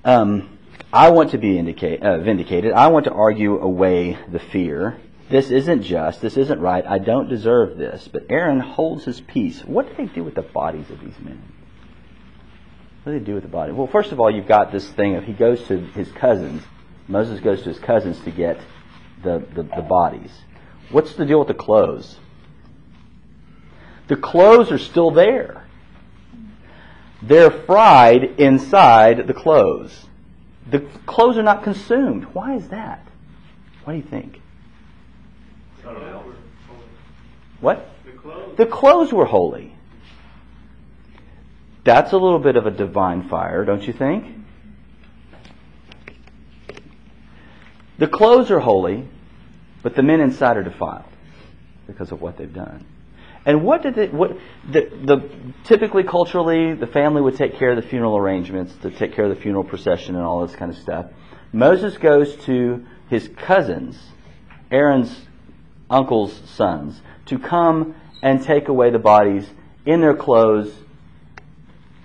Um, 0.04 0.60
I 0.92 1.12
want 1.12 1.32
to 1.32 1.38
be 1.38 1.58
indicate, 1.58 2.04
uh, 2.04 2.18
vindicated. 2.18 2.74
I 2.74 2.88
want 2.88 3.06
to 3.06 3.14
argue 3.14 3.62
away 3.62 4.18
the 4.30 4.40
fear. 4.40 5.00
This 5.34 5.50
isn't 5.50 5.82
just. 5.82 6.22
This 6.22 6.38
isn't 6.38 6.60
right. 6.60 6.86
I 6.86 7.00
don't 7.00 7.28
deserve 7.28 7.76
this. 7.76 8.08
But 8.08 8.28
Aaron 8.30 8.60
holds 8.60 9.06
his 9.06 9.20
peace. 9.20 9.66
What 9.66 9.90
do 9.90 9.96
they 9.96 10.14
do 10.14 10.24
with 10.24 10.36
the 10.36 10.44
bodies 10.44 10.92
of 10.92 11.00
these 11.00 11.20
men? 11.20 11.42
What 13.02 13.14
do 13.14 13.18
they 13.20 13.26
do 13.26 13.34
with 13.34 13.42
the 13.42 13.50
body? 13.50 13.72
Well, 13.72 13.88
first 13.88 14.12
of 14.12 14.20
all, 14.20 14.30
you've 14.30 14.46
got 14.48 14.72
this 14.72 14.88
thing 14.92 15.16
of 15.16 15.24
he 15.24 15.34
goes 15.34 15.64
to 15.70 15.80
his 15.80 16.12
cousins. 16.12 16.62
Moses 17.08 17.40
goes 17.40 17.64
to 17.64 17.70
his 17.70 17.80
cousins 17.80 18.20
to 18.26 18.30
get 18.30 18.60
the, 19.24 19.44
the, 19.56 19.64
the 19.64 19.82
bodies. 19.82 20.30
What's 20.92 21.16
the 21.16 21.26
deal 21.26 21.40
with 21.40 21.48
the 21.48 21.56
clothes? 21.56 22.20
The 24.10 24.18
clothes 24.18 24.72
are 24.72 24.78
still 24.78 25.10
there. 25.10 25.66
They're 27.24 27.50
fried 27.50 28.40
inside 28.40 29.26
the 29.26 29.34
clothes. 29.34 30.06
The 30.70 30.82
clothes 31.08 31.40
are 31.40 31.44
not 31.44 31.64
consumed. 31.64 32.26
Why 32.36 32.56
is 32.56 32.68
that? 32.68 33.08
What 33.84 33.94
do 33.94 33.98
you 33.98 34.06
think? 34.06 34.43
I 35.86 35.94
don't 35.94 36.02
know. 36.02 36.34
What? 37.60 37.90
The 38.06 38.12
clothes. 38.12 38.58
The 38.58 38.66
clothes 38.66 39.14
were 39.14 39.26
holy. 39.26 39.76
That's 41.84 42.14
a 42.14 42.18
little 42.18 42.40
bit 42.40 42.56
of 42.56 42.66
a 42.66 42.72
divine 42.72 43.28
fire, 43.28 43.66
don't 43.66 43.86
you 43.86 43.94
think? 43.94 44.26
The 47.98 48.08
clothes 48.08 48.50
are 48.52 48.60
holy, 48.60 49.08
but 49.82 49.96
the 49.96 50.04
men 50.04 50.22
inside 50.22 50.58
are 50.58 50.64
defiled 50.64 51.06
because 51.86 52.12
of 52.12 52.22
what 52.22 52.38
they've 52.38 52.54
done. 52.54 52.86
And 53.46 53.64
what 53.64 53.84
did 53.84 53.98
it, 53.98 54.14
what, 54.14 54.38
the, 54.70 54.90
the, 55.04 55.30
typically 55.66 56.04
culturally, 56.04 56.74
the 56.74 56.88
family 56.88 57.22
would 57.22 57.36
take 57.36 57.58
care 57.58 57.72
of 57.72 57.76
the 57.76 57.88
funeral 57.88 58.18
arrangements, 58.18 58.74
to 58.82 58.90
take 58.90 59.14
care 59.14 59.26
of 59.26 59.36
the 59.36 59.42
funeral 59.42 59.66
procession 59.66 60.16
and 60.16 60.24
all 60.24 60.48
this 60.48 60.56
kind 60.56 60.72
of 60.72 60.78
stuff. 60.78 61.08
Moses 61.52 61.98
goes 61.98 62.36
to 62.46 62.86
his 63.10 63.30
cousins, 63.36 64.02
Aaron's 64.72 65.14
uncle's 65.94 66.34
sons, 66.50 67.00
to 67.28 67.40
come 67.40 67.96
and 68.22 68.44
take 68.44 68.68
away 68.68 68.90
the 68.90 69.00
bodies 69.00 69.48
in 69.86 70.02
their 70.02 70.16
clothes 70.16 70.74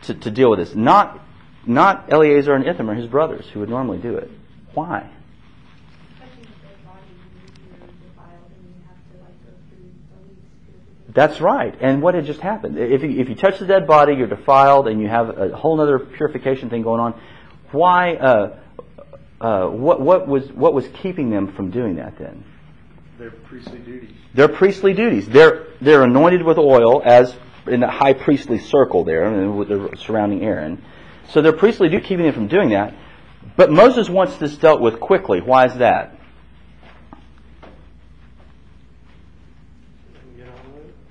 to, 0.02 0.14
to 0.14 0.30
deal 0.30 0.50
with 0.50 0.58
this. 0.58 0.74
Not, 0.74 1.20
not 1.66 2.12
Eleazar 2.12 2.54
and 2.54 2.66
Ithamar, 2.66 2.94
his 2.94 3.06
brothers, 3.06 3.46
who 3.48 3.60
would 3.60 3.68
normally 3.68 3.98
do 3.98 4.16
it. 4.16 4.30
Why? 4.74 5.10
That's 11.14 11.40
right. 11.40 11.74
And 11.80 12.00
what 12.00 12.14
had 12.14 12.26
just 12.26 12.40
happened? 12.40 12.78
If 12.78 13.02
you, 13.02 13.18
if 13.18 13.28
you 13.28 13.34
touch 13.34 13.58
the 13.58 13.66
dead 13.66 13.86
body, 13.86 14.14
you're 14.14 14.28
defiled, 14.28 14.86
and 14.86 15.00
you 15.00 15.08
have 15.08 15.36
a 15.36 15.56
whole 15.56 15.80
other 15.80 15.98
purification 15.98 16.70
thing 16.70 16.82
going 16.82 17.00
on. 17.00 17.20
Why? 17.72 18.14
Uh, 18.14 18.58
uh, 19.40 19.66
what, 19.68 20.00
what 20.00 20.28
was 20.28 20.52
what 20.52 20.74
was 20.74 20.86
keeping 21.02 21.30
them 21.30 21.54
from 21.54 21.70
doing 21.70 21.96
that 21.96 22.18
then? 22.18 22.44
Their 23.18 23.30
priestly 23.30 23.78
duties. 23.78 24.10
Their 24.34 24.48
priestly 24.48 24.94
duties. 24.94 25.28
They're 25.28 25.66
they're 25.80 26.04
anointed 26.04 26.42
with 26.42 26.58
oil 26.58 27.02
as 27.04 27.34
in 27.66 27.80
the 27.80 27.88
high 27.88 28.12
priestly 28.12 28.58
circle 28.58 29.04
there, 29.04 29.50
with 29.50 29.68
the 29.68 29.96
surrounding 29.98 30.42
Aaron. 30.44 30.82
So 31.30 31.42
their 31.42 31.52
priestly 31.52 31.88
duty 31.88 32.06
keeping 32.06 32.24
them 32.24 32.34
from 32.34 32.48
doing 32.48 32.70
that. 32.70 32.94
But 33.56 33.70
Moses 33.70 34.08
wants 34.08 34.36
this 34.36 34.56
dealt 34.56 34.80
with 34.80 35.00
quickly. 35.00 35.40
Why 35.40 35.66
is 35.66 35.74
that? 35.78 36.14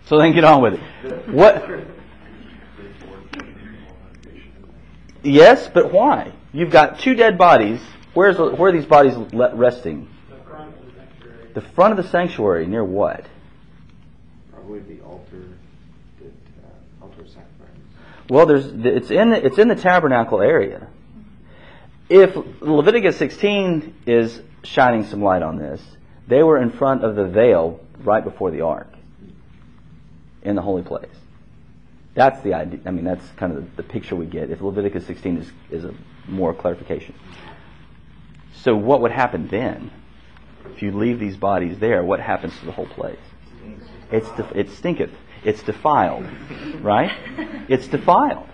So 0.06 0.17
then 0.17 0.32
get 0.34 0.46
on 0.46 0.62
with 0.62 0.76
it. 0.76 1.30
What? 1.30 1.70
Yes, 5.24 5.70
but 5.74 5.91
why? 5.91 6.32
You've 6.54 6.72
got 6.72 7.00
two 7.00 7.15
dead 7.15 7.38
bodies. 7.38 7.82
Where's 8.13 8.38
where 8.38 8.70
are 8.70 8.72
these 8.72 8.86
bodies 8.86 9.15
resting? 9.34 10.08
The 10.30 10.38
front 10.50 10.74
of 10.74 10.86
the 10.86 10.91
sanctuary. 10.93 11.47
The 11.58 11.63
front 11.63 11.98
of 11.98 12.06
the 12.06 12.12
sanctuary, 12.12 12.67
near 12.67 12.84
what? 12.84 13.26
Probably 14.54 14.80
the 14.82 15.02
altar, 15.02 15.41
that, 16.20 16.28
uh, 16.28 17.04
altar 17.04 17.26
sacrifice. 17.26 17.76
Well, 18.30 18.46
there's 18.46 18.67
it's 18.67 19.10
in 19.10 19.32
the, 19.32 19.43
it's 19.43 19.58
in 19.58 19.67
the 19.67 19.76
tabernacle 19.76 20.39
area. 20.39 20.86
If 22.10 22.38
Leviticus 22.62 23.17
16 23.17 23.96
is 24.06 24.39
shining 24.62 25.08
some 25.08 25.24
light 25.24 25.41
on 25.41 25.58
this, 25.58 25.82
they 26.28 26.43
were 26.43 26.60
in 26.60 26.70
front 26.70 27.04
of 27.04 27.15
the 27.15 27.26
veil 27.26 27.80
right 28.04 28.24
before 28.24 28.52
the 28.52 28.62
ark 28.62 28.93
in 30.43 30.56
the 30.56 30.62
holy 30.62 30.84
place. 30.84 31.10
That's 32.13 32.39
the 32.43 32.54
idea. 32.54 32.82
I 32.86 32.91
mean, 32.91 33.04
that's 33.04 33.28
kind 33.32 33.58
of 33.58 33.76
the, 33.76 33.82
the 33.82 33.89
picture 33.89 34.15
we 34.15 34.28
get. 34.28 34.52
If 34.52 34.62
Leviticus 34.62 35.08
16 35.08 35.38
is, 35.38 35.52
is 35.72 35.86
a 35.86 35.96
more 36.28 36.54
clarification. 36.54 37.15
So, 38.58 38.76
what 38.76 39.02
would 39.02 39.12
happen 39.12 39.48
then? 39.48 39.89
If 40.73 40.82
you 40.82 40.91
leave 40.91 41.19
these 41.19 41.38
bodies 41.38 41.80
there, 41.80 42.03
what 42.03 42.19
happens 42.19 42.58
to 42.60 42.65
the 42.65 42.71
whole 42.71 42.88
place? 42.88 43.19
It's 44.12 44.30
def- 44.32 44.56
it 44.56 44.69
stinketh. 44.71 45.12
It's 45.43 45.62
defiled, 45.63 46.25
right? 46.82 47.12
It's 47.67 47.88
defiled, 47.88 48.47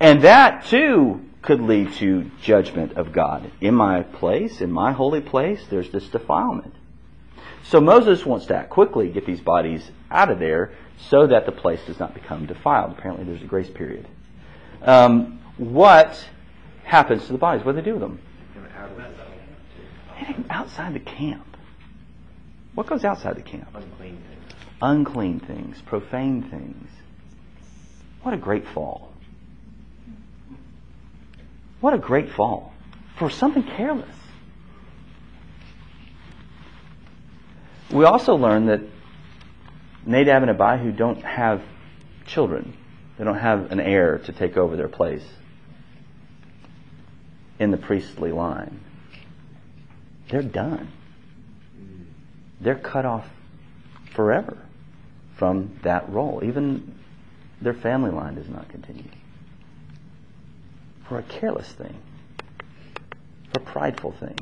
and 0.00 0.22
that 0.22 0.66
too 0.66 1.24
could 1.42 1.60
lead 1.60 1.92
to 1.94 2.30
judgment 2.42 2.92
of 2.92 3.12
God. 3.12 3.50
In 3.60 3.74
my 3.74 4.02
place, 4.02 4.60
in 4.60 4.70
my 4.70 4.92
holy 4.92 5.20
place, 5.20 5.64
there's 5.70 5.90
this 5.90 6.08
defilement. 6.08 6.74
So 7.64 7.80
Moses 7.80 8.26
wants 8.26 8.46
to 8.46 8.56
act 8.56 8.70
quickly, 8.70 9.08
get 9.08 9.26
these 9.26 9.40
bodies 9.40 9.90
out 10.10 10.30
of 10.30 10.38
there, 10.38 10.72
so 10.96 11.26
that 11.26 11.46
the 11.46 11.52
place 11.52 11.80
does 11.86 11.98
not 11.98 12.14
become 12.14 12.46
defiled. 12.46 12.92
Apparently, 12.92 13.24
there's 13.24 13.42
a 13.42 13.46
grace 13.46 13.70
period. 13.70 14.06
Um, 14.82 15.40
what 15.56 16.28
happens 16.84 17.26
to 17.26 17.32
the 17.32 17.38
bodies? 17.38 17.64
What 17.64 17.72
do 17.72 17.80
they 17.80 17.84
do 17.84 17.92
with 17.92 18.02
them? 18.02 18.20
And 18.56 18.66
out 18.76 18.90
of 18.90 18.96
that, 18.96 19.10
Them 20.28 20.46
outside 20.50 20.94
the 20.94 21.00
camp. 21.00 21.56
What 22.74 22.86
goes 22.86 23.04
outside 23.04 23.36
the 23.36 23.42
camp? 23.42 23.68
Unclean 23.74 24.22
things. 24.28 24.54
Unclean 24.80 25.40
things, 25.40 25.82
profane 25.86 26.42
things. 26.42 26.88
What 28.22 28.34
a 28.34 28.36
great 28.36 28.66
fall. 28.68 29.10
What 31.80 31.94
a 31.94 31.98
great 31.98 32.30
fall 32.30 32.72
for 33.18 33.30
something 33.30 33.62
careless. 33.62 34.14
We 37.90 38.04
also 38.04 38.34
learn 38.34 38.66
that 38.66 38.82
Nadab 40.04 40.42
and 40.42 40.50
Abihu 40.50 40.92
don't 40.92 41.24
have 41.24 41.62
children. 42.26 42.76
They 43.16 43.24
don't 43.24 43.38
have 43.38 43.72
an 43.72 43.80
heir 43.80 44.18
to 44.18 44.32
take 44.32 44.56
over 44.56 44.76
their 44.76 44.88
place 44.88 45.24
in 47.58 47.70
the 47.70 47.78
priestly 47.78 48.30
line. 48.30 48.80
They're 50.28 50.42
done. 50.42 50.92
They're 52.60 52.74
cut 52.74 53.04
off 53.04 53.26
forever 54.14 54.58
from 55.36 55.78
that 55.82 56.08
role. 56.10 56.42
Even 56.44 56.98
their 57.60 57.74
family 57.74 58.10
line 58.10 58.34
does 58.34 58.48
not 58.48 58.68
continue. 58.68 59.10
For 61.08 61.18
a 61.18 61.22
careless 61.22 61.68
thing, 61.68 61.96
for 63.52 63.60
a 63.60 63.64
prideful 63.64 64.12
thing. 64.12 64.36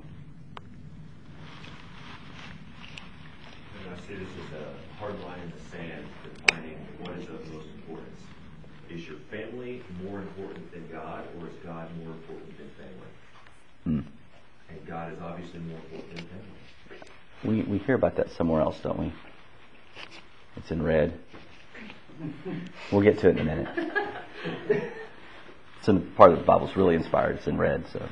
And 3.85 3.95
I 3.95 4.09
see 4.09 4.15
this 4.15 4.29
as 4.29 4.61
a 4.61 4.99
hard 4.99 5.21
line 5.23 5.41
in 5.41 5.53
the 5.53 5.77
sand 5.77 6.05
defining 6.25 6.79
what 7.01 7.13
is 7.19 7.29
of 7.29 7.53
most 7.53 7.69
importance. 7.77 8.21
Is 8.91 9.07
your 9.07 9.19
family 9.31 9.83
more 10.03 10.19
important 10.21 10.73
than 10.73 10.89
God, 10.91 11.25
or 11.39 11.49
is 11.49 11.55
God 11.65 11.89
more 11.99 12.13
important 12.13 12.57
than 12.57 12.71
family? 12.71 13.13
Hmm. 13.85 14.01
And 14.71 14.76
God 14.87 15.13
is 15.13 15.19
obviously 15.21 15.59
more 15.61 15.79
important 15.79 16.17
than 16.17 16.27
family. 16.27 17.65
We, 17.65 17.73
we 17.73 17.79
hear 17.79 17.97
about 17.97 18.17
that 18.17 18.31
somewhere 18.33 18.61
else, 18.61 18.79
don't 18.81 18.99
we? 18.99 19.13
It's 20.57 20.71
in 20.71 20.83
red. 20.83 21.19
We'll 22.93 23.03
get 23.03 23.19
to 23.19 23.29
it 23.29 23.37
in 23.37 23.41
a 23.41 23.45
minute. 23.45 23.69
It's 25.79 25.89
in 25.89 26.03
part 26.13 26.33
of 26.33 26.39
the 26.39 26.45
Bible's 26.45 26.77
really 26.77 26.95
inspired. 26.95 27.37
It's 27.37 27.49
in 27.49 27.59
red, 27.59 27.85
so 27.93 28.09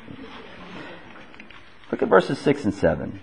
look 1.92 2.02
at 2.02 2.08
verses 2.08 2.38
six 2.38 2.64
and 2.64 2.74
seven. 2.74 3.20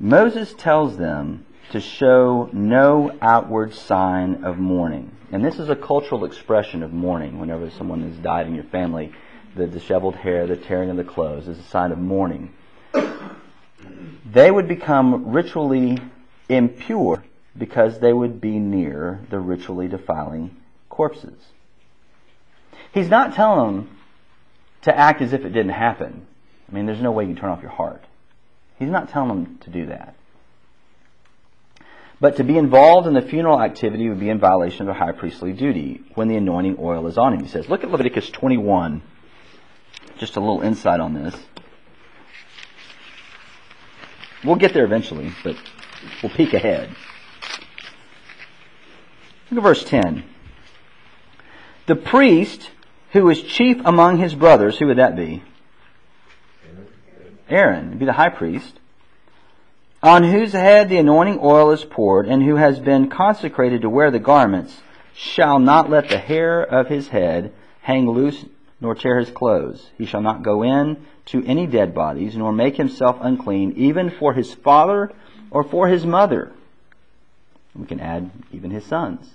Moses 0.00 0.54
tells 0.54 0.96
them 0.96 1.44
to 1.70 1.80
show 1.80 2.48
no 2.52 3.16
outward 3.20 3.74
sign 3.74 4.42
of 4.44 4.58
mourning. 4.58 5.12
And 5.30 5.44
this 5.44 5.58
is 5.58 5.68
a 5.68 5.76
cultural 5.76 6.24
expression 6.24 6.82
of 6.82 6.92
mourning. 6.92 7.38
Whenever 7.38 7.70
someone 7.70 8.02
has 8.08 8.16
died 8.18 8.46
in 8.46 8.54
your 8.54 8.64
family, 8.64 9.12
the 9.54 9.66
disheveled 9.66 10.16
hair, 10.16 10.46
the 10.46 10.56
tearing 10.56 10.90
of 10.90 10.96
the 10.96 11.04
clothes 11.04 11.48
is 11.48 11.58
a 11.58 11.62
sign 11.64 11.92
of 11.92 11.98
mourning. 11.98 12.52
They 14.30 14.50
would 14.50 14.66
become 14.66 15.30
ritually 15.32 15.98
impure 16.48 17.22
because 17.56 18.00
they 18.00 18.12
would 18.12 18.40
be 18.40 18.58
near 18.58 19.20
the 19.30 19.38
ritually 19.38 19.86
defiling 19.86 20.56
corpses. 20.88 21.38
He's 22.92 23.08
not 23.08 23.34
telling 23.34 23.76
them 23.76 23.96
to 24.82 24.96
act 24.96 25.22
as 25.22 25.32
if 25.32 25.44
it 25.44 25.50
didn't 25.50 25.72
happen. 25.72 26.26
I 26.68 26.74
mean, 26.74 26.86
there's 26.86 27.00
no 27.00 27.12
way 27.12 27.24
you 27.24 27.34
can 27.34 27.40
turn 27.40 27.50
off 27.50 27.62
your 27.62 27.70
heart. 27.70 28.04
He's 28.78 28.88
not 28.88 29.10
telling 29.10 29.28
them 29.28 29.58
to 29.62 29.70
do 29.70 29.86
that. 29.86 30.14
But 32.20 32.36
to 32.36 32.44
be 32.44 32.56
involved 32.56 33.06
in 33.06 33.14
the 33.14 33.22
funeral 33.22 33.60
activity 33.60 34.08
would 34.08 34.20
be 34.20 34.30
in 34.30 34.38
violation 34.38 34.82
of 34.82 34.86
the 34.86 34.94
high 34.94 35.12
priestly 35.12 35.52
duty 35.52 36.02
when 36.14 36.28
the 36.28 36.36
anointing 36.36 36.76
oil 36.80 37.06
is 37.06 37.18
on 37.18 37.34
him. 37.34 37.40
He 37.40 37.48
says, 37.48 37.68
look 37.68 37.84
at 37.84 37.90
Leviticus 37.90 38.30
21. 38.30 39.02
Just 40.24 40.36
a 40.36 40.40
little 40.40 40.62
insight 40.62 41.00
on 41.00 41.12
this. 41.12 41.36
We'll 44.42 44.56
get 44.56 44.72
there 44.72 44.86
eventually, 44.86 45.34
but 45.44 45.54
we'll 46.22 46.32
peek 46.32 46.54
ahead. 46.54 46.88
Look 49.50 49.58
at 49.58 49.62
verse 49.62 49.84
10. 49.84 50.24
The 51.84 51.96
priest 51.96 52.70
who 53.12 53.28
is 53.28 53.42
chief 53.42 53.82
among 53.84 54.16
his 54.16 54.34
brothers, 54.34 54.78
who 54.78 54.86
would 54.86 54.96
that 54.96 55.14
be? 55.14 55.42
Aaron, 57.50 57.98
be 57.98 58.06
the 58.06 58.14
high 58.14 58.30
priest, 58.30 58.80
on 60.02 60.24
whose 60.24 60.52
head 60.52 60.88
the 60.88 60.96
anointing 60.96 61.38
oil 61.42 61.70
is 61.70 61.84
poured, 61.84 62.26
and 62.26 62.42
who 62.42 62.56
has 62.56 62.80
been 62.80 63.10
consecrated 63.10 63.82
to 63.82 63.90
wear 63.90 64.10
the 64.10 64.18
garments, 64.18 64.80
shall 65.14 65.58
not 65.58 65.90
let 65.90 66.08
the 66.08 66.16
hair 66.16 66.62
of 66.62 66.88
his 66.88 67.08
head 67.08 67.52
hang 67.82 68.08
loose, 68.08 68.46
nor 68.84 68.94
tear 68.94 69.18
his 69.18 69.30
clothes. 69.30 69.90
He 69.96 70.04
shall 70.04 70.20
not 70.20 70.42
go 70.42 70.62
in 70.62 71.06
to 71.26 71.42
any 71.46 71.66
dead 71.66 71.94
bodies, 71.94 72.36
nor 72.36 72.52
make 72.52 72.76
himself 72.76 73.16
unclean, 73.18 73.72
even 73.78 74.10
for 74.10 74.34
his 74.34 74.52
father 74.52 75.10
or 75.50 75.64
for 75.64 75.88
his 75.88 76.04
mother. 76.04 76.52
We 77.74 77.86
can 77.86 77.98
add 77.98 78.30
even 78.52 78.70
his 78.70 78.84
sons. 78.84 79.26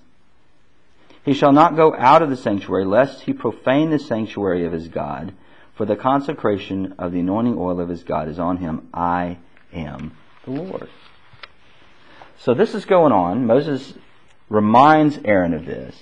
He 1.25 1.33
shall 1.33 1.51
not 1.51 1.75
go 1.75 1.95
out 1.95 2.21
of 2.21 2.29
the 2.29 2.37
sanctuary, 2.37 2.85
lest 2.85 3.21
he 3.21 3.33
profane 3.33 3.89
the 3.89 3.97
sanctuary 3.97 4.65
of 4.65 4.71
his 4.71 4.87
God, 4.87 5.33
for 5.73 5.83
the 5.83 5.95
consecration 5.95 6.93
of 6.99 7.11
the 7.11 7.21
anointing 7.21 7.57
oil 7.57 7.79
of 7.79 7.89
his 7.89 8.03
God 8.03 8.27
is 8.27 8.37
on 8.37 8.57
him. 8.57 8.87
I 8.93 9.39
am 9.73 10.15
the 10.45 10.51
Lord. 10.51 10.89
So 12.37 12.53
this 12.53 12.75
is 12.75 12.85
going 12.85 13.13
on. 13.13 13.47
Moses 13.47 13.95
reminds 14.47 15.17
Aaron 15.25 15.55
of 15.55 15.65
this. 15.65 15.95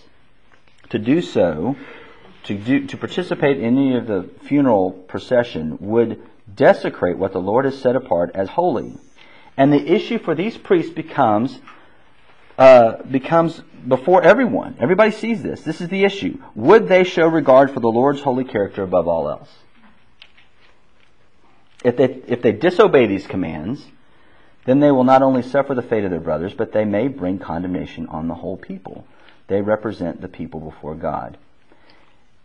To 0.90 1.00
do 1.00 1.22
so, 1.22 1.78
to, 2.48 2.56
do, 2.56 2.88
to 2.88 2.98
participate 2.98 3.58
in 3.58 3.66
any 3.66 3.96
of 3.96 4.08
the 4.08 4.30
funeral 4.44 4.92
procession 4.92 5.78
would 5.82 6.22
desecrate 6.54 7.18
what 7.18 7.34
the 7.34 7.42
Lord 7.42 7.66
has 7.66 7.80
set 7.80 7.96
apart 7.96 8.32
as 8.34 8.50
holy. 8.50 8.98
And 9.58 9.72
the 9.74 9.94
issue 9.94 10.18
for 10.18 10.34
these 10.34 10.58
priests 10.58 10.92
becomes 10.92 11.60
uh, 12.58 13.04
becomes 13.04 13.62
before 13.88 14.24
everyone. 14.24 14.78
Everybody 14.80 15.12
sees 15.12 15.44
this. 15.44 15.62
This 15.62 15.80
is 15.80 15.90
the 15.90 16.04
issue. 16.04 16.40
Would 16.56 16.88
they 16.88 17.04
show 17.04 17.28
regard 17.28 17.72
for 17.72 17.80
the 17.80 17.88
Lord's 17.88 18.22
holy 18.22 18.46
character 18.46 18.82
above 18.82 19.08
all 19.08 19.30
else? 19.30 19.50
If 21.84 21.98
they, 21.98 22.06
if 22.28 22.42
they 22.42 22.54
disobey 22.54 23.06
these 23.06 23.28
commands, 23.28 23.86
then 24.66 24.80
they 24.80 24.92
will 24.92 25.04
not 25.04 25.22
only 25.22 25.44
suffer 25.44 25.76
the 25.76 25.84
fate 25.84 26.04
of 26.04 26.10
their 26.10 26.20
brothers, 26.20 26.54
but 26.54 26.72
they 26.72 26.84
may 26.84 27.08
bring 27.08 27.38
condemnation 27.38 28.08
on 28.08 28.28
the 28.28 28.34
whole 28.34 28.58
people. 28.58 29.06
They 29.48 29.62
represent 29.62 30.20
the 30.20 30.28
people 30.28 30.60
before 30.60 30.96
God. 30.96 31.38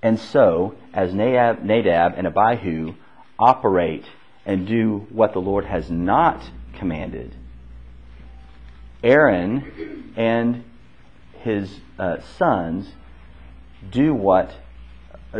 And 0.02 0.18
so, 0.18 0.74
as 0.92 1.14
Nadab, 1.14 1.62
Nadab 1.62 2.14
and 2.16 2.26
Abihu 2.26 2.94
operate 3.38 4.04
and 4.44 4.66
do 4.66 5.06
what 5.10 5.32
the 5.32 5.40
Lord 5.40 5.64
has 5.64 5.90
not 5.90 6.42
commanded, 6.74 7.34
Aaron 9.04 10.12
and 10.16 10.64
his 11.42 11.80
uh, 11.98 12.20
sons 12.38 12.88
do 13.90 14.14
what 14.14 14.52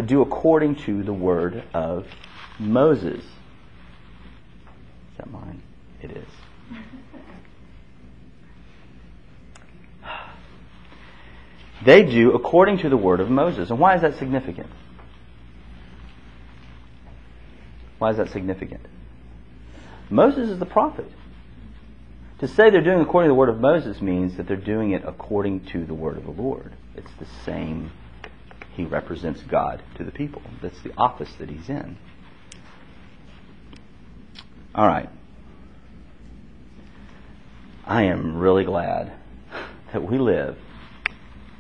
do 0.07 0.23
according 0.23 0.77
to 0.77 1.03
the 1.03 1.13
word 1.13 1.63
of 1.75 2.07
Moses. 2.59 3.25
Is 3.25 5.19
that 5.19 5.31
mine? 5.31 5.63
It 6.01 6.13
is. 6.13 6.42
They 11.85 12.05
do 12.05 12.33
according 12.33 12.79
to 12.79 12.89
the 12.89 12.97
word 12.97 13.21
of 13.21 13.31
Moses. 13.31 13.71
And 13.71 13.79
why 13.79 13.97
is 13.97 14.03
that 14.03 14.19
significant? 14.19 14.69
Why 17.99 18.11
is 18.11 18.17
that 18.17 18.31
significant? 18.31 18.83
Moses 20.11 20.51
is 20.51 20.59
the 20.59 20.67
prophet. 20.67 21.11
To 22.41 22.49
say 22.49 22.71
they're 22.71 22.83
doing 22.83 23.01
according 23.01 23.29
to 23.29 23.31
the 23.31 23.39
word 23.39 23.49
of 23.49 23.61
Moses 23.61 24.01
means 24.01 24.37
that 24.37 24.49
they're 24.49 24.57
doing 24.57 24.91
it 24.91 25.03
according 25.07 25.65
to 25.67 25.85
the 25.85 25.95
word 25.95 26.17
of 26.17 26.25
the 26.25 26.31
Lord. 26.31 26.73
It's 26.97 27.13
the 27.19 27.27
same. 27.45 27.93
He 28.75 28.85
represents 28.85 29.43
God 29.43 29.83
to 29.97 30.05
the 30.05 30.11
people. 30.11 30.43
That's 30.61 30.81
the 30.83 30.93
office 30.97 31.31
that 31.39 31.49
he's 31.49 31.69
in. 31.69 31.99
All 34.75 34.87
right. 34.87 35.09
I 37.87 38.05
am 38.05 38.37
really 38.37 38.65
glad 38.65 39.13
that 39.93 40.03
we 40.03 40.19
live 40.19 40.57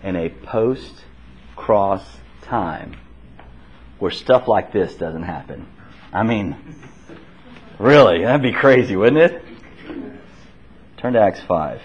in 0.02 0.16
a 0.16 0.28
post 0.28 1.04
cross 1.56 2.04
time 2.42 2.96
where 3.98 4.10
stuff 4.10 4.48
like 4.48 4.72
this 4.72 4.94
doesn't 4.96 5.22
happen. 5.22 5.66
I 6.12 6.24
mean, 6.24 6.56
really, 7.78 8.24
that'd 8.24 8.42
be 8.42 8.52
crazy, 8.52 8.96
wouldn't 8.96 9.32
it? 9.32 9.44
Turn 10.96 11.12
to 11.12 11.20
Acts 11.20 11.40
5. 11.40 11.80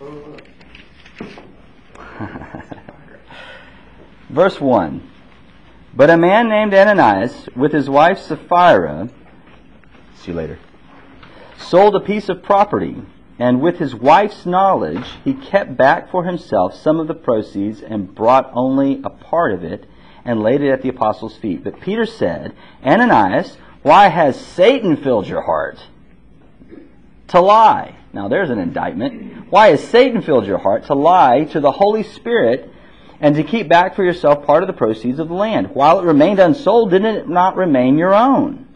Verse 4.30 4.60
1. 4.60 5.13
But 5.96 6.10
a 6.10 6.16
man 6.16 6.48
named 6.48 6.74
Ananias, 6.74 7.48
with 7.54 7.72
his 7.72 7.88
wife 7.88 8.18
Sapphira, 8.18 9.08
see 10.16 10.32
you 10.32 10.36
later, 10.36 10.58
sold 11.56 11.94
a 11.94 12.00
piece 12.00 12.28
of 12.28 12.42
property, 12.42 12.96
and 13.38 13.60
with 13.60 13.78
his 13.78 13.94
wife's 13.94 14.44
knowledge, 14.44 15.06
he 15.22 15.34
kept 15.34 15.76
back 15.76 16.10
for 16.10 16.24
himself 16.24 16.74
some 16.74 16.98
of 16.98 17.06
the 17.06 17.14
proceeds 17.14 17.80
and 17.80 18.12
brought 18.12 18.50
only 18.54 19.00
a 19.04 19.10
part 19.10 19.52
of 19.52 19.62
it 19.62 19.86
and 20.24 20.42
laid 20.42 20.62
it 20.62 20.70
at 20.72 20.82
the 20.82 20.88
apostles' 20.88 21.36
feet. 21.36 21.62
But 21.62 21.80
Peter 21.80 22.06
said, 22.06 22.56
Ananias, 22.84 23.56
why 23.82 24.08
has 24.08 24.34
Satan 24.40 24.96
filled 24.96 25.28
your 25.28 25.42
heart 25.42 25.78
to 27.28 27.40
lie? 27.40 27.94
Now 28.12 28.26
there's 28.26 28.50
an 28.50 28.58
indictment. 28.58 29.48
Why 29.50 29.68
has 29.68 29.86
Satan 29.88 30.22
filled 30.22 30.46
your 30.46 30.58
heart 30.58 30.86
to 30.86 30.94
lie 30.94 31.44
to 31.44 31.60
the 31.60 31.72
Holy 31.72 32.02
Spirit 32.02 32.72
and 33.20 33.34
to 33.36 33.42
keep 33.42 33.68
back 33.68 33.94
for 33.94 34.04
yourself 34.04 34.44
part 34.44 34.62
of 34.62 34.66
the 34.66 34.72
proceeds 34.72 35.18
of 35.18 35.28
the 35.28 35.34
land. 35.34 35.74
While 35.74 36.00
it 36.00 36.04
remained 36.04 36.38
unsold, 36.38 36.90
didn't 36.90 37.16
it 37.16 37.28
not 37.28 37.56
remain 37.56 37.98
your 37.98 38.14
own? 38.14 38.66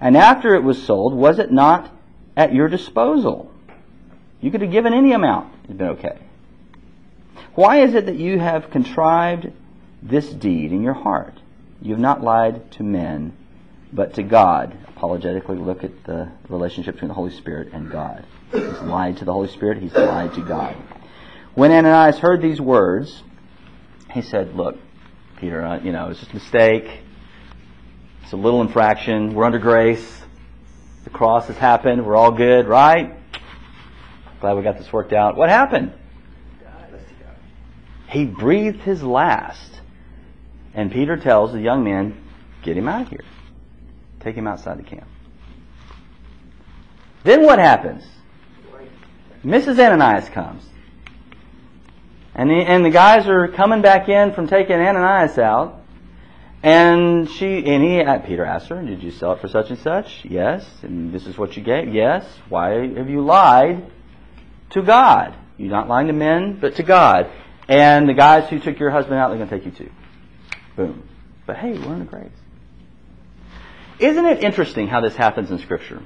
And 0.00 0.16
after 0.16 0.54
it 0.54 0.62
was 0.62 0.82
sold, 0.82 1.14
was 1.14 1.38
it 1.38 1.52
not 1.52 1.92
at 2.36 2.54
your 2.54 2.68
disposal? 2.68 3.52
You 4.40 4.50
could 4.50 4.62
have 4.62 4.72
given 4.72 4.94
any 4.94 5.12
amount. 5.12 5.52
It'd 5.64 5.78
been 5.78 5.88
okay. 5.88 6.18
Why 7.54 7.82
is 7.82 7.94
it 7.94 8.06
that 8.06 8.16
you 8.16 8.38
have 8.38 8.70
contrived 8.70 9.50
this 10.02 10.28
deed 10.28 10.72
in 10.72 10.82
your 10.82 10.94
heart? 10.94 11.34
You 11.82 11.92
have 11.92 12.00
not 12.00 12.22
lied 12.22 12.70
to 12.72 12.82
men, 12.82 13.36
but 13.92 14.14
to 14.14 14.22
God. 14.22 14.76
Apologetically 14.88 15.56
look 15.56 15.84
at 15.84 16.04
the 16.04 16.30
relationship 16.48 16.94
between 16.94 17.08
the 17.08 17.14
Holy 17.14 17.32
Spirit 17.32 17.72
and 17.72 17.90
God. 17.90 18.24
He's 18.52 18.80
lied 18.80 19.18
to 19.18 19.24
the 19.24 19.32
Holy 19.32 19.48
Spirit, 19.48 19.78
he's 19.78 19.94
lied 19.94 20.34
to 20.34 20.42
God. 20.42 20.76
When 21.54 21.72
Ananias 21.72 22.18
heard 22.18 22.40
these 22.42 22.60
words, 22.60 23.22
he 24.12 24.22
said, 24.22 24.54
Look, 24.54 24.76
Peter, 25.38 25.64
uh, 25.64 25.80
you 25.80 25.92
know, 25.92 26.08
it's 26.10 26.20
just 26.20 26.32
a 26.32 26.34
mistake. 26.34 27.00
It's 28.22 28.32
a 28.32 28.36
little 28.36 28.60
infraction. 28.60 29.34
We're 29.34 29.44
under 29.44 29.58
grace. 29.58 30.22
The 31.04 31.10
cross 31.10 31.48
has 31.48 31.56
happened. 31.56 32.06
We're 32.06 32.16
all 32.16 32.32
good, 32.32 32.68
right? 32.68 33.16
Glad 34.40 34.56
we 34.56 34.62
got 34.62 34.78
this 34.78 34.92
worked 34.92 35.12
out. 35.12 35.36
What 35.36 35.48
happened? 35.48 35.92
He 38.08 38.24
breathed 38.24 38.80
his 38.80 39.02
last. 39.02 39.80
And 40.74 40.92
Peter 40.92 41.16
tells 41.16 41.52
the 41.52 41.60
young 41.60 41.84
man, 41.84 42.16
Get 42.62 42.76
him 42.76 42.88
out 42.88 43.02
of 43.02 43.08
here. 43.08 43.24
Take 44.20 44.34
him 44.34 44.46
outside 44.46 44.78
the 44.78 44.82
camp. 44.82 45.08
Then 47.24 47.42
what 47.42 47.58
happens? 47.58 48.04
Mrs. 49.44 49.78
Ananias 49.78 50.28
comes. 50.28 50.62
And 52.34 52.48
the, 52.48 52.54
and 52.54 52.84
the 52.84 52.90
guys 52.90 53.26
are 53.26 53.48
coming 53.48 53.82
back 53.82 54.08
in 54.08 54.32
from 54.32 54.46
taking 54.46 54.76
Ananias 54.76 55.38
out. 55.38 55.76
And 56.62 57.30
she 57.30 57.64
and 57.64 57.82
he 57.82 58.00
uh, 58.02 58.18
Peter 58.18 58.44
asked 58.44 58.68
her, 58.68 58.82
"Did 58.82 59.02
you 59.02 59.10
sell 59.12 59.32
it 59.32 59.40
for 59.40 59.48
such 59.48 59.70
and 59.70 59.78
such?" 59.78 60.26
Yes. 60.26 60.68
And 60.82 61.10
this 61.10 61.26
is 61.26 61.38
what 61.38 61.56
you 61.56 61.62
gave. 61.62 61.94
Yes. 61.94 62.26
Why 62.50 62.86
have 62.98 63.08
you 63.08 63.22
lied 63.22 63.90
to 64.70 64.82
God? 64.82 65.34
You're 65.56 65.70
not 65.70 65.88
lying 65.88 66.08
to 66.08 66.12
men, 66.12 66.58
but 66.60 66.76
to 66.76 66.82
God. 66.82 67.30
And 67.66 68.08
the 68.08 68.14
guys 68.14 68.50
who 68.50 68.58
took 68.58 68.78
your 68.78 68.90
husband 68.90 69.18
out, 69.18 69.28
they're 69.28 69.38
going 69.38 69.48
to 69.48 69.58
take 69.58 69.64
you 69.64 69.86
too. 69.86 69.92
Boom. 70.76 71.08
But 71.46 71.56
hey, 71.56 71.78
we're 71.78 71.94
in 71.94 72.00
the 72.00 72.04
grace. 72.04 72.28
Isn't 73.98 74.24
it 74.26 74.42
interesting 74.42 74.86
how 74.86 75.00
this 75.00 75.16
happens 75.16 75.50
in 75.50 75.58
Scripture? 75.60 76.02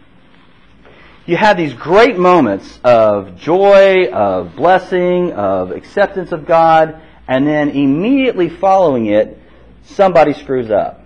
You 1.27 1.39
have 1.39 1.57
these 1.57 1.73
great 1.73 2.19
moments 2.19 2.79
of 2.85 3.37
joy, 3.39 4.11
of 4.11 4.57
blessing, 4.57 5.33
of 5.33 5.71
acceptance 5.71 6.33
of 6.33 6.45
God, 6.45 7.01
and 7.27 7.47
then 7.47 7.71
immediately 7.71 8.51
following 8.51 9.07
it, 9.07 9.41
somebody 9.85 10.35
screws 10.35 10.71
up. 10.71 11.01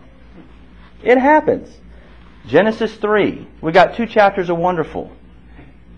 It 1.05 1.19
happens. 1.19 1.73
Genesis 2.49 2.97
3. 2.97 3.47
We 3.61 3.71
got 3.71 3.95
two 3.95 4.07
chapters 4.07 4.51
of 4.51 4.59
wonderful. 4.59 5.13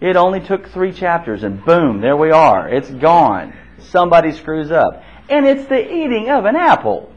It 0.02 0.16
only 0.16 0.40
took 0.40 0.68
three 0.68 0.92
chapters, 0.92 1.42
and 1.42 1.64
boom, 1.64 2.02
there 2.02 2.16
we 2.16 2.30
are. 2.30 2.68
It's 2.68 2.90
gone. 2.90 3.54
Somebody 3.78 4.32
screws 4.32 4.70
up. 4.70 5.02
And 5.30 5.46
it's 5.46 5.66
the 5.66 5.80
eating 5.80 6.28
of 6.28 6.44
an 6.44 6.56
apple, 6.56 7.10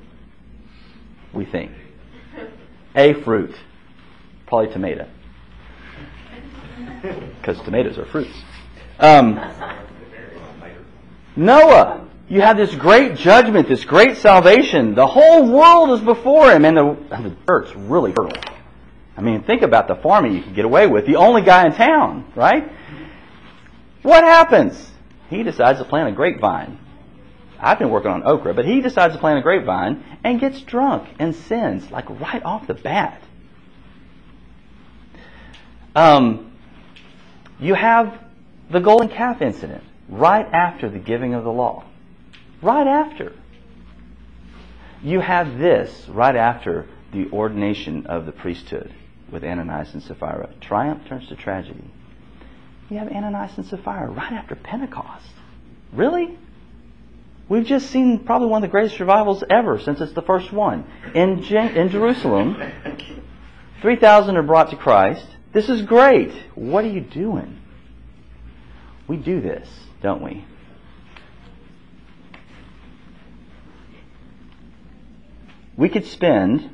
we 1.34 1.44
think. 1.44 1.72
A 2.96 3.14
fruit. 3.14 3.56
Probably 4.46 4.72
tomato. 4.72 5.08
Because 7.04 7.60
tomatoes 7.66 7.98
are 7.98 8.06
fruits. 8.06 8.32
Um, 8.98 9.40
Noah, 11.36 12.08
you 12.30 12.40
have 12.40 12.56
this 12.56 12.74
great 12.76 13.18
judgment, 13.18 13.68
this 13.68 13.84
great 13.84 14.18
salvation. 14.18 14.96
The 14.96 15.06
whole 15.06 15.52
world 15.52 16.00
is 16.00 16.06
before 16.06 16.52
him, 16.52 16.64
and 16.64 16.78
the, 16.78 16.98
the 17.10 17.36
dirt's 17.46 17.76
really 17.76 18.14
fertile. 18.14 18.42
I 19.18 19.22
mean, 19.22 19.44
think 19.44 19.64
about 19.64 19.90
the 19.90 19.96
farming 19.96 20.34
you 20.34 20.42
can 20.42 20.54
get 20.54 20.64
away 20.64 20.88
with. 20.88 21.06
The 21.06 21.18
only 21.18 21.42
guy 21.42 21.66
in 21.66 21.74
town, 21.74 22.32
right? 22.36 22.72
What 24.02 24.24
happens? 24.24 24.92
He 25.30 25.44
decides 25.44 25.80
to 25.80 25.86
plant 25.86 26.10
a 26.10 26.12
grapevine. 26.14 26.80
I've 27.60 27.80
been 27.80 27.90
working 27.90 28.12
on 28.12 28.24
okra, 28.24 28.54
but 28.54 28.66
he 28.66 28.82
decides 28.82 29.14
to 29.14 29.20
plant 29.20 29.40
a 29.40 29.42
grapevine 29.42 30.04
and 30.24 30.40
gets 30.40 30.62
drunk 30.62 31.10
and 31.20 31.36
sins, 31.36 31.92
like 31.92 32.10
right 32.10 32.44
off 32.44 32.68
the 32.68 32.74
bat. 32.74 33.22
Um, 35.96 36.53
you 37.64 37.74
have 37.74 38.20
the 38.70 38.80
golden 38.80 39.10
calf 39.10 39.42
incident 39.42 39.84
right 40.10 40.46
after 40.46 40.90
the 40.90 41.00
giving 41.00 41.34
of 41.34 41.44
the 41.44 41.52
law. 41.52 41.86
Right 42.62 42.88
after. 42.88 43.34
You 45.02 45.20
have 45.20 45.58
this 45.58 46.08
right 46.10 46.36
after 46.36 46.88
the 47.12 47.30
ordination 47.32 48.08
of 48.08 48.26
the 48.26 48.32
priesthood 48.32 48.94
with 49.32 49.44
Ananias 49.44 49.94
and 49.94 50.04
Sapphira. 50.04 50.50
Triumph 50.62 51.06
turns 51.08 51.28
to 51.28 51.36
tragedy. 51.36 51.84
You 52.90 52.98
have 52.98 53.10
Ananias 53.10 53.58
and 53.58 53.66
Sapphira 53.66 54.10
right 54.10 54.34
after 54.34 54.56
Pentecost. 54.56 55.26
Really? 55.92 56.38
We've 57.50 57.66
just 57.66 57.90
seen 57.90 58.20
probably 58.20 58.48
one 58.48 58.64
of 58.64 58.70
the 58.70 58.72
greatest 58.72 59.00
revivals 59.00 59.44
ever 59.50 59.80
since 59.80 60.00
it's 60.02 60.14
the 60.14 60.22
first 60.22 60.52
one. 60.52 60.86
In, 61.14 61.44
Je- 61.44 61.76
in 61.76 61.90
Jerusalem, 61.90 62.56
3,000 63.82 64.38
are 64.38 64.44
brought 64.44 64.70
to 64.72 64.78
Christ. 64.78 65.28
This 65.54 65.70
is 65.70 65.84
great. 65.84 66.34
What 66.56 66.84
are 66.84 66.90
you 66.90 67.02
doing? 67.02 67.60
We 69.08 69.18
do 69.18 69.40
this, 69.40 69.70
don't 70.02 70.24
we? 70.24 70.46
We 75.78 75.90
could 75.90 76.06
spend 76.06 76.70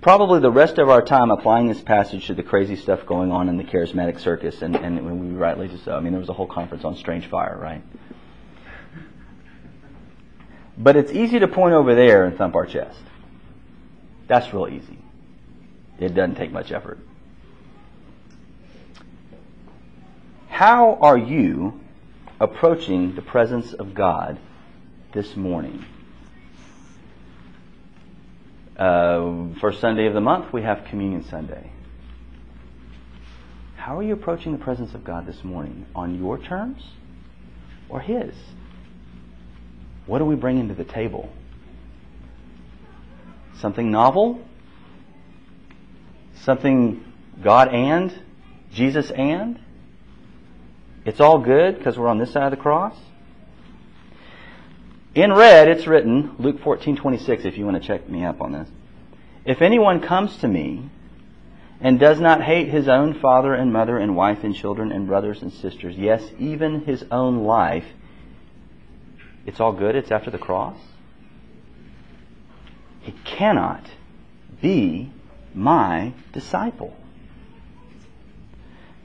probably 0.00 0.40
the 0.40 0.50
rest 0.50 0.78
of 0.78 0.88
our 0.88 1.02
time 1.02 1.30
applying 1.30 1.68
this 1.68 1.80
passage 1.80 2.26
to 2.26 2.34
the 2.34 2.42
crazy 2.42 2.76
stuff 2.76 3.06
going 3.06 3.32
on 3.32 3.48
in 3.48 3.56
the 3.56 3.64
charismatic 3.64 4.20
circus, 4.20 4.62
and, 4.62 4.76
and 4.76 5.20
we 5.20 5.36
rightly 5.36 5.70
so. 5.84 5.96
I 5.96 6.00
mean, 6.00 6.12
there 6.12 6.20
was 6.20 6.28
a 6.28 6.34
whole 6.34 6.46
conference 6.46 6.84
on 6.84 6.96
strange 6.96 7.26
fire, 7.26 7.58
right? 7.60 7.82
But 10.76 10.96
it's 10.96 11.12
easy 11.12 11.38
to 11.38 11.48
point 11.48 11.74
over 11.74 11.94
there 11.94 12.24
and 12.24 12.36
thump 12.36 12.54
our 12.54 12.66
chest. 12.66 12.98
That's 14.28 14.52
real 14.52 14.68
easy. 14.68 15.03
It 15.98 16.14
doesn't 16.14 16.36
take 16.36 16.52
much 16.52 16.72
effort. 16.72 16.98
How 20.48 20.98
are 21.00 21.18
you 21.18 21.80
approaching 22.40 23.14
the 23.14 23.22
presence 23.22 23.72
of 23.72 23.94
God 23.94 24.38
this 25.12 25.36
morning? 25.36 25.84
Uh, 28.76 29.54
first 29.60 29.80
Sunday 29.80 30.06
of 30.06 30.14
the 30.14 30.20
month, 30.20 30.52
we 30.52 30.62
have 30.62 30.84
Communion 30.86 31.24
Sunday. 31.24 31.70
How 33.76 33.98
are 33.98 34.02
you 34.02 34.14
approaching 34.14 34.52
the 34.52 34.58
presence 34.58 34.94
of 34.94 35.04
God 35.04 35.26
this 35.26 35.44
morning? 35.44 35.86
On 35.94 36.18
your 36.18 36.38
terms 36.38 36.82
or 37.88 38.00
His? 38.00 38.34
What 40.06 40.20
are 40.20 40.24
we 40.24 40.34
bringing 40.34 40.68
to 40.68 40.74
the 40.74 40.84
table? 40.84 41.30
Something 43.60 43.90
novel? 43.90 44.40
Something 46.44 47.04
God 47.42 47.68
and? 47.68 48.12
Jesus 48.72 49.10
and? 49.10 49.58
It's 51.06 51.20
all 51.20 51.38
good 51.38 51.78
because 51.78 51.98
we're 51.98 52.08
on 52.08 52.18
this 52.18 52.32
side 52.32 52.44
of 52.44 52.50
the 52.50 52.62
cross? 52.62 52.96
In 55.14 55.32
red, 55.32 55.68
it's 55.68 55.86
written, 55.86 56.34
Luke 56.38 56.60
14, 56.62 56.96
26, 56.96 57.44
if 57.44 57.56
you 57.56 57.64
want 57.64 57.80
to 57.80 57.86
check 57.86 58.08
me 58.08 58.24
up 58.24 58.40
on 58.40 58.52
this. 58.52 58.68
If 59.44 59.62
anyone 59.62 60.00
comes 60.00 60.36
to 60.38 60.48
me 60.48 60.90
and 61.80 62.00
does 62.00 62.20
not 62.20 62.42
hate 62.42 62.68
his 62.68 62.88
own 62.88 63.20
father 63.20 63.54
and 63.54 63.72
mother 63.72 63.96
and 63.96 64.16
wife 64.16 64.38
and 64.42 64.54
children 64.54 64.90
and 64.90 65.06
brothers 65.06 65.40
and 65.40 65.52
sisters, 65.52 65.94
yes, 65.96 66.22
even 66.38 66.80
his 66.80 67.04
own 67.10 67.44
life, 67.44 67.84
it's 69.46 69.60
all 69.60 69.72
good, 69.72 69.94
it's 69.94 70.10
after 70.10 70.30
the 70.30 70.38
cross. 70.38 70.78
He 73.00 73.12
cannot 73.24 73.86
be 74.60 75.12
my 75.54 76.12
disciple. 76.32 76.94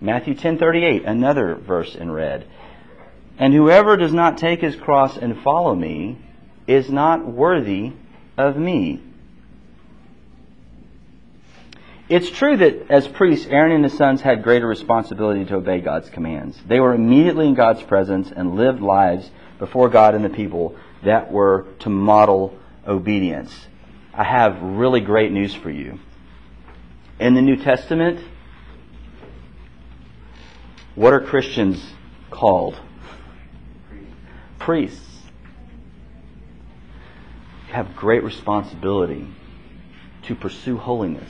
Matthew 0.02 0.34
10:38, 0.34 1.06
another 1.06 1.56
verse 1.56 1.96
in 1.96 2.12
red. 2.12 2.46
And 3.38 3.54
whoever 3.54 3.98
does 3.98 4.14
not 4.14 4.38
take 4.38 4.62
his 4.62 4.76
cross 4.76 5.18
and 5.18 5.38
follow 5.40 5.76
me 5.76 6.18
is 6.68 6.90
not 6.90 7.26
worthy 7.26 7.94
of 8.38 8.58
me. 8.58 9.02
It's 12.10 12.32
true 12.32 12.58
that 12.58 12.90
as 12.90 13.08
priests, 13.08 13.46
Aaron 13.48 13.72
and 13.72 13.84
his 13.84 13.96
sons 13.96 14.22
had 14.22 14.42
greater 14.42 14.68
responsibility 14.68 15.46
to 15.46 15.58
obey 15.58 15.80
God's 15.80 16.10
commands. 16.10 16.60
They 16.68 16.80
were 16.80 16.96
immediately 16.96 17.48
in 17.48 17.54
God's 17.54 17.84
presence 17.84 18.32
and 18.32 18.56
lived 18.56 18.82
lives 18.82 19.30
before 19.60 19.90
God 19.90 20.16
and 20.16 20.26
the 20.26 20.30
people 20.30 20.76
that 21.04 21.32
were 21.32 21.68
to 21.80 21.90
model 21.90 22.58
obedience. 22.88 23.54
I 24.14 24.24
have 24.24 24.62
really 24.62 25.02
great 25.02 25.32
news 25.32 25.54
for 25.54 25.70
you. 25.70 26.00
In 27.20 27.34
the 27.34 27.42
New 27.42 27.58
Testament, 27.58 28.18
what 30.96 31.12
are 31.12 31.20
Christians 31.20 31.84
called? 32.32 32.80
Priests. 34.58 35.06
You 37.68 37.74
have 37.74 37.94
great 37.98 38.24
responsibility 38.24 39.28
to 40.24 40.36
pursue 40.36 40.78
holiness, 40.78 41.30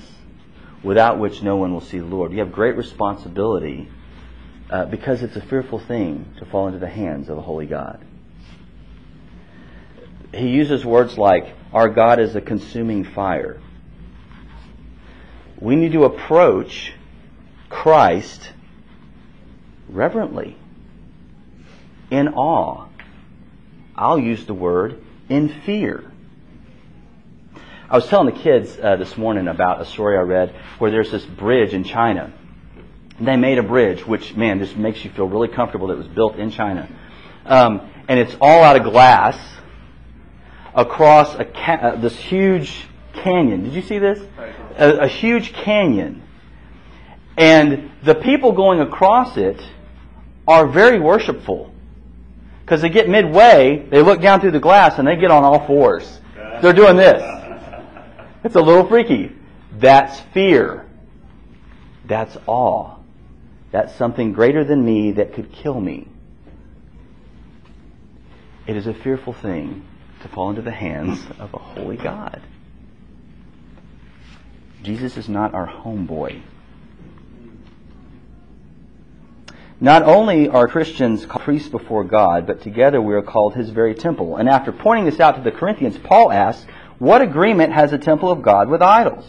without 0.84 1.18
which 1.18 1.42
no 1.42 1.56
one 1.56 1.74
will 1.74 1.82
see 1.82 1.98
the 1.98 2.06
Lord. 2.06 2.34
You 2.34 2.40
have 2.40 2.52
great 2.52 2.78
responsibility 2.78 3.90
uh, 4.70 4.86
because 4.86 5.24
it's 5.24 5.36
a 5.36 5.42
fearful 5.42 5.80
thing 5.80 6.34
to 6.38 6.46
fall 6.46 6.68
into 6.68 6.80
the 6.80 6.88
hands 6.88 7.30
of 7.30 7.40
a 7.40 7.42
holy 7.42 7.66
God. 7.66 8.06
He 10.36 10.50
uses 10.50 10.86
words 10.86 11.18
like, 11.18 11.56
Our 11.74 11.90
God 11.90 12.20
is 12.20 12.36
a 12.36 12.42
consuming 12.42 13.04
fire. 13.04 13.60
We 15.60 15.76
need 15.76 15.92
to 15.92 16.06
approach 16.06 16.94
Christ 17.70 18.52
reverently, 19.90 20.56
in 22.10 22.30
awe. 22.30 22.88
I'll 23.96 24.20
use 24.20 24.46
the 24.46 24.54
word 24.54 25.04
in 25.28 25.50
fear. 25.50 26.12
I 27.90 27.96
was 27.96 28.08
telling 28.08 28.34
the 28.34 28.40
kids 28.40 28.78
uh, 28.80 28.96
this 28.98 29.18
morning 29.18 29.48
about 29.48 29.82
a 29.82 29.86
story 29.86 30.18
I 30.18 30.22
read 30.22 30.56
where 30.78 30.92
there's 30.92 31.12
this 31.12 31.26
bridge 31.26 31.74
in 31.74 31.84
China. 31.84 32.32
They 33.20 33.36
made 33.36 33.58
a 33.58 33.64
bridge, 33.64 34.06
which, 34.06 34.36
man, 34.36 34.60
just 34.60 34.78
makes 34.78 35.04
you 35.04 35.12
feel 35.12 35.28
really 35.28 35.50
comfortable 35.50 35.88
that 35.88 35.96
it 35.96 35.98
was 35.98 36.08
built 36.08 36.36
in 36.38 36.52
China. 36.52 36.88
Um, 37.46 37.90
and 38.08 38.20
it's 38.20 38.36
all 38.40 38.64
out 38.64 38.76
of 38.76 38.84
glass 38.84 39.38
across 40.74 41.36
a 41.36 41.46
ca- 41.46 41.80
uh, 41.82 41.96
this 41.96 42.16
huge 42.16 42.86
canyon. 43.14 43.64
Did 43.64 43.74
you 43.74 43.82
see 43.82 44.00
this? 44.00 44.20
A, 44.80 45.02
a 45.02 45.08
huge 45.08 45.54
canyon. 45.54 46.24
And 47.38 47.92
the 48.04 48.16
people 48.16 48.52
going 48.52 48.80
across 48.80 49.38
it 49.38 49.62
are 50.48 50.68
very 50.68 51.00
worshipful. 51.00 51.72
Because 52.62 52.82
they 52.82 52.90
get 52.90 53.08
midway, 53.08 53.86
they 53.90 54.02
look 54.02 54.22
down 54.22 54.42
through 54.42 54.52
the 54.52 54.60
glass, 54.60 54.98
and 54.98 55.08
they 55.08 55.16
get 55.16 55.32
on 55.32 55.44
all 55.44 55.66
fours. 55.68 56.20
They're 56.62 56.74
doing 56.74 56.98
this. 56.98 57.22
It's 58.42 58.56
a 58.56 58.62
little 58.62 58.88
freaky. 58.88 59.34
That's 59.74 60.18
fear. 60.34 60.86
That's 62.06 62.38
awe. 62.48 62.96
That's 63.72 63.94
something 63.96 64.32
greater 64.32 64.64
than 64.64 64.84
me 64.84 65.12
that 65.12 65.34
could 65.34 65.52
kill 65.52 65.80
me. 65.80 66.08
It 68.66 68.78
is 68.78 68.88
a 68.88 68.94
fearful 68.94 69.34
thing 69.34 69.86
to 70.22 70.28
fall 70.30 70.50
into 70.52 70.62
the 70.62 70.72
hands 70.72 71.22
of 71.38 71.54
a 71.54 71.58
holy 71.58 71.98
God. 71.98 72.42
Jesus 74.84 75.18
is 75.18 75.28
not 75.28 75.54
our 75.54 75.68
homeboy. 75.68 76.42
Not 79.82 80.04
only 80.04 80.50
are 80.50 80.68
Christians 80.68 81.26
priests 81.26 81.70
before 81.70 82.04
God, 82.04 82.46
but 82.46 82.62
together 82.62 83.02
we 83.02 83.14
are 83.14 83.22
called 83.22 83.56
his 83.56 83.70
very 83.70 83.96
temple. 83.96 84.36
And 84.36 84.50
after 84.50 84.74
pointing 84.74 85.06
this 85.06 85.22
out 85.22 85.36
to 85.36 85.42
the 85.42 85.52
Corinthians, 85.52 85.98
Paul 85.98 86.32
asks, 86.32 86.66
What 86.98 87.22
agreement 87.22 87.72
has 87.72 87.92
the 87.92 87.98
temple 87.98 88.30
of 88.30 88.42
God 88.42 88.68
with 88.68 88.82
idols? 88.82 89.26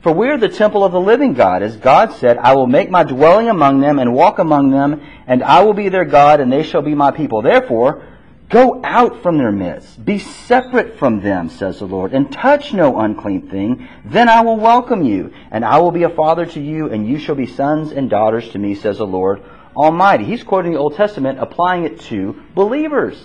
For 0.00 0.12
we 0.12 0.28
are 0.28 0.38
the 0.38 0.48
temple 0.48 0.84
of 0.84 0.92
the 0.92 1.00
living 1.00 1.34
God. 1.34 1.62
As 1.62 1.76
God 1.76 2.12
said, 2.12 2.38
I 2.38 2.54
will 2.54 2.66
make 2.66 2.88
my 2.88 3.02
dwelling 3.02 3.48
among 3.48 3.80
them 3.80 3.98
and 3.98 4.14
walk 4.14 4.38
among 4.38 4.70
them, 4.70 5.02
and 5.26 5.42
I 5.42 5.62
will 5.62 5.74
be 5.74 5.88
their 5.88 6.04
God, 6.04 6.40
and 6.40 6.50
they 6.50 6.62
shall 6.62 6.82
be 6.82 6.94
my 6.94 7.10
people. 7.10 7.42
Therefore, 7.42 8.02
Go 8.48 8.80
out 8.82 9.22
from 9.22 9.36
their 9.36 9.52
midst. 9.52 10.02
Be 10.02 10.18
separate 10.18 10.98
from 10.98 11.20
them, 11.20 11.50
says 11.50 11.80
the 11.80 11.86
Lord, 11.86 12.14
and 12.14 12.32
touch 12.32 12.72
no 12.72 12.98
unclean 12.98 13.50
thing. 13.50 13.88
Then 14.06 14.28
I 14.28 14.40
will 14.40 14.56
welcome 14.56 15.02
you, 15.02 15.34
and 15.50 15.64
I 15.64 15.78
will 15.78 15.90
be 15.90 16.04
a 16.04 16.08
father 16.08 16.46
to 16.46 16.60
you, 16.60 16.90
and 16.90 17.06
you 17.06 17.18
shall 17.18 17.34
be 17.34 17.46
sons 17.46 17.92
and 17.92 18.08
daughters 18.08 18.48
to 18.50 18.58
me, 18.58 18.74
says 18.74 18.98
the 18.98 19.06
Lord 19.06 19.42
Almighty. 19.76 20.24
He's 20.24 20.42
quoting 20.42 20.72
the 20.72 20.78
Old 20.78 20.96
Testament, 20.96 21.38
applying 21.38 21.84
it 21.84 22.00
to 22.02 22.42
believers. 22.54 23.22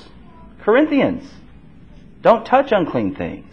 Corinthians. 0.62 1.30
Don't 2.22 2.46
touch 2.46 2.72
unclean 2.72 3.16
things. 3.16 3.50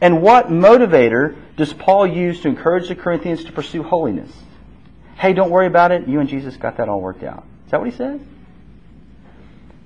And 0.00 0.22
what 0.22 0.48
motivator 0.48 1.36
does 1.56 1.72
Paul 1.72 2.06
use 2.06 2.40
to 2.42 2.48
encourage 2.48 2.88
the 2.88 2.96
Corinthians 2.96 3.44
to 3.44 3.52
pursue 3.52 3.82
holiness? 3.82 4.32
Hey, 5.16 5.32
don't 5.32 5.50
worry 5.50 5.66
about 5.66 5.92
it. 5.92 6.08
You 6.08 6.20
and 6.20 6.28
Jesus 6.28 6.56
got 6.56 6.78
that 6.78 6.88
all 6.88 7.00
worked 7.00 7.22
out. 7.22 7.44
Is 7.66 7.70
that 7.70 7.80
what 7.80 7.90
he 7.90 7.96
says? 7.96 8.20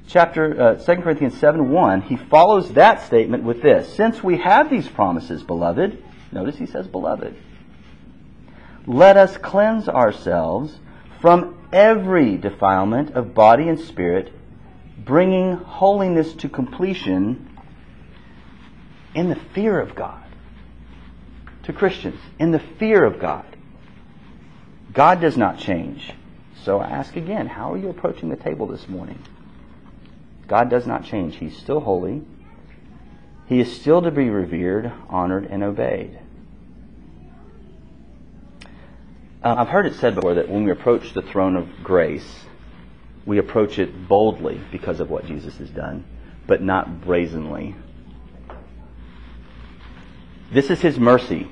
Chapter 0.09 0.61
uh, 0.61 0.75
2 0.77 1.03
Corinthians 1.03 1.39
7 1.39 1.71
1, 1.71 2.03
he 2.03 2.17
follows 2.17 2.73
that 2.75 3.03
statement 3.07 3.43
with 3.43 3.63
this. 3.63 3.93
Since 3.95 4.23
we 4.23 4.39
have 4.39 4.71
these 4.71 4.89
promises, 4.89 5.43
beloved, 5.43 6.03
notice 6.33 6.57
he 6.57 6.67
says, 6.67 6.87
beloved, 6.87 7.37
let 8.87 9.17
us 9.17 9.37
cleanse 9.37 9.89
ourselves 9.89 10.79
from 11.21 11.59
every 11.73 12.37
defilement 12.37 13.11
of 13.11 13.35
body 13.35 13.69
and 13.69 13.81
spirit, 13.81 14.33
bringing 15.05 15.57
holiness 15.57 16.33
to 16.35 16.49
completion 16.49 17.59
in 19.15 19.29
the 19.29 19.37
fear 19.37 19.81
of 19.81 19.95
God. 19.95 20.23
To 21.65 21.73
Christians, 21.73 22.21
in 22.39 22.53
the 22.53 22.61
fear 22.61 23.03
of 23.03 23.19
God. 23.19 23.45
God 24.93 25.21
does 25.21 25.37
not 25.37 25.59
change. 25.59 26.13
So 26.63 26.79
I 26.79 26.89
ask 26.89 27.17
again, 27.17 27.49
how 27.49 27.73
are 27.73 27.77
you 27.77 27.89
approaching 27.89 28.29
the 28.29 28.37
table 28.37 28.67
this 28.67 28.89
morning? 28.89 29.19
God 30.49 30.71
does 30.71 30.87
not 30.87 31.05
change. 31.05 31.37
He's 31.37 31.57
still 31.57 31.81
holy. 31.81 32.23
He 33.47 33.61
is 33.61 33.75
still 33.81 34.03
to 34.03 34.11
be 34.11 34.29
revered, 34.29 34.93
honored, 35.09 35.47
and 35.47 35.63
obeyed. 35.63 36.19
Uh, 39.43 39.55
I've 39.59 39.69
heard 39.69 39.87
it 39.87 39.95
said 39.95 40.17
before 40.17 40.35
that 40.35 40.49
when 40.49 40.65
we 40.65 40.73
approach 40.73 41.13
the 41.13 41.23
throne 41.23 41.57
of 41.57 41.69
grace, 41.83 42.45
we 43.25 43.39
approach 43.39 43.79
it 43.79 44.09
boldly 44.09 44.61
because 44.73 45.01
of 45.01 45.11
what 45.11 45.27
Jesus 45.27 45.57
has 45.59 45.71
done, 45.71 46.05
but 46.47 46.63
not 46.63 47.01
brazenly. 47.03 47.77
This 50.53 50.71
is 50.71 50.81
His 50.81 50.99
mercy. 50.99 51.51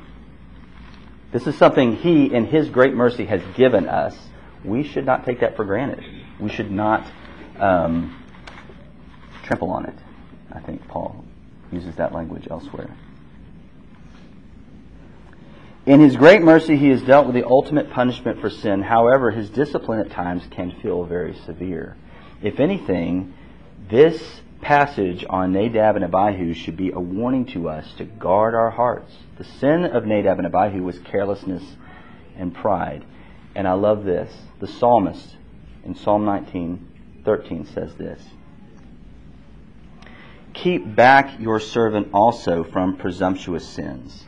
This 1.32 1.46
is 1.46 1.56
something 1.56 1.96
He, 1.96 2.32
in 2.32 2.46
His 2.46 2.68
great 2.68 2.94
mercy, 2.94 3.26
has 3.26 3.42
given 3.56 3.88
us. 3.88 4.16
We 4.64 4.82
should 4.82 5.04
not 5.04 5.24
take 5.24 5.40
that 5.40 5.56
for 5.56 5.64
granted. 5.64 6.04
We 6.40 6.48
should 6.48 6.70
not 6.70 7.06
um, 7.58 8.23
trample 9.44 9.70
on 9.70 9.86
it. 9.86 9.94
I 10.52 10.60
think 10.60 10.86
Paul 10.88 11.24
uses 11.72 11.94
that 11.96 12.12
language 12.12 12.46
elsewhere. 12.50 12.96
In 15.86 16.00
his 16.00 16.16
great 16.16 16.42
mercy, 16.42 16.76
he 16.76 16.88
has 16.88 17.02
dealt 17.02 17.26
with 17.26 17.34
the 17.34 17.46
ultimate 17.46 17.90
punishment 17.90 18.40
for 18.40 18.48
sin. 18.48 18.80
However, 18.80 19.30
his 19.30 19.50
discipline 19.50 20.00
at 20.00 20.10
times 20.10 20.42
can 20.50 20.70
feel 20.80 21.04
very 21.04 21.34
severe. 21.44 21.96
If 22.42 22.58
anything, 22.58 23.34
this 23.90 24.40
passage 24.62 25.26
on 25.28 25.52
Nadab 25.52 25.96
and 25.96 26.04
Abihu 26.04 26.54
should 26.54 26.78
be 26.78 26.90
a 26.90 26.98
warning 26.98 27.44
to 27.46 27.68
us 27.68 27.86
to 27.98 28.04
guard 28.04 28.54
our 28.54 28.70
hearts. 28.70 29.12
The 29.36 29.44
sin 29.44 29.84
of 29.84 30.06
Nadab 30.06 30.38
and 30.38 30.46
Abihu 30.46 30.82
was 30.82 30.98
carelessness 31.00 31.62
and 32.36 32.54
pride. 32.54 33.04
And 33.54 33.68
I 33.68 33.74
love 33.74 34.04
this. 34.04 34.34
The 34.60 34.66
psalmist 34.66 35.36
in 35.84 35.94
Psalm 35.96 36.24
19, 36.24 37.22
13 37.26 37.66
says 37.66 37.94
this 37.96 38.22
Keep 40.54 40.94
back 40.94 41.40
your 41.40 41.60
servant 41.60 42.08
also 42.14 42.64
from 42.64 42.96
presumptuous 42.96 43.68
sins. 43.68 44.24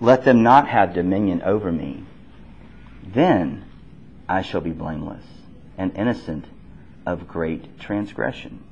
Let 0.00 0.24
them 0.24 0.42
not 0.42 0.68
have 0.68 0.94
dominion 0.94 1.42
over 1.42 1.70
me. 1.70 2.04
Then 3.06 3.64
I 4.28 4.42
shall 4.42 4.60
be 4.60 4.72
blameless 4.72 5.24
and 5.78 5.96
innocent 5.96 6.46
of 7.06 7.28
great 7.28 7.78
transgression. 7.78 8.62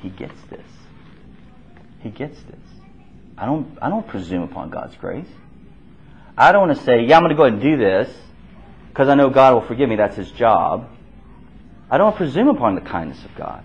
He 0.00 0.08
gets 0.08 0.40
this. 0.50 0.66
He 2.00 2.10
gets 2.10 2.38
this. 2.42 2.56
I 3.36 3.46
don't, 3.46 3.78
I 3.80 3.88
don't 3.88 4.06
presume 4.06 4.42
upon 4.42 4.70
God's 4.70 4.96
grace. 4.96 5.28
I 6.36 6.52
don't 6.52 6.68
want 6.68 6.78
to 6.78 6.84
say, 6.84 7.04
yeah, 7.04 7.16
I'm 7.16 7.22
going 7.22 7.30
to 7.30 7.36
go 7.36 7.44
ahead 7.44 7.54
and 7.54 7.62
do 7.62 7.76
this 7.76 8.14
because 8.88 9.08
I 9.08 9.14
know 9.14 9.30
God 9.30 9.54
will 9.54 9.66
forgive 9.66 9.88
me. 9.88 9.96
That's 9.96 10.16
His 10.16 10.30
job. 10.32 10.88
I 11.90 11.98
don't 11.98 12.16
presume 12.16 12.48
upon 12.48 12.74
the 12.74 12.80
kindness 12.80 13.24
of 13.24 13.34
God. 13.34 13.64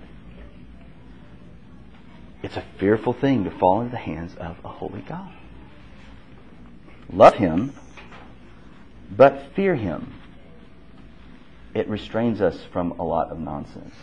It's 2.44 2.58
a 2.58 2.64
fearful 2.78 3.14
thing 3.14 3.46
to 3.46 3.52
fall 3.52 3.80
into 3.80 3.92
the 3.92 3.98
hands 3.98 4.36
of 4.36 4.58
a 4.66 4.68
holy 4.68 5.02
God. 5.02 5.32
Love 7.12 7.36
Him, 7.36 7.74
but 9.10 9.54
fear 9.56 9.76
Him. 9.76 10.14
It 11.74 11.88
restrains 11.88 12.42
us 12.42 12.60
from 12.72 12.92
a 12.92 13.04
lot 13.04 13.30
of 13.30 13.40
nonsense. 13.40 13.96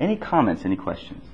Any 0.00 0.16
comments, 0.16 0.64
any 0.64 0.76
questions? 0.76 1.24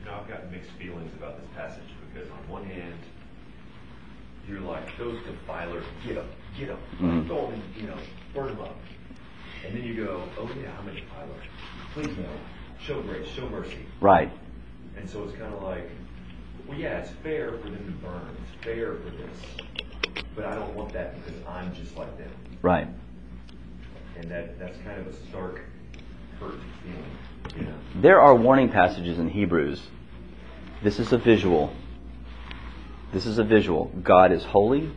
You 0.00 0.06
know, 0.06 0.18
I've 0.20 0.28
got 0.28 0.50
mixed 0.52 0.70
feelings 0.78 1.12
about 1.14 1.40
this 1.40 1.48
passage 1.56 1.82
because 2.12 2.30
on 2.30 2.48
one 2.48 2.64
hand, 2.64 2.94
you're 4.46 4.60
like, 4.60 4.84
those 4.98 5.18
defilers, 5.24 5.84
get 6.06 6.16
them, 6.16 6.28
get 6.56 6.68
them, 6.68 6.78
Mhm. 7.00 7.26
throw 7.26 7.50
them, 7.50 7.62
you 7.76 7.86
know, 7.86 7.96
burn 8.34 8.48
them 8.48 8.60
up. 8.60 8.76
And 9.64 9.76
then 9.76 9.84
you 9.84 10.04
go, 10.04 10.22
oh 10.38 10.50
yeah, 10.60 10.70
how 10.72 10.82
many 10.82 10.98
a 10.98 11.00
defiler. 11.00 11.28
Please 11.94 12.16
no, 12.18 12.28
show 12.80 13.02
grace, 13.02 13.26
show 13.28 13.48
mercy. 13.48 13.86
Right. 14.00 14.30
And 14.96 15.08
so 15.08 15.24
it's 15.24 15.36
kind 15.36 15.52
of 15.54 15.62
like, 15.62 15.88
well, 16.68 16.78
yeah, 16.78 16.98
it's 16.98 17.10
fair 17.22 17.52
for 17.52 17.70
them 17.70 17.84
to 17.84 18.06
burn. 18.06 18.36
It's 18.42 18.64
fair 18.64 18.96
for 18.96 19.10
this. 19.10 20.24
But 20.36 20.44
I 20.44 20.54
don't 20.54 20.74
want 20.74 20.92
that 20.92 21.14
because 21.24 21.40
I'm 21.46 21.74
just 21.74 21.96
like 21.96 22.16
them. 22.18 22.30
Right. 22.62 22.88
And 24.16 24.30
that, 24.30 24.58
that's 24.58 24.76
kind 24.78 25.00
of 25.00 25.08
a 25.08 25.26
stark, 25.28 25.60
hurt 26.38 26.54
feeling, 26.82 27.56
you 27.56 27.62
know? 27.62 27.76
There 27.96 28.20
are 28.20 28.34
warning 28.34 28.70
passages 28.70 29.18
in 29.18 29.28
Hebrews. 29.28 29.82
This 30.82 30.98
is 30.98 31.12
a 31.12 31.18
visual. 31.18 31.72
This 33.12 33.26
is 33.26 33.38
a 33.38 33.44
visual. 33.44 33.90
God 34.02 34.32
is 34.32 34.44
holy. 34.44 34.90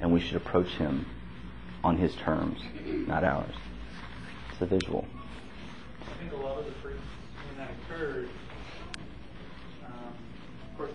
and 0.00 0.12
we 0.12 0.20
should 0.20 0.36
approach 0.36 0.68
Him 0.68 1.06
on 1.82 1.96
His 1.98 2.14
terms, 2.16 2.60
not 3.06 3.24
ours. 3.24 3.54
A 4.64 4.66
visual. 4.66 5.04
I 6.08 6.18
think 6.18 6.32
a 6.32 6.36
lot 6.36 6.56
of 6.58 6.64
the 6.64 6.72
priests, 6.80 7.04
when 7.44 7.58
that 7.60 7.68
occurred, 7.84 8.30
um, 9.84 10.16
of 10.72 10.78
course, 10.78 10.92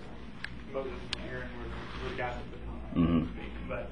Moses 0.74 0.98
and 0.98 1.30
Aaron 1.30 1.50
were, 1.54 2.10
were 2.10 2.16
guys 2.18 2.34
at 2.42 2.50
the 2.50 2.58
time, 2.66 2.82
so 2.96 3.00
Mhm. 3.00 3.30
to 3.30 3.34
speak, 3.38 3.54
but 3.70 3.92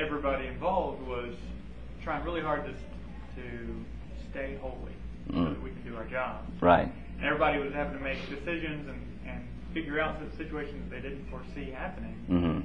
everybody 0.00 0.46
involved 0.46 1.06
was 1.06 1.36
trying 2.02 2.24
really 2.24 2.40
hard 2.40 2.64
to, 2.64 2.72
to 2.72 3.84
stay 4.30 4.56
holy 4.62 4.92
so 5.28 5.34
Mm. 5.34 5.52
that 5.52 5.62
we 5.62 5.68
can 5.76 5.82
do 5.84 5.94
our 5.96 6.06
job. 6.06 6.46
Right. 6.62 6.88
And 7.18 7.26
everybody 7.26 7.58
was 7.58 7.74
having 7.74 7.98
to 7.98 8.02
make 8.02 8.16
decisions 8.30 8.88
and, 8.88 9.02
and 9.28 9.44
figure 9.74 10.00
out 10.00 10.16
the 10.18 10.34
situations 10.38 10.88
they 10.90 11.00
didn't 11.02 11.28
foresee 11.28 11.70
happening 11.72 12.16
hmm 12.26 12.60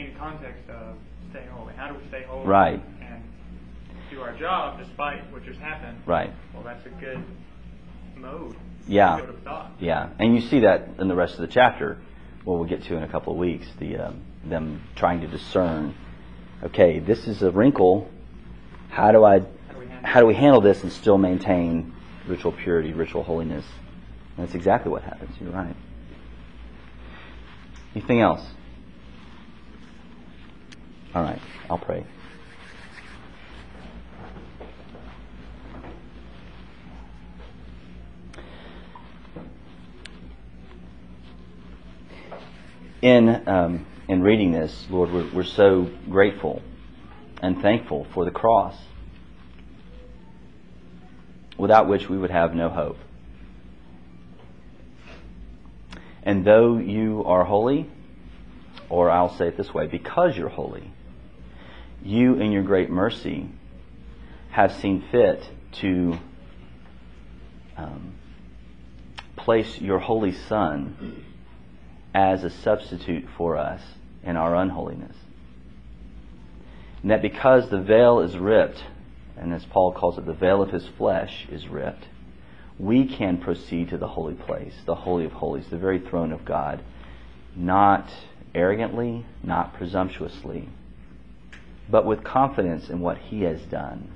in 0.00 0.14
context 0.14 0.62
of 0.70 0.94
stay 1.30 1.44
holy. 1.50 1.74
How 1.74 1.88
do 1.88 1.98
we 1.98 2.06
stay 2.06 2.22
holy? 2.22 2.46
Right. 2.46 2.80
Do 4.10 4.20
our 4.22 4.36
job 4.38 4.78
despite 4.78 5.30
what 5.32 5.44
just 5.44 5.60
happened. 5.60 6.02
Right. 6.06 6.32
Well, 6.54 6.62
that's 6.62 6.84
a 6.86 6.90
good 6.90 7.22
mode. 8.16 8.56
Yeah. 8.86 9.20
Yeah, 9.78 10.10
and 10.18 10.34
you 10.34 10.40
see 10.48 10.60
that 10.60 10.88
in 10.98 11.08
the 11.08 11.14
rest 11.14 11.34
of 11.34 11.40
the 11.40 11.46
chapter, 11.46 11.98
what 12.44 12.58
we'll 12.58 12.68
get 12.68 12.84
to 12.84 12.96
in 12.96 13.02
a 13.02 13.08
couple 13.08 13.34
of 13.34 13.38
weeks. 13.38 13.66
The 13.78 13.98
um, 13.98 14.22
them 14.44 14.82
trying 14.96 15.20
to 15.20 15.28
discern. 15.28 15.94
Okay, 16.62 16.98
this 16.98 17.26
is 17.28 17.42
a 17.42 17.50
wrinkle. 17.50 18.08
How 18.88 19.12
do 19.12 19.24
I? 19.24 19.40
How 19.40 19.74
do 19.74 19.78
we 19.78 19.86
handle 19.86 20.08
How 20.08 20.20
do 20.20 20.26
we 20.26 20.34
handle 20.34 20.60
this 20.60 20.82
and 20.82 20.92
still 20.92 21.18
maintain 21.18 21.94
ritual 22.26 22.52
purity, 22.52 22.94
ritual 22.94 23.22
holiness? 23.22 23.66
And 24.36 24.46
that's 24.46 24.54
exactly 24.54 24.90
what 24.90 25.02
happens. 25.02 25.36
You're 25.40 25.50
right. 25.50 25.76
Anything 27.94 28.20
else? 28.20 28.42
All 31.14 31.22
right, 31.22 31.40
I'll 31.68 31.78
pray. 31.78 32.06
In 43.02 43.48
um, 43.48 43.86
in 44.08 44.22
reading 44.22 44.52
this, 44.52 44.86
Lord, 44.88 45.12
we're, 45.12 45.30
we're 45.32 45.44
so 45.44 45.90
grateful 46.08 46.62
and 47.42 47.60
thankful 47.60 48.06
for 48.14 48.24
the 48.24 48.30
cross, 48.30 48.74
without 51.58 51.88
which 51.88 52.08
we 52.08 52.16
would 52.16 52.30
have 52.30 52.54
no 52.54 52.70
hope. 52.70 52.96
And 56.22 56.44
though 56.44 56.78
you 56.78 57.22
are 57.24 57.44
holy, 57.44 57.88
or 58.88 59.10
I'll 59.10 59.34
say 59.36 59.48
it 59.48 59.56
this 59.56 59.72
way, 59.72 59.86
because 59.86 60.36
you're 60.36 60.48
holy, 60.48 60.90
you 62.02 62.34
in 62.34 62.50
your 62.50 62.62
great 62.62 62.90
mercy 62.90 63.48
have 64.50 64.72
seen 64.72 65.04
fit 65.10 65.48
to 65.72 66.18
um, 67.76 68.14
place 69.36 69.80
your 69.80 69.98
holy 69.98 70.32
Son 70.32 71.24
as 72.14 72.44
a 72.44 72.50
substitute 72.50 73.26
for 73.36 73.56
us 73.56 73.82
in 74.22 74.36
our 74.36 74.54
unholiness. 74.56 75.16
And 77.02 77.10
that 77.10 77.22
because 77.22 77.70
the 77.70 77.80
veil 77.80 78.20
is 78.20 78.36
ripped, 78.36 78.82
and 79.36 79.52
as 79.52 79.64
Paul 79.66 79.92
calls 79.92 80.18
it, 80.18 80.26
the 80.26 80.32
veil 80.32 80.62
of 80.62 80.70
his 80.70 80.86
flesh 80.96 81.46
is 81.50 81.68
ripped, 81.68 82.04
we 82.78 83.06
can 83.06 83.38
proceed 83.38 83.90
to 83.90 83.98
the 83.98 84.08
holy 84.08 84.34
place, 84.34 84.74
the 84.86 84.94
Holy 84.94 85.24
of 85.24 85.32
Holies, 85.32 85.66
the 85.68 85.78
very 85.78 85.98
throne 85.98 86.32
of 86.32 86.44
God, 86.44 86.82
not 87.56 88.08
arrogantly, 88.54 89.26
not 89.42 89.74
presumptuously, 89.74 90.68
but 91.90 92.06
with 92.06 92.22
confidence 92.22 92.88
in 92.88 93.00
what 93.00 93.18
he 93.18 93.42
has 93.42 93.60
done. 93.62 94.12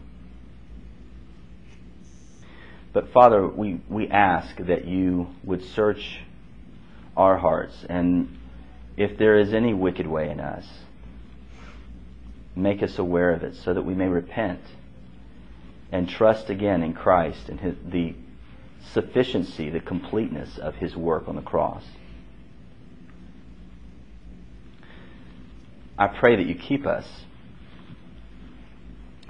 But 2.92 3.12
Father, 3.12 3.46
we, 3.48 3.80
we 3.88 4.08
ask 4.08 4.56
that 4.58 4.86
you 4.86 5.28
would 5.44 5.64
search 5.64 6.20
our 7.16 7.36
hearts, 7.38 7.84
and 7.88 8.38
if 8.96 9.18
there 9.18 9.38
is 9.38 9.52
any 9.52 9.74
wicked 9.74 10.06
way 10.06 10.30
in 10.30 10.40
us, 10.40 10.66
make 12.54 12.82
us 12.82 12.98
aware 12.98 13.32
of 13.32 13.42
it 13.42 13.56
so 13.56 13.72
that 13.72 13.82
we 13.82 13.94
may 13.94 14.08
repent 14.08 14.60
and 15.90 16.08
trust 16.08 16.50
again 16.50 16.82
in 16.82 16.92
Christ 16.92 17.48
and 17.48 17.60
his, 17.60 17.74
the 17.84 18.14
sufficiency, 18.92 19.70
the 19.70 19.80
completeness 19.80 20.58
of 20.58 20.74
his 20.76 20.96
work 20.96 21.28
on 21.28 21.36
the 21.36 21.42
cross. 21.42 21.84
I 25.98 26.08
pray 26.08 26.36
that 26.36 26.46
you 26.46 26.54
keep 26.54 26.86
us 26.86 27.06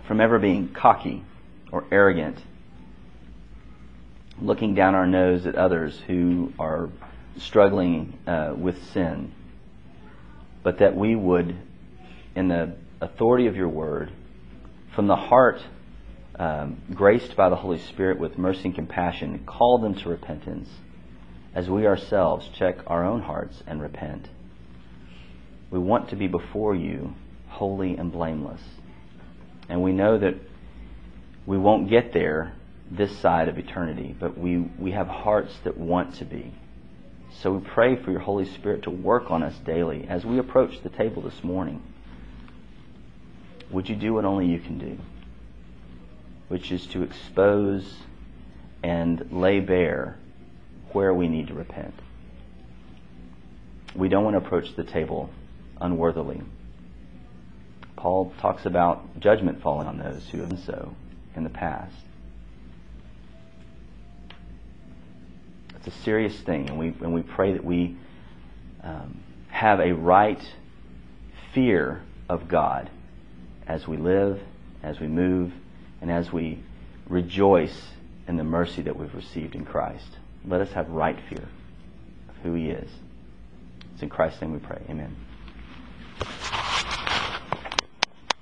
from 0.07 0.21
ever 0.21 0.39
being 0.39 0.73
cocky 0.73 1.25
or 1.71 1.85
arrogant, 1.91 2.39
looking 4.41 4.75
down 4.75 4.95
our 4.95 5.07
nose 5.07 5.47
at 5.47 5.55
others 5.55 6.01
who 6.07 6.53
are 6.59 6.89
struggling 7.39 8.19
uh, 8.27 8.55
with 8.57 8.83
sin, 8.93 9.33
but 10.63 10.79
that 10.79 10.97
we 10.97 11.17
would, 11.17 11.57
in 12.35 12.49
the 12.49 12.77
authority 13.01 13.47
of 13.47 13.57
your 13.57 13.69
word, 13.69 14.13
from 14.95 15.07
the 15.07 15.17
heart, 15.17 15.63
um, 16.39 16.83
graced 16.95 17.37
by 17.37 17.49
the 17.49 17.57
Holy 17.57 17.79
Spirit 17.79 18.19
with 18.19 18.39
mercy 18.39 18.65
and 18.65 18.75
compassion, 18.75 19.45
call 19.47 19.79
them 19.79 19.95
to 19.95 20.09
repentance 20.09 20.69
as 21.55 21.69
we 21.69 21.87
ourselves 21.87 22.49
check 22.55 22.79
our 22.87 23.05
own 23.05 23.21
hearts 23.21 23.63
and 23.67 23.81
repent. 23.83 24.29
We 25.71 25.79
want 25.79 26.11
to 26.11 26.17
be 26.17 26.27
before 26.27 26.75
you 26.75 27.15
holy 27.49 27.97
and 27.97 28.11
blameless. 28.11 28.63
And 29.69 29.83
we 29.83 29.93
know 29.93 30.19
that 30.19 30.35
we 31.47 31.59
won't 31.59 31.91
get 31.91 32.13
there 32.13 32.55
this 32.91 33.17
side 33.19 33.49
of 33.49 33.59
eternity, 33.59 34.15
but 34.19 34.37
we, 34.37 34.59
we 34.59 34.93
have 34.93 35.07
hearts 35.07 35.55
that 35.65 35.77
want 35.77 36.17
to 36.17 36.25
be. 36.25 36.53
So 37.41 37.53
we 37.53 37.61
pray 37.61 37.97
for 37.97 38.11
your 38.11 38.21
Holy 38.21 38.45
Spirit 38.45 38.83
to 38.85 38.91
work 38.91 39.31
on 39.31 39.43
us 39.43 39.57
daily 39.65 40.07
as 40.09 40.25
we 40.25 40.39
approach 40.39 40.83
the 40.83 40.89
table 40.89 41.23
this 41.23 41.43
morning. 41.43 41.83
Would 43.71 43.89
you 43.89 43.97
do 43.97 44.15
what 44.15 44.25
only 44.25 44.47
you 44.47 44.61
can 44.61 44.79
do? 44.79 44.99
Which 46.49 46.71
is 46.71 46.87
to 46.89 47.03
expose 47.03 47.97
and 48.83 49.33
lay 49.33 49.61
bare 49.61 50.19
where 50.93 51.15
we 51.15 51.27
need 51.27 51.49
to 51.49 51.55
repent. 51.55 51.95
We 53.95 54.09
don't 54.09 54.25
want 54.25 54.35
to 54.35 54.45
approach 54.45 54.77
the 54.77 54.85
table 54.85 55.31
unworthily. 55.81 56.43
Paul 57.97 58.33
talks 58.41 58.67
about 58.67 59.21
judgment 59.21 59.63
falling 59.63 59.87
on 59.87 59.99
those 59.99 60.29
who 60.29 60.39
have 60.39 60.51
done 60.51 60.59
so 60.59 60.95
in 61.35 61.45
the 61.45 61.51
past. 61.51 61.95
It's 65.85 65.97
a 65.97 66.03
serious 66.03 66.39
thing, 66.43 66.69
and 66.69 66.79
we, 66.79 66.89
and 66.89 67.13
we 67.13 67.23
pray 67.23 67.55
that 67.55 67.65
we 67.65 67.97
um, 68.85 69.21
have 69.49 69.81
a 69.81 69.93
right 69.93 70.41
fear 71.53 72.03
of 72.29 72.47
God 72.47 72.89
as 73.67 73.89
we 73.89 73.97
live, 73.97 74.41
as 74.83 75.01
we 75.01 75.09
move, 75.09 75.53
and 76.01 76.11
as 76.11 76.33
we 76.33 76.63
rejoice 77.09 77.77
in 78.29 78.37
the 78.37 78.45
mercy 78.45 78.83
that 78.83 78.97
we've 78.97 79.15
received 79.15 79.57
in 79.57 79.65
Christ. 79.65 80.19
Let 80.47 80.61
us 80.61 80.71
have 80.73 80.89
right 80.89 81.19
fear 81.29 81.49
of 82.29 82.37
who 82.45 82.55
He 82.55 82.71
is. 82.71 82.91
It's 83.95 84.03
in 84.03 84.09
Christ's 84.09 84.41
name 84.41 84.53
we 84.53 84.61
pray. 84.61 84.83
Amen. 84.89 85.17